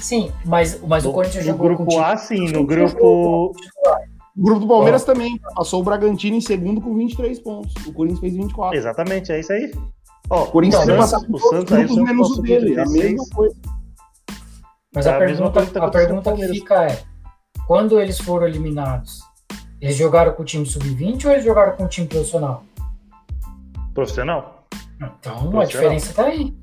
Sim, 0.00 0.32
mas, 0.44 0.80
mas 0.82 1.04
o 1.04 1.08
No, 1.08 1.14
Corinthians 1.14 1.44
no 1.46 1.52
jogou 1.52 1.68
com 1.76 1.84
grupo 1.84 1.98
A, 2.00 2.16
sim. 2.16 2.48
No 2.50 2.64
grupo. 2.66 3.52
O 4.36 4.42
grupo 4.42 4.60
do 4.60 4.68
Palmeiras 4.68 5.04
também 5.04 5.36
passou 5.56 5.80
o 5.80 5.84
Bragantino 5.84 6.36
em 6.36 6.40
segundo 6.40 6.80
com 6.80 6.94
23 6.94 7.40
pontos. 7.40 7.74
O 7.86 7.92
Corinthians 7.92 8.20
fez 8.20 8.34
24. 8.34 8.76
Exatamente, 8.78 9.32
é 9.32 9.40
isso 9.40 9.52
aí. 9.52 9.72
Ó, 10.30 10.44
O 10.44 10.46
Corinthians 10.46 10.82
o 10.82 10.86
teria 10.86 11.02
Santos- 11.02 11.10
passado 11.12 11.28
o 11.28 11.32
por 11.32 11.40
todos 11.50 11.68
Santos 11.68 11.96
grupos 11.96 11.96
menos 11.96 12.30
o 12.38 12.42
dele. 12.42 12.72
A 12.80 12.84
16. 12.84 13.04
mesma 13.04 13.24
coisa. 13.34 13.56
Mas 14.94 15.06
É 15.06 15.10
a 15.10 15.16
a 15.16 15.20
mesma 15.20 15.50
pergunta, 15.50 15.52
coisa 15.52 15.66
que 15.68 15.74
tá 15.78 15.86
a 15.86 15.90
pergunta 15.90 16.32
que 16.34 16.48
fica 16.48 16.84
é: 16.84 17.02
quando 17.66 18.00
eles 18.00 18.18
foram 18.20 18.46
eliminados, 18.46 19.20
eles 19.80 19.96
jogaram 19.96 20.32
com 20.32 20.42
o 20.42 20.44
time 20.44 20.64
sub-20 20.66 21.24
ou 21.26 21.32
eles 21.32 21.44
jogaram 21.44 21.76
com 21.76 21.84
o 21.84 21.88
time 21.88 22.06
profissional? 22.06 22.62
Profissional? 23.94 24.66
Então 24.96 25.32
a 25.34 25.50
Profissional. 25.50 25.66
diferença 25.66 26.12
tá 26.14 26.24
aí. 26.26 26.54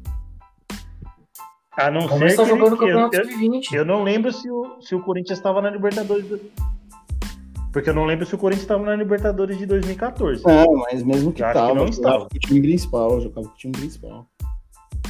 A 1.78 1.91
não 1.91 2.05
O 2.05 2.09
Palmeiras 2.09 2.36
ser 2.36 2.41
tá 2.43 2.45
que 2.47 2.84
ele- 2.86 2.91
eu, 2.93 2.99
eu, 2.99 3.11
sub-20. 3.11 3.73
eu 3.73 3.86
não 3.86 4.03
lembro 4.03 4.32
se 4.32 4.49
o, 4.49 4.78
se 4.82 4.95
o 4.95 5.01
Corinthians 5.01 5.38
estava 5.39 5.61
na 5.61 5.69
Libertadores. 5.69 6.26
do- 6.28 6.39
Porque 7.73 7.89
eu 7.89 7.93
não 7.93 8.05
lembro 8.05 8.26
se 8.26 8.34
o 8.34 8.38
Corinthians 8.38 8.63
estava 8.63 8.84
na 8.86 8.95
Libertadores 8.95 9.57
de 9.57 9.65
2014. 9.65 10.41
Não, 10.45 10.73
mas 10.78 11.03
mesmo 11.03 11.34
que 11.34 11.41
Eu 11.41 11.47
acho 11.47 11.53
que 11.53 11.59
tava, 11.59 11.73
não 11.76 11.88
jogava 11.91 11.91
estava. 11.91 12.30
com 12.30 12.36
o 12.36 12.39
time 12.39 12.61
principal, 12.61 13.21
jogava 13.21 13.47
com 13.47 13.53
o 13.53 13.57
time 13.57 13.73
principal. 13.73 14.26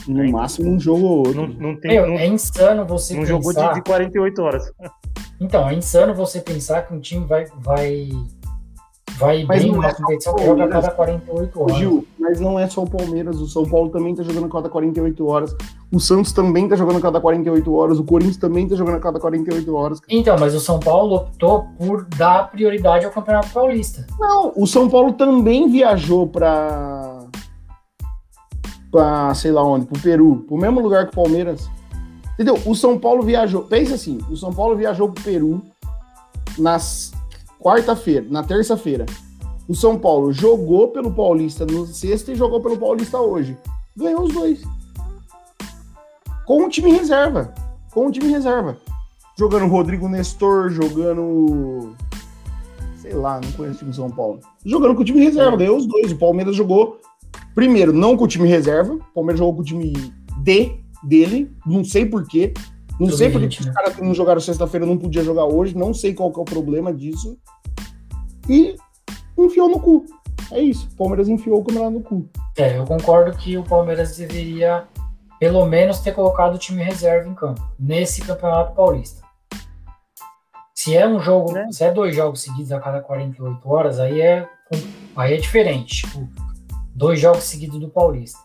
No 0.08 0.24
É, 0.24 0.28
máximo 0.32 0.70
um 0.72 0.80
jogo 0.80 1.06
ou 1.06 1.18
outro. 1.20 1.36
Não, 1.36 1.48
não 1.48 1.76
tem. 1.80 1.92
Meu, 1.92 2.08
não, 2.08 2.16
é 2.18 2.26
insano 2.28 2.86
você 2.86 3.14
não 3.14 3.22
pensar. 3.22 3.34
jogou 3.34 3.54
de, 3.54 3.74
de 3.76 3.82
48 3.84 4.42
horas. 4.42 4.72
Então, 5.40 5.68
é 5.70 5.74
insano 5.76 6.14
você 6.16 6.40
pensar 6.42 6.84
que 6.84 6.94
um 6.94 7.00
time 7.00 7.26
vai, 7.26 7.46
vai, 7.60 8.10
vai 9.18 9.44
Mas 9.46 9.64
bem 9.64 9.72
numa 9.72 9.88
é 9.88 9.94
competição 9.94 10.34
o 10.34 10.36
que 10.36 10.46
joga 10.46 10.66
a 10.66 10.68
cada 10.68 10.92
48 10.92 11.60
Ô, 11.60 11.64
horas. 11.64 11.78
Gil, 11.78 12.08
mas 12.20 12.40
não 12.40 12.60
é 12.60 12.68
só 12.68 12.84
o 12.84 12.90
Palmeiras, 12.90 13.40
o 13.40 13.48
São 13.48 13.64
Paulo 13.66 13.90
também 13.90 14.16
tá 14.16 14.24
jogando 14.24 14.46
a 14.46 14.50
cada 14.50 14.70
48 14.70 15.28
horas. 15.28 15.56
O 15.92 16.00
Santos 16.00 16.32
também 16.32 16.68
tá 16.68 16.76
jogando 16.76 16.98
a 16.98 17.02
cada 17.02 17.22
48 17.22 17.74
horas. 17.74 18.00
O 18.00 18.04
Corinthians 18.04 18.38
também 18.38 18.68
tá 18.68 18.76
jogando 18.76 18.96
a 18.96 19.00
cada 19.00 19.20
48 19.20 19.76
horas. 19.76 20.02
Então, 20.10 20.36
mas 20.40 20.54
o 20.54 20.60
São 20.60 20.80
Paulo 20.80 21.16
optou 21.16 21.66
por 21.78 22.06
dar 22.06 22.52
prioridade 22.52 23.06
ao 23.06 23.12
Campeonato 23.12 23.50
Paulista. 23.50 24.06
Não, 24.20 24.52
o 24.56 24.66
São 24.66 24.90
Paulo 24.90 25.14
também 25.14 25.70
viajou 25.70 26.28
pra. 26.28 27.26
pra 28.92 29.34
sei 29.36 29.52
lá 29.52 29.64
onde, 29.64 29.86
pro 29.86 30.02
Peru, 30.02 30.44
pro 30.48 30.58
mesmo 30.58 30.82
lugar 30.82 31.06
que 31.06 31.18
o 31.18 31.24
Palmeiras. 31.24 31.70
Entendeu? 32.34 32.60
O 32.66 32.76
São 32.76 33.00
Paulo 33.00 33.24
viajou. 33.24 33.64
Pensa 33.64 33.96
assim: 33.96 34.20
o 34.30 34.36
São 34.36 34.54
Paulo 34.54 34.76
viajou 34.76 35.10
pro 35.10 35.24
Peru 35.24 35.62
na 36.58 36.78
quarta-feira, 37.66 38.28
na 38.30 38.44
terça-feira. 38.44 39.08
O 39.68 39.74
São 39.74 39.98
Paulo 39.98 40.32
jogou 40.32 40.90
pelo 40.90 41.12
Paulista 41.12 41.66
no 41.66 41.88
sexta 41.88 42.32
e 42.32 42.36
jogou 42.36 42.62
pelo 42.62 42.78
Paulista 42.78 43.20
hoje. 43.20 43.58
Ganhou 43.98 44.22
os 44.22 44.32
dois. 44.32 44.62
Com 46.46 46.66
o 46.66 46.70
time 46.70 46.92
reserva. 46.92 47.52
Com 47.92 48.06
o 48.06 48.12
time 48.12 48.30
reserva. 48.30 48.78
Jogando 49.36 49.66
Rodrigo 49.66 50.08
Nestor, 50.08 50.70
jogando 50.70 51.96
sei 52.98 53.14
lá, 53.14 53.42
não 53.42 53.52
conheço 53.54 53.76
o 53.76 53.80
time 53.80 53.92
de 53.92 53.98
São 53.98 54.12
Paulo. 54.12 54.40
Jogando 54.64 54.96
com 54.96 55.02
o 55.02 55.06
time 55.06 55.24
reserva, 55.24 55.58
ganhou 55.58 55.78
os 55.78 55.88
dois. 55.88 56.12
O 56.12 56.18
Palmeiras 56.18 56.56
jogou, 56.56 57.00
primeiro, 57.56 57.92
não 57.92 58.16
com 58.16 58.26
o 58.26 58.28
time 58.28 58.48
reserva, 58.48 58.94
o 58.94 59.14
Palmeiras 59.14 59.40
jogou 59.40 59.56
com 59.56 59.62
o 59.62 59.66
time 59.66 59.92
D 60.44 60.78
dele, 61.04 61.52
não 61.66 61.84
sei 61.84 62.06
porquê. 62.06 62.54
Não 63.00 63.10
sei 63.10 63.30
porque 63.30 63.48
Sub-20, 63.48 63.60
os 63.60 63.66
né? 63.66 63.74
caras 63.74 63.96
que 63.96 64.02
não 64.02 64.14
jogaram 64.14 64.40
sexta-feira 64.40 64.86
não 64.86 64.98
podia 64.98 65.24
jogar 65.24 65.46
hoje, 65.46 65.76
não 65.78 65.94
sei 65.94 66.14
qual 66.14 66.32
que 66.32 66.40
é 66.40 66.42
o 66.42 66.46
problema 66.46 66.94
disso. 66.94 67.38
E 68.50 68.76
enfiou 69.38 69.70
no 69.70 69.80
cu. 69.80 70.06
É 70.52 70.60
isso, 70.60 70.88
o 70.94 70.96
Palmeiras 70.96 71.28
enfiou 71.28 71.60
o 71.60 71.64
campeonato 71.64 71.92
no 71.92 72.02
cu. 72.02 72.30
É, 72.58 72.78
eu 72.78 72.86
concordo 72.86 73.36
que 73.38 73.58
o 73.58 73.64
Palmeiras 73.64 74.16
deveria, 74.16 74.86
pelo 75.40 75.66
menos, 75.66 76.00
ter 76.00 76.14
colocado 76.14 76.56
o 76.56 76.58
time 76.58 76.84
reserva 76.84 77.28
em 77.28 77.34
campo, 77.34 77.62
nesse 77.78 78.22
Campeonato 78.22 78.74
Paulista. 78.76 79.26
Se 80.74 80.96
é 80.96 81.08
um 81.08 81.20
jogo, 81.20 81.52
Né? 81.52 81.68
se 81.72 81.84
é 81.84 81.92
dois 81.92 82.16
jogos 82.16 82.42
seguidos 82.42 82.72
a 82.72 82.80
cada 82.80 83.02
48 83.02 83.68
horas, 83.68 84.00
aí 84.00 84.22
é, 84.22 84.48
aí 85.16 85.34
é 85.34 85.38
diferente. 85.38 86.04
Tipo, 86.04 86.30
dois 86.94 87.20
jogos 87.20 87.44
seguidos 87.44 87.80
do 87.80 87.90
Paulista. 87.90 88.40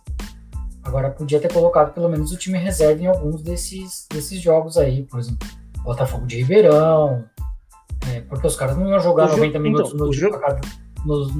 Agora, 0.82 1.10
podia 1.10 1.38
ter 1.40 1.52
colocado 1.52 1.92
pelo 1.92 2.08
menos 2.08 2.32
o 2.32 2.36
time 2.38 2.58
reserva 2.58 3.02
em 3.02 3.06
alguns 3.06 3.42
desses, 3.42 4.06
desses 4.12 4.40
jogos 4.40 4.76
aí, 4.78 5.02
por 5.04 5.20
exemplo, 5.20 5.46
Botafogo 5.84 6.26
de 6.26 6.36
Ribeirão, 6.38 7.24
é, 8.12 8.20
porque 8.22 8.46
os 8.46 8.56
caras 8.56 8.76
não 8.76 8.88
iam 8.88 9.00
jogar 9.00 9.24
O 9.26 9.28
jogo- 9.28 9.40
90 9.40 9.58
minutos 9.58 9.92
então, 9.92 10.06
no 10.06 10.10
o 10.10 10.12
jogo, 10.12 10.34
jogo- 10.34 10.44
a 10.46 10.48
cada- 10.54 10.60
nos, 11.04 11.32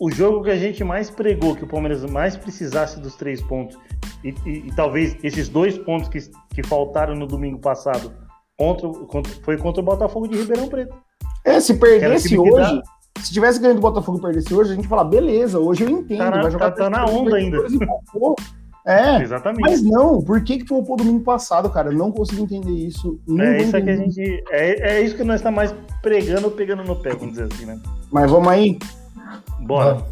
O 0.00 0.10
jogo 0.12 0.44
que 0.44 0.50
a 0.50 0.56
gente 0.56 0.84
mais 0.84 1.10
pregou, 1.10 1.56
que 1.56 1.64
o 1.64 1.66
Palmeiras 1.66 2.04
mais 2.04 2.36
precisasse 2.36 3.00
dos 3.00 3.16
três 3.16 3.40
pontos, 3.42 3.76
e, 4.22 4.28
e- 4.46 4.68
e 4.68 4.72
talvez 4.76 5.16
esses 5.24 5.48
dois 5.48 5.76
pontos 5.76 6.08
que, 6.08 6.18
que 6.54 6.62
faltaram 6.64 7.16
no 7.16 7.26
domingo 7.26 7.58
passado 7.58 8.12
contra, 8.56 8.88
contra- 8.88 9.32
foi 9.42 9.56
contra 9.56 9.80
o 9.82 9.84
Botafogo 9.84 10.28
de 10.28 10.36
Ribeirão 10.38 10.68
Preto. 10.68 10.94
É, 11.44 11.58
se 11.60 11.74
perdesse 11.74 12.38
hoje, 12.38 12.82
se 13.20 13.32
tivesse 13.32 13.58
ganho 13.60 13.74
do 13.74 13.80
Botafogo 13.80 14.18
e 14.18 14.20
perdesse 14.20 14.54
hoje, 14.54 14.72
a 14.72 14.74
gente 14.76 14.86
fala, 14.86 15.02
beleza, 15.02 15.58
hoje 15.58 15.82
eu 15.82 15.88
entendo, 15.90 16.18
Tá 16.18 16.30
na- 16.30 16.42
vai 16.42 16.50
jogar 16.52 16.70
tá- 16.70 16.76
tá 16.84 16.90
na 16.90 17.04
onda 17.04 17.36
ainda. 17.36 17.58
É, 18.88 19.22
Exatamente. 19.22 19.60
mas 19.60 19.82
não, 19.82 20.22
por 20.22 20.42
que 20.42 20.58
que 20.58 20.64
poupou 20.64 20.96
domingo 20.96 21.22
passado, 21.22 21.68
cara? 21.68 21.88
Eu 21.90 21.98
não 21.98 22.10
consigo 22.10 22.42
entender 22.42 22.72
isso. 22.72 23.20
Não 23.26 23.44
é 23.44 23.58
isso 23.58 23.70
que 23.70 23.90
a 23.90 23.96
gente. 23.96 24.44
É, 24.50 24.92
é 24.96 25.00
isso 25.02 25.14
que 25.14 25.22
nós 25.24 25.36
estamos 25.40 25.56
mais 25.56 25.74
pregando, 26.00 26.50
pegando 26.50 26.82
no 26.82 26.96
pé, 26.96 27.10
vamos 27.10 27.30
dizer 27.30 27.48
assim, 27.52 27.66
né? 27.66 27.78
Mas 28.10 28.30
vamos 28.30 28.48
aí. 28.48 28.78
Bora. 29.60 30.02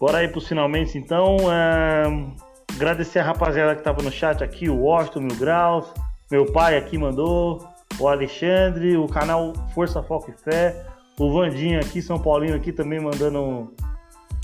Bora 0.00 0.18
aí 0.18 0.28
pros 0.28 0.48
finalmente, 0.48 0.98
então. 0.98 1.36
é, 1.50 2.44
Agradecer 2.74 3.20
a 3.20 3.24
rapaziada 3.24 3.76
que 3.76 3.84
tava 3.84 4.02
no 4.02 4.10
chat 4.10 4.42
aqui, 4.42 4.68
o 4.68 4.80
Washington 4.80 5.20
Mil 5.20 5.36
Graus, 5.36 5.86
meu 6.28 6.44
pai 6.44 6.76
aqui 6.76 6.98
mandou, 6.98 7.64
o 8.00 8.08
Alexandre, 8.08 8.96
o 8.96 9.06
canal 9.06 9.52
Força 9.72 10.02
Foco 10.02 10.32
e 10.32 10.34
Fé, 10.34 10.84
o 11.16 11.32
Vandinho 11.32 11.78
aqui, 11.78 12.02
São 12.02 12.18
Paulino 12.18 12.56
aqui 12.56 12.72
também 12.72 12.98
mandando. 12.98 13.72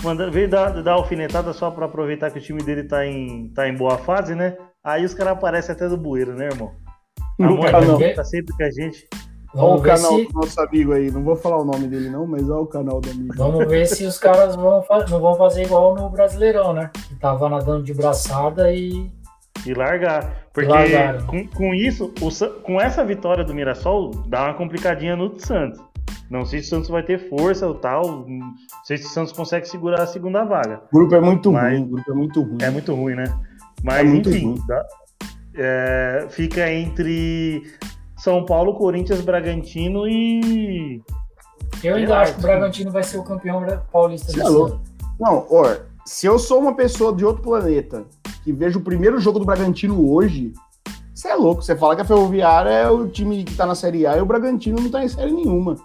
Mandando 0.02 0.32
veio 0.32 0.48
dar, 0.48 0.82
dar 0.82 0.92
alfinetada 0.92 1.52
só 1.52 1.70
pra 1.70 1.86
aproveitar 1.86 2.30
que 2.30 2.38
o 2.38 2.42
time 2.42 2.62
dele 2.62 2.84
tá 2.84 3.06
em, 3.06 3.48
tá 3.54 3.68
em 3.68 3.76
boa 3.76 3.98
fase, 3.98 4.34
né? 4.34 4.56
Aí 4.82 5.04
os 5.04 5.14
caras 5.14 5.34
aparecem 5.34 5.74
até 5.74 5.88
do 5.88 5.96
bueiro, 5.96 6.34
né, 6.34 6.46
irmão? 6.46 6.72
A 7.38 7.50
mãe 7.50 7.70
canal. 7.70 7.98
tá 8.14 8.24
sempre 8.24 8.54
com 8.54 8.62
a 8.62 8.70
gente. 8.70 9.08
Olha 9.54 9.64
o 9.64 9.68
Vamos 9.68 9.82
ver 9.82 9.88
canal 9.88 10.18
se, 10.18 10.26
do 10.26 10.32
nosso 10.32 10.60
amigo 10.60 10.92
aí. 10.92 11.10
Não 11.10 11.24
vou 11.24 11.36
falar 11.36 11.58
o 11.60 11.64
nome 11.64 11.88
dele, 11.88 12.08
não, 12.08 12.26
mas 12.26 12.48
olha 12.48 12.60
o 12.60 12.66
canal 12.66 13.00
do 13.00 13.10
amigo. 13.10 13.34
Vamos 13.36 13.66
ver 13.66 13.86
se 13.86 14.04
os 14.04 14.18
caras 14.18 14.54
vão 14.54 14.84
não 15.08 15.20
vão 15.20 15.34
fazer 15.34 15.64
igual 15.64 15.94
no 15.94 16.08
Brasileirão, 16.08 16.72
né? 16.72 16.90
Que 17.08 17.14
tava 17.16 17.48
nadando 17.48 17.82
de 17.82 17.92
braçada 17.92 18.72
e. 18.72 19.10
E 19.66 19.74
largar. 19.74 20.46
Porque 20.52 20.70
Largaram. 20.70 21.26
com, 21.26 21.46
com 21.48 21.74
isso, 21.74 22.12
o 22.20 22.62
com 22.62 22.80
essa 22.80 23.04
vitória 23.04 23.44
do 23.44 23.54
Mirassol, 23.54 24.10
dá 24.26 24.44
uma 24.44 24.54
complicadinha 24.54 25.16
no 25.16 25.38
Santos. 25.38 25.80
Não 26.30 26.44
sei 26.44 26.60
se 26.60 26.66
o 26.66 26.70
Santos 26.70 26.90
vai 26.90 27.02
ter 27.02 27.28
força 27.28 27.66
ou 27.66 27.74
tal. 27.74 28.26
Não 28.28 28.52
sei 28.84 28.96
se 28.98 29.06
o 29.06 29.08
Santos 29.08 29.32
consegue 29.32 29.66
segurar 29.68 30.02
a 30.02 30.06
segunda 30.06 30.44
vaga. 30.44 30.82
O 30.92 30.98
grupo 30.98 31.14
é 31.14 31.20
muito 31.20 31.52
Mas- 31.52 31.72
ruim, 31.78 31.82
o 31.84 31.86
grupo 31.88 32.10
é 32.10 32.14
muito 32.14 32.42
ruim. 32.42 32.58
É 32.62 32.70
muito 32.70 32.94
ruim, 32.94 33.14
né? 33.14 33.24
Mas 33.82 33.98
É 34.00 34.02
muito 34.04 34.30
enfim, 34.30 34.44
ruim. 34.46 34.62
dá- 34.68 34.86
é, 35.56 36.26
fica 36.30 36.70
entre 36.72 37.62
São 38.16 38.44
Paulo, 38.44 38.74
Corinthians, 38.74 39.20
Bragantino 39.20 40.06
e. 40.06 41.02
Eu 41.82 41.96
ainda 41.96 42.18
acho 42.20 42.34
que 42.34 42.38
o 42.40 42.42
Bragantino 42.42 42.90
vai 42.90 43.02
ser 43.02 43.18
o 43.18 43.24
campeão 43.24 43.64
paulista 43.92 44.30
Cê 44.32 44.40
é 44.40 44.42
desse 44.42 44.54
louco. 44.54 44.74
ano. 44.74 44.82
Não, 45.18 45.46
ó, 45.50 45.76
se 46.04 46.26
eu 46.26 46.38
sou 46.38 46.60
uma 46.60 46.74
pessoa 46.74 47.14
de 47.14 47.24
outro 47.24 47.42
planeta 47.42 48.04
que 48.44 48.52
vejo 48.52 48.78
o 48.78 48.82
primeiro 48.82 49.18
jogo 49.20 49.38
do 49.38 49.44
Bragantino 49.44 50.10
hoje, 50.12 50.52
você 51.14 51.28
é 51.28 51.34
louco. 51.34 51.62
Você 51.62 51.74
fala 51.76 51.94
que 51.96 52.02
a 52.02 52.04
Ferroviária 52.04 52.70
é 52.70 52.88
o 52.90 53.08
time 53.08 53.44
que 53.44 53.54
tá 53.54 53.64
na 53.66 53.74
Série 53.74 54.06
A 54.06 54.16
e 54.16 54.20
o 54.20 54.26
Bragantino 54.26 54.80
não 54.80 54.90
tá 54.90 55.02
em 55.04 55.08
série 55.08 55.32
nenhuma. 55.32 55.76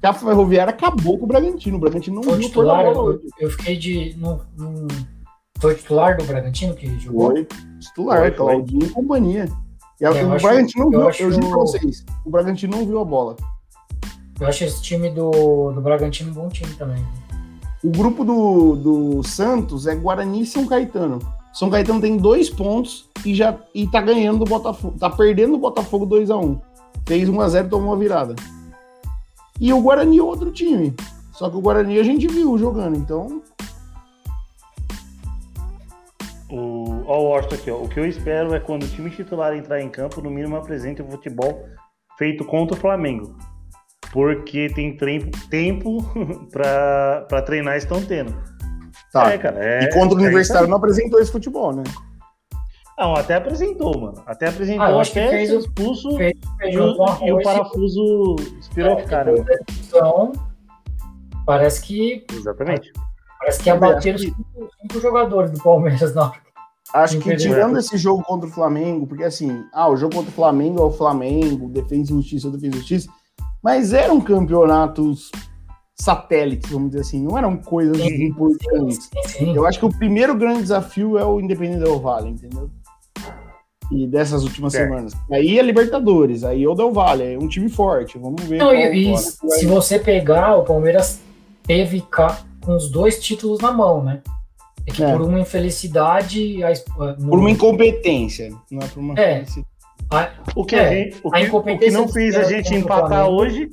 Que 0.00 0.06
a 0.06 0.12
Ferroviária 0.14 0.70
acabou 0.72 1.18
com 1.18 1.24
o 1.24 1.28
Bragantino. 1.28 1.76
O 1.76 1.80
Bragantino 1.80 2.16
não 2.16 2.22
Foi 2.22 2.38
viu 2.38 2.48
titular, 2.48 2.84
bola 2.84 2.96
eu, 2.96 3.02
hoje. 3.02 3.20
eu 3.38 3.50
fiquei 3.50 3.76
de. 3.76 4.16
Não, 4.18 4.40
não- 4.56 4.88
foi 5.58 5.74
titular 5.74 6.16
do 6.16 6.24
Bragantino 6.24 6.74
que 6.74 6.98
jogou? 6.98 7.32
Foi 7.32 7.46
titular, 7.78 8.18
Foi, 8.20 8.28
foi. 8.28 8.36
Claudinho 8.36 8.86
e 8.86 8.88
companhia. 8.88 9.48
E 10.00 10.06
a- 10.06 10.10
É, 10.14 10.22
eu 10.22 10.28
o 10.28 10.32
acho- 10.32 10.46
Bragantino 10.46 10.84
não 10.86 10.92
eu 10.92 10.98
viu, 11.00 11.08
acho- 11.10 11.22
eu 11.22 11.32
juro 11.32 11.48
pra 11.50 11.58
vocês, 11.58 12.04
o 12.24 12.30
Bragantino 12.30 12.76
não 12.78 12.86
viu 12.86 12.98
a 12.98 13.04
bola. 13.04 13.36
Eu 14.40 14.46
acho 14.46 14.64
esse 14.64 14.80
time 14.80 15.10
do, 15.10 15.70
do 15.72 15.80
Bragantino 15.82 16.30
um 16.30 16.34
bom 16.34 16.48
time 16.48 16.72
também. 16.74 17.04
O 17.84 17.90
grupo 17.90 18.24
do, 18.24 18.76
do 18.76 19.22
Santos 19.22 19.86
é 19.86 19.94
Guarani 19.94 20.40
e 20.42 20.46
São 20.46 20.66
Caetano. 20.66 21.18
São 21.52 21.68
Caetano 21.68 22.00
tem 22.00 22.16
dois 22.16 22.48
pontos 22.48 23.10
e 23.24 23.34
já 23.34 23.58
e 23.74 23.86
tá 23.86 24.00
ganhando 24.00 24.38
do 24.38 24.44
Botafogo. 24.46 24.96
Tá 24.98 25.10
perdendo 25.10 25.52
do 25.52 25.58
Botafogo 25.58 26.06
2x1. 26.06 26.58
Fez 27.06 27.28
1x0 27.28 27.66
e 27.66 27.68
tomou 27.68 27.88
uma 27.90 27.96
virada. 27.98 28.34
E 29.60 29.72
o 29.72 29.80
Guarani 29.80 30.18
é 30.18 30.22
outro 30.22 30.50
time. 30.50 30.94
Só 31.32 31.50
que 31.50 31.56
o 31.56 31.60
Guarani 31.60 31.98
a 31.98 32.02
gente 32.02 32.26
viu 32.26 32.56
jogando, 32.56 32.96
então. 32.96 33.42
O, 36.50 37.04
ó, 37.06 37.20
o 37.20 37.24
Orto 37.26 37.54
aqui, 37.54 37.70
ó. 37.70 37.76
O 37.76 37.88
que 37.88 38.00
eu 38.00 38.06
espero 38.06 38.54
é 38.54 38.60
quando 38.60 38.84
o 38.84 38.88
time 38.88 39.10
titular 39.10 39.54
entrar 39.54 39.80
em 39.80 39.88
campo, 39.88 40.20
no 40.22 40.30
mínimo 40.30 40.56
apresente 40.56 41.02
o 41.02 41.10
futebol 41.10 41.64
feito 42.16 42.44
contra 42.44 42.76
o 42.76 42.80
Flamengo. 42.80 43.36
Porque 44.12 44.68
tem 44.74 44.96
tempo, 44.96 45.30
tempo 45.48 46.02
para 46.50 47.42
treinar 47.42 47.76
estão 47.76 48.02
tendo. 48.02 48.34
Tá. 49.12 49.32
É, 49.32 49.38
cara, 49.38 49.64
é, 49.64 49.84
e 49.84 49.92
contra 49.92 50.16
o 50.16 50.20
é 50.20 50.24
Universitário 50.24 50.68
não 50.68 50.76
apresentou 50.78 51.20
esse 51.20 51.30
futebol, 51.30 51.74
né? 51.74 51.82
Não, 53.00 53.14
até 53.14 53.36
apresentou, 53.36 53.98
mano. 53.98 54.22
Até 54.26 54.48
apresentou, 54.48 54.82
ah, 54.82 55.00
até 55.00 55.24
que 55.24 55.30
fez 55.30 55.50
expulso 55.50 56.14
fez, 56.18 56.34
fez 56.58 56.74
e, 56.74 56.78
o, 56.78 56.94
e 57.24 57.32
o 57.32 57.42
parafuso 57.42 58.36
espirocar, 58.58 59.26
é, 59.26 59.32
né? 59.32 59.58
Então, 59.88 60.32
parece 61.46 61.80
que. 61.80 62.26
Exatamente. 62.30 62.92
Parece 63.38 63.62
que 63.62 63.70
abateram 63.70 64.18
que... 64.18 64.26
cinco, 64.26 64.70
cinco 64.82 65.00
jogadores 65.00 65.50
do 65.50 65.62
Palmeiras 65.62 66.14
na 66.14 66.30
Acho 66.92 67.20
que 67.20 67.34
tirando 67.36 67.78
esse 67.78 67.96
jogo 67.96 68.22
contra 68.22 68.46
o 68.48 68.52
Flamengo, 68.52 69.06
porque 69.06 69.24
assim, 69.24 69.64
ah, 69.72 69.88
o 69.88 69.96
jogo 69.96 70.16
contra 70.16 70.30
o 70.30 70.34
Flamengo 70.34 70.80
é 70.80 70.84
o 70.84 70.90
Flamengo, 70.90 71.70
defesa 71.70 72.02
e 72.02 72.14
justiça, 72.16 72.50
defesa 72.50 72.74
e 72.74 72.78
justiça, 72.78 73.08
mas 73.62 73.94
eram 73.94 74.20
campeonatos 74.20 75.30
satélites, 75.94 76.70
vamos 76.70 76.90
dizer 76.90 77.02
assim, 77.02 77.22
não 77.22 77.38
eram 77.38 77.56
coisas 77.56 77.96
sim, 77.96 78.24
importantes. 78.24 79.04
Sim, 79.04 79.28
sim. 79.28 79.56
Eu 79.56 79.66
acho 79.66 79.78
que 79.78 79.84
o 79.86 79.96
primeiro 79.96 80.34
grande 80.34 80.62
desafio 80.62 81.16
é 81.16 81.24
o 81.24 81.40
Independente 81.40 81.84
Del 81.84 82.00
Valle, 82.00 82.30
entendeu? 82.30 82.68
E 83.90 84.06
dessas 84.06 84.44
últimas 84.44 84.74
é. 84.74 84.84
semanas. 84.84 85.12
Aí 85.30 85.58
é 85.58 85.62
Libertadores, 85.62 86.44
aí 86.44 86.62
é 86.62 86.68
o 86.68 86.74
Del 86.74 86.92
Valle, 86.92 87.34
é 87.34 87.38
um 87.38 87.48
time 87.48 87.68
forte, 87.68 88.18
vamos 88.18 88.42
ver. 88.44 88.58
Não, 88.58 88.72
e, 88.72 89.12
e 89.12 89.18
se 89.18 89.66
você 89.66 89.98
pegar, 89.98 90.56
o 90.56 90.62
Palmeiras 90.62 91.20
teve 91.64 92.04
com 92.60 92.76
os 92.76 92.88
dois 92.90 93.20
títulos 93.20 93.60
na 93.60 93.72
mão, 93.72 94.02
né? 94.02 94.20
É 94.86 94.92
que 94.92 95.02
é. 95.02 95.12
por 95.12 95.22
uma 95.22 95.40
infelicidade. 95.40 96.62
A, 96.62 96.70
no... 97.18 97.30
Por 97.30 97.38
uma 97.38 97.50
incompetência, 97.50 98.50
não 98.70 98.80
é 98.80 98.86
por 98.86 99.00
uma 99.00 99.14
é. 99.20 99.44
A, 100.10 100.30
o 100.56 100.64
que, 100.64 100.74
é, 100.74 100.80
a 100.80 100.90
gente, 100.92 101.20
o 101.22 101.30
que, 101.30 101.50
o 101.50 101.78
que 101.78 101.90
não 101.90 102.08
fez 102.08 102.36
a 102.36 102.42
gente 102.44 102.74
empatar 102.74 103.28
hoje 103.28 103.68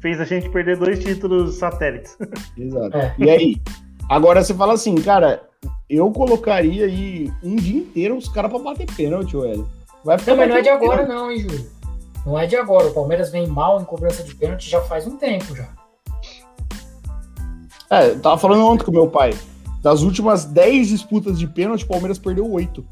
fez 0.00 0.20
a 0.20 0.24
gente 0.24 0.48
perder 0.50 0.76
dois 0.76 1.02
títulos 1.02 1.56
satélites. 1.56 2.16
Exato. 2.56 2.96
É. 2.96 3.14
E 3.18 3.30
aí? 3.30 3.56
Agora 4.08 4.42
você 4.42 4.54
fala 4.54 4.74
assim, 4.74 4.94
cara, 4.96 5.48
eu 5.88 6.10
colocaria 6.10 6.86
aí 6.86 7.32
um 7.42 7.56
dia 7.56 7.80
inteiro 7.80 8.16
os 8.16 8.28
caras 8.28 8.50
pra 8.50 8.60
bater 8.60 8.86
pênalti, 8.94 9.36
velho. 9.36 9.68
Vai 10.04 10.16
não, 10.26 10.36
mas 10.36 10.48
não 10.48 10.56
é 10.56 10.62
de 10.62 10.68
agora, 10.68 11.06
não, 11.06 11.30
hein, 11.30 11.38
Júlio? 11.40 11.70
Não 12.26 12.38
é 12.38 12.46
de 12.46 12.56
agora. 12.56 12.88
O 12.88 12.94
Palmeiras 12.94 13.30
vem 13.30 13.46
mal 13.46 13.80
em 13.80 13.84
cobrança 13.84 14.22
de 14.22 14.34
pênalti 14.34 14.68
já 14.68 14.80
faz 14.82 15.06
um 15.06 15.16
tempo 15.16 15.54
já. 15.54 15.68
É, 17.90 18.10
eu 18.10 18.20
tava 18.20 18.38
falando 18.38 18.66
ontem 18.66 18.84
com 18.84 18.90
meu 18.90 19.08
pai. 19.08 19.34
Das 19.82 20.02
últimas 20.02 20.44
10 20.44 20.88
disputas 20.88 21.38
de 21.38 21.46
pênalti, 21.46 21.84
o 21.84 21.88
Palmeiras 21.88 22.18
perdeu 22.18 22.50
8. 22.50 22.84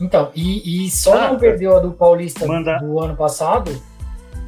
Então, 0.00 0.30
e, 0.34 0.86
e 0.86 0.90
só 0.90 1.16
ah, 1.16 1.30
não 1.30 1.38
perdeu 1.38 1.76
a 1.76 1.80
do 1.80 1.92
Paulista 1.92 2.46
manda... 2.46 2.78
do 2.78 2.98
ano 3.00 3.16
passado, 3.16 3.70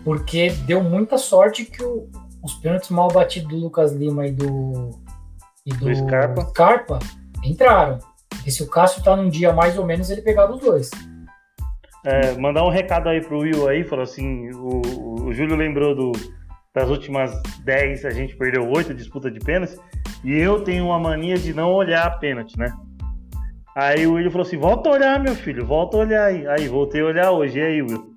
porque 0.05 0.51
deu 0.67 0.83
muita 0.83 1.17
sorte 1.17 1.65
que 1.65 1.83
o, 1.83 2.09
os 2.43 2.55
pênaltis 2.55 2.91
mal 2.91 3.09
batidos 3.09 3.49
do 3.49 3.57
Lucas 3.57 3.93
Lima 3.93 4.27
e 4.27 4.33
do, 4.33 4.91
e 5.67 5.71
do, 5.71 5.87
do 5.87 5.95
Scarpa. 5.95 6.43
Scarpa 6.43 6.99
entraram. 7.43 7.99
Porque 8.31 8.51
se 8.51 8.63
o 8.63 8.71
Cássio 8.71 9.03
tá 9.03 9.17
num 9.17 9.29
dia 9.29 9.53
mais 9.53 9.77
ou 9.77 9.85
menos, 9.85 10.09
ele 10.09 10.23
pegava 10.23 10.55
os 10.55 10.61
dois. 10.61 10.91
É, 12.05 12.39
mandar 12.39 12.65
um 12.65 12.71
recado 12.71 13.09
aí 13.09 13.21
pro 13.21 13.41
Will 13.41 13.69
aí, 13.69 13.83
falou 13.83 14.05
assim, 14.05 14.51
o, 14.55 15.25
o 15.25 15.33
Júlio 15.33 15.57
lembrou 15.57 15.95
do, 15.95 16.13
das 16.73 16.89
últimas 16.89 17.33
10 17.65 18.05
a 18.05 18.11
gente 18.11 18.37
perdeu 18.37 18.71
8 18.71 18.95
disputas 18.95 19.33
de 19.33 19.41
pênalti. 19.41 19.77
E 20.23 20.33
eu 20.33 20.63
tenho 20.63 20.87
uma 20.87 21.01
mania 21.01 21.37
de 21.37 21.53
não 21.53 21.73
olhar 21.73 22.07
a 22.07 22.11
pênalti, 22.11 22.57
né? 22.59 22.73
Aí 23.75 24.07
o 24.07 24.15
Will 24.15 24.31
falou 24.31 24.47
assim: 24.47 24.57
volta 24.57 24.89
a 24.89 24.93
olhar, 24.93 25.21
meu 25.21 25.35
filho, 25.35 25.67
volta 25.67 25.97
a 25.97 26.01
olhar 26.01 26.25
aí. 26.25 26.47
Aí 26.47 26.69
voltei 26.69 27.01
a 27.01 27.07
olhar 27.07 27.31
hoje. 27.31 27.59
E 27.59 27.63
aí, 27.63 27.83
Will? 27.83 28.15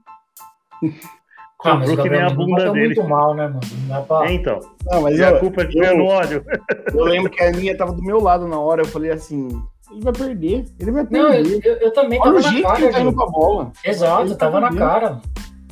Ah, 1.64 1.76
mas 1.76 1.94
que 1.94 2.10
nem 2.10 2.22
a 2.22 2.30
bunda 2.30 2.66
tá 2.66 2.72
dele. 2.72 2.86
muito 2.86 3.04
mal, 3.04 3.34
né, 3.34 3.48
mano? 3.48 3.60
Não 3.82 3.88
dá 3.88 4.02
pra... 4.02 4.26
É, 4.28 4.34
então. 4.34 4.60
Não, 4.86 5.02
mas 5.02 5.20
e 5.20 5.22
eu, 5.22 5.36
a 5.36 5.40
culpa 5.40 5.62
é 5.62 5.66
de 5.66 5.78
eu, 5.78 5.98
no 5.98 6.06
óleo. 6.06 6.46
Eu 6.94 7.04
lembro 7.04 7.30
que 7.30 7.44
a 7.44 7.52
minha 7.52 7.78
tava 7.78 7.92
do 7.92 8.02
meu 8.02 8.22
lado 8.22 8.48
na 8.48 8.58
hora. 8.58 8.82
Eu 8.82 8.88
falei 8.88 9.12
assim: 9.12 9.50
ele 9.92 10.02
vai 10.02 10.14
perder. 10.14 10.66
Ele 10.80 10.92
vai 10.92 11.06
perder. 11.06 11.24
Não, 11.24 11.34
eu, 11.34 11.60
eu, 11.62 11.78
eu 11.78 11.94
também 11.94 12.20
Olha 12.20 12.42
tava 12.42 12.52
na 12.52 12.62
cara. 12.62 12.76
Que 12.76 12.84
ele 12.84 12.94
tá 12.94 13.02
indo 13.02 13.14
pra 13.14 13.26
bola. 13.26 13.72
Exato, 13.84 14.36
tava 14.36 14.60
na 14.62 14.74
cara. 14.74 15.22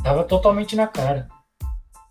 Tava 0.04 0.24
totalmente 0.26 0.76
na 0.76 0.88
cara. 0.88 1.28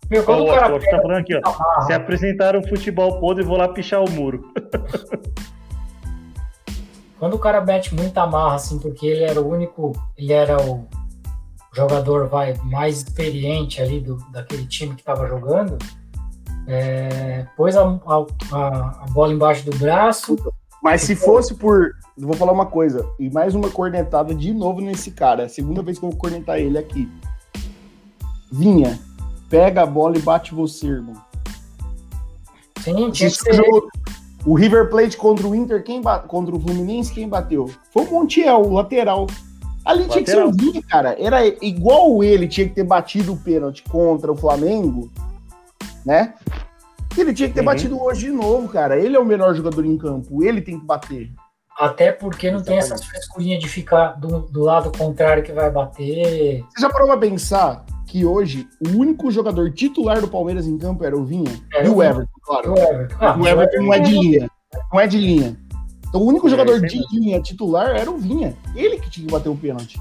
Meu, 0.09 0.23
quando 0.23 0.43
o 0.45 0.47
cara 0.47 0.79
pega, 0.79 0.91
tá 0.91 1.01
falando 1.01 1.17
aqui, 1.17 1.33
ó. 1.35 1.81
Se 1.83 1.93
apresentaram 1.93 2.63
futebol 2.63 3.19
podre, 3.19 3.43
vou 3.43 3.57
lá 3.57 3.67
pichar 3.67 4.01
o 4.01 4.09
muro. 4.09 4.51
quando 7.19 7.35
o 7.35 7.39
cara 7.39 7.61
mete 7.61 7.93
muita 7.93 8.25
marra, 8.25 8.55
assim, 8.55 8.79
porque 8.79 9.05
ele 9.05 9.23
era 9.23 9.41
o 9.41 9.47
único, 9.47 9.91
ele 10.17 10.31
era 10.31 10.57
o 10.61 10.87
jogador 11.77 12.27
vai, 12.27 12.55
mais 12.63 12.97
experiente 12.97 13.81
ali 13.81 13.99
do, 13.99 14.17
daquele 14.31 14.65
time 14.65 14.95
que 14.95 15.01
estava 15.01 15.27
jogando, 15.27 15.77
é, 16.67 17.45
pôs 17.55 17.77
a, 17.77 17.83
a, 17.83 18.25
a, 18.51 19.05
bola 19.11 19.31
embaixo 19.31 19.63
do 19.69 19.77
braço. 19.77 20.35
Mas 20.81 21.01
se 21.01 21.15
fosse 21.15 21.53
por. 21.53 21.91
Vou 22.17 22.33
falar 22.33 22.51
uma 22.51 22.65
coisa, 22.65 23.07
e 23.19 23.29
mais 23.29 23.53
uma 23.53 23.69
cornetada 23.69 24.33
de 24.33 24.51
novo 24.51 24.81
nesse 24.81 25.11
cara. 25.11 25.43
É 25.43 25.45
a 25.45 25.49
segunda 25.49 25.83
vez 25.83 25.99
que 25.99 26.05
eu 26.05 26.09
vou 26.09 26.17
cornetar 26.17 26.57
ele 26.57 26.77
aqui. 26.77 27.07
Vinha, 28.51 28.99
pega 29.49 29.83
a 29.83 29.85
bola 29.85 30.17
e 30.17 30.21
bate 30.21 30.55
você, 30.55 30.87
irmão. 30.87 31.15
Sim, 32.81 33.11
tinha 33.11 33.29
que 33.29 33.35
ser. 33.35 33.61
O 34.45 34.55
River 34.55 34.89
Plate 34.89 35.17
contra 35.17 35.45
o 35.45 35.53
Inter, 35.53 35.83
quem 35.83 36.01
bate, 36.01 36.27
contra 36.27 36.55
o 36.55 36.59
Fluminense, 36.59 37.13
quem 37.13 37.27
bateu? 37.27 37.69
Foi 37.91 38.05
o 38.05 38.11
Montiel, 38.11 38.61
o 38.61 38.73
lateral. 38.73 39.27
Ali 39.87 40.01
lateral. 40.01 40.09
tinha 40.09 40.23
que 40.25 40.31
ser 40.31 40.43
o 40.43 40.51
Vinha, 40.51 40.83
cara. 40.83 41.15
Era 41.17 41.47
igual 41.65 42.21
ele 42.21 42.47
tinha 42.47 42.67
que 42.67 42.75
ter 42.75 42.83
batido 42.83 43.33
o 43.33 43.37
pênalti 43.37 43.83
contra 43.83 44.31
o 44.31 44.35
Flamengo, 44.35 45.09
né? 46.05 46.33
Ele 47.17 47.33
tinha 47.33 47.47
que 47.47 47.55
ter 47.55 47.61
uhum. 47.61 47.65
batido 47.65 48.01
hoje 48.01 48.25
de 48.25 48.31
novo, 48.31 48.67
cara. 48.67 48.99
Ele 48.99 49.15
é 49.15 49.19
o 49.19 49.25
melhor 49.25 49.55
jogador 49.55 49.85
em 49.85 49.97
campo. 49.97 50.43
Ele 50.43 50.61
tem 50.61 50.77
que 50.77 50.85
bater. 50.85 51.31
Até 51.79 52.11
porque 52.11 52.51
não 52.51 52.61
tem 52.61 52.77
essas 52.77 53.05
frescurinhas 53.05 53.61
de 53.61 53.69
ficar 53.69 54.19
do, 54.19 54.41
do 54.41 54.63
lado 54.63 54.91
contrário 54.97 55.43
que 55.43 55.53
vai 55.53 55.71
bater. 55.71 56.63
Você 56.63 56.81
já 56.81 56.89
parou 56.89 57.07
pra 57.07 57.17
pensar 57.17 57.85
que 58.07 58.25
hoje 58.25 58.67
o 58.85 58.97
único 58.97 59.29
jogador 59.29 59.71
titular 59.71 60.19
do 60.19 60.27
Palmeiras 60.27 60.65
em 60.65 60.77
campo 60.77 61.05
era 61.05 61.15
o 61.15 61.23
Vinha 61.23 61.51
e 61.83 61.87
o 61.87 62.01
Everton, 62.01 62.39
claro. 62.41 62.73
O 62.73 62.77
Everton, 62.77 63.15
ah, 63.19 63.37
o 63.37 63.47
Everton 63.47 63.83
não 63.83 63.93
é 63.93 63.99
de 63.99 64.11
linha. 64.11 64.49
Não 64.91 64.99
é 64.99 65.07
de 65.07 65.17
linha. 65.17 65.66
Então 66.09 66.21
o 66.21 66.25
único 66.25 66.47
é, 66.47 66.49
jogador 66.49 66.79
de 66.81 67.01
linha 67.11 67.41
titular 67.41 67.95
era 67.95 68.09
o 68.09 68.17
Vinha. 68.17 68.55
Ele 68.75 68.99
que 68.99 69.09
tinha 69.09 69.25
que 69.25 69.31
bater 69.31 69.49
o 69.49 69.55
pênalti. 69.55 69.99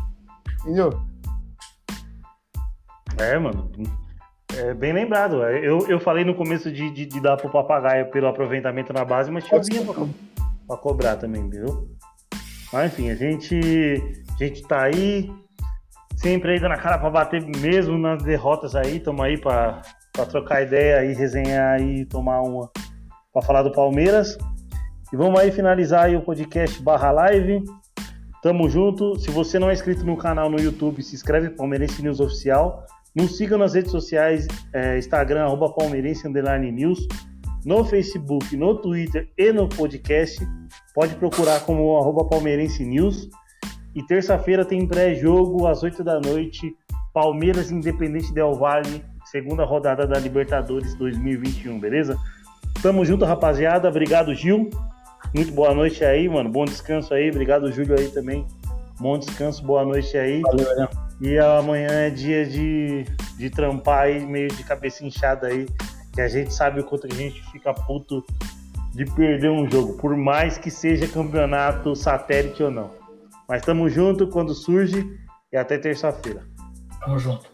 Entendeu? 0.60 1.00
É, 3.18 3.38
mano. 3.38 3.70
É 4.56 4.72
bem 4.72 4.92
lembrado. 4.92 5.42
Eu, 5.42 5.86
eu 5.88 6.00
falei 6.00 6.24
no 6.24 6.34
começo 6.34 6.70
de, 6.70 6.90
de, 6.90 7.06
de 7.06 7.20
dar 7.20 7.36
pro 7.36 7.50
papagaio 7.50 8.10
pelo 8.10 8.28
aproveitamento 8.28 8.92
na 8.92 9.04
base, 9.04 9.30
mas 9.30 9.44
tinha 9.44 9.60
o 9.60 9.64
Vinha 9.64 9.84
pra, 9.84 10.06
pra 10.66 10.76
cobrar 10.76 11.16
também, 11.16 11.48
viu? 11.48 11.90
Mas 12.72 12.92
enfim, 12.92 13.10
a 13.10 13.14
gente, 13.14 13.60
a 14.34 14.44
gente 14.44 14.62
tá 14.62 14.84
aí 14.84 15.30
sempre 16.16 16.52
aí 16.52 16.60
dando 16.60 16.72
a 16.72 16.78
cara 16.78 16.98
para 16.98 17.10
bater 17.10 17.44
mesmo 17.44 17.98
nas 17.98 18.22
derrotas 18.22 18.74
aí, 18.74 18.96
estamos 18.96 19.24
aí 19.24 19.38
para 19.38 19.82
trocar 20.30 20.62
ideia 20.62 21.04
e 21.04 21.14
resenhar 21.14 21.80
e 21.80 22.04
tomar 22.06 22.40
uma 22.40 22.70
para 23.32 23.42
falar 23.42 23.62
do 23.62 23.70
Palmeiras. 23.70 24.36
E 25.12 25.16
vamos 25.16 25.38
aí 25.38 25.52
finalizar 25.52 26.06
aí 26.06 26.16
o 26.16 26.22
podcast 26.22 26.82
barra 26.82 27.12
live. 27.12 27.62
Tamo 28.42 28.68
junto. 28.68 29.18
Se 29.20 29.30
você 29.30 29.56
não 29.56 29.70
é 29.70 29.72
inscrito 29.72 30.04
no 30.04 30.16
canal 30.16 30.50
no 30.50 30.58
YouTube, 30.58 31.00
se 31.02 31.14
inscreve 31.14 31.50
Palmeirense 31.50 32.02
News 32.02 32.18
Oficial. 32.18 32.84
Nos 33.14 33.36
siga 33.36 33.56
nas 33.56 33.74
redes 33.74 33.92
sociais, 33.92 34.48
é, 34.72 34.98
Instagram, 34.98 35.44
arroba 35.44 35.72
Palmeirense 35.72 36.26
Underline 36.26 36.72
News. 36.72 37.06
No 37.64 37.84
Facebook, 37.84 38.56
no 38.56 38.74
Twitter 38.80 39.28
e 39.38 39.52
no 39.52 39.68
podcast. 39.68 40.44
Pode 40.92 41.14
procurar 41.14 41.60
como 41.60 41.96
arroba 41.98 42.24
Palmeirense 42.24 42.84
News. 42.84 43.28
E 43.94 44.02
terça-feira 44.02 44.64
tem 44.64 44.86
pré-jogo 44.86 45.66
às 45.66 45.82
8 45.82 46.02
da 46.02 46.20
noite, 46.20 46.74
Palmeiras 47.14 47.70
Independente 47.70 48.34
Del 48.34 48.54
Valle, 48.54 49.02
segunda 49.24 49.64
rodada 49.64 50.06
da 50.06 50.18
Libertadores 50.18 50.94
2021, 50.96 51.78
beleza? 51.78 52.18
Tamo 52.82 53.04
junto, 53.04 53.24
rapaziada. 53.24 53.88
Obrigado, 53.88 54.34
Gil. 54.34 54.68
Muito 55.34 55.52
boa 55.52 55.74
noite 55.74 56.04
aí, 56.04 56.28
mano. 56.28 56.50
Bom 56.50 56.64
descanso 56.64 57.12
aí. 57.12 57.30
Obrigado, 57.30 57.70
Júlio, 57.72 57.98
aí 57.98 58.08
também. 58.08 58.46
Bom 58.98 59.18
descanso, 59.18 59.62
boa 59.64 59.84
noite 59.84 60.16
aí. 60.16 60.40
Valeu, 60.40 60.64
valeu. 60.64 60.88
E 61.20 61.38
amanhã 61.38 61.88
é 61.90 62.10
dia 62.10 62.46
de, 62.46 63.04
de 63.36 63.50
trampar 63.50 64.04
aí, 64.04 64.24
meio 64.24 64.48
de 64.48 64.62
cabeça 64.64 65.04
inchada 65.04 65.48
aí. 65.48 65.66
Que 66.12 66.20
a 66.20 66.28
gente 66.28 66.52
sabe 66.52 66.80
o 66.80 66.84
quanto 66.84 67.06
a 67.06 67.14
gente 67.14 67.42
fica 67.50 67.74
puto 67.74 68.24
de 68.94 69.04
perder 69.04 69.50
um 69.50 69.70
jogo, 69.70 69.98
por 69.98 70.16
mais 70.16 70.56
que 70.56 70.70
seja 70.70 71.06
campeonato 71.06 71.94
satélite 71.94 72.62
ou 72.62 72.70
não. 72.70 72.90
Mas 73.46 73.62
tamo 73.62 73.88
junto 73.90 74.26
quando 74.28 74.54
surge 74.54 75.06
e 75.52 75.56
até 75.56 75.76
terça-feira. 75.76 76.42
Tamo 77.00 77.18
junto. 77.18 77.50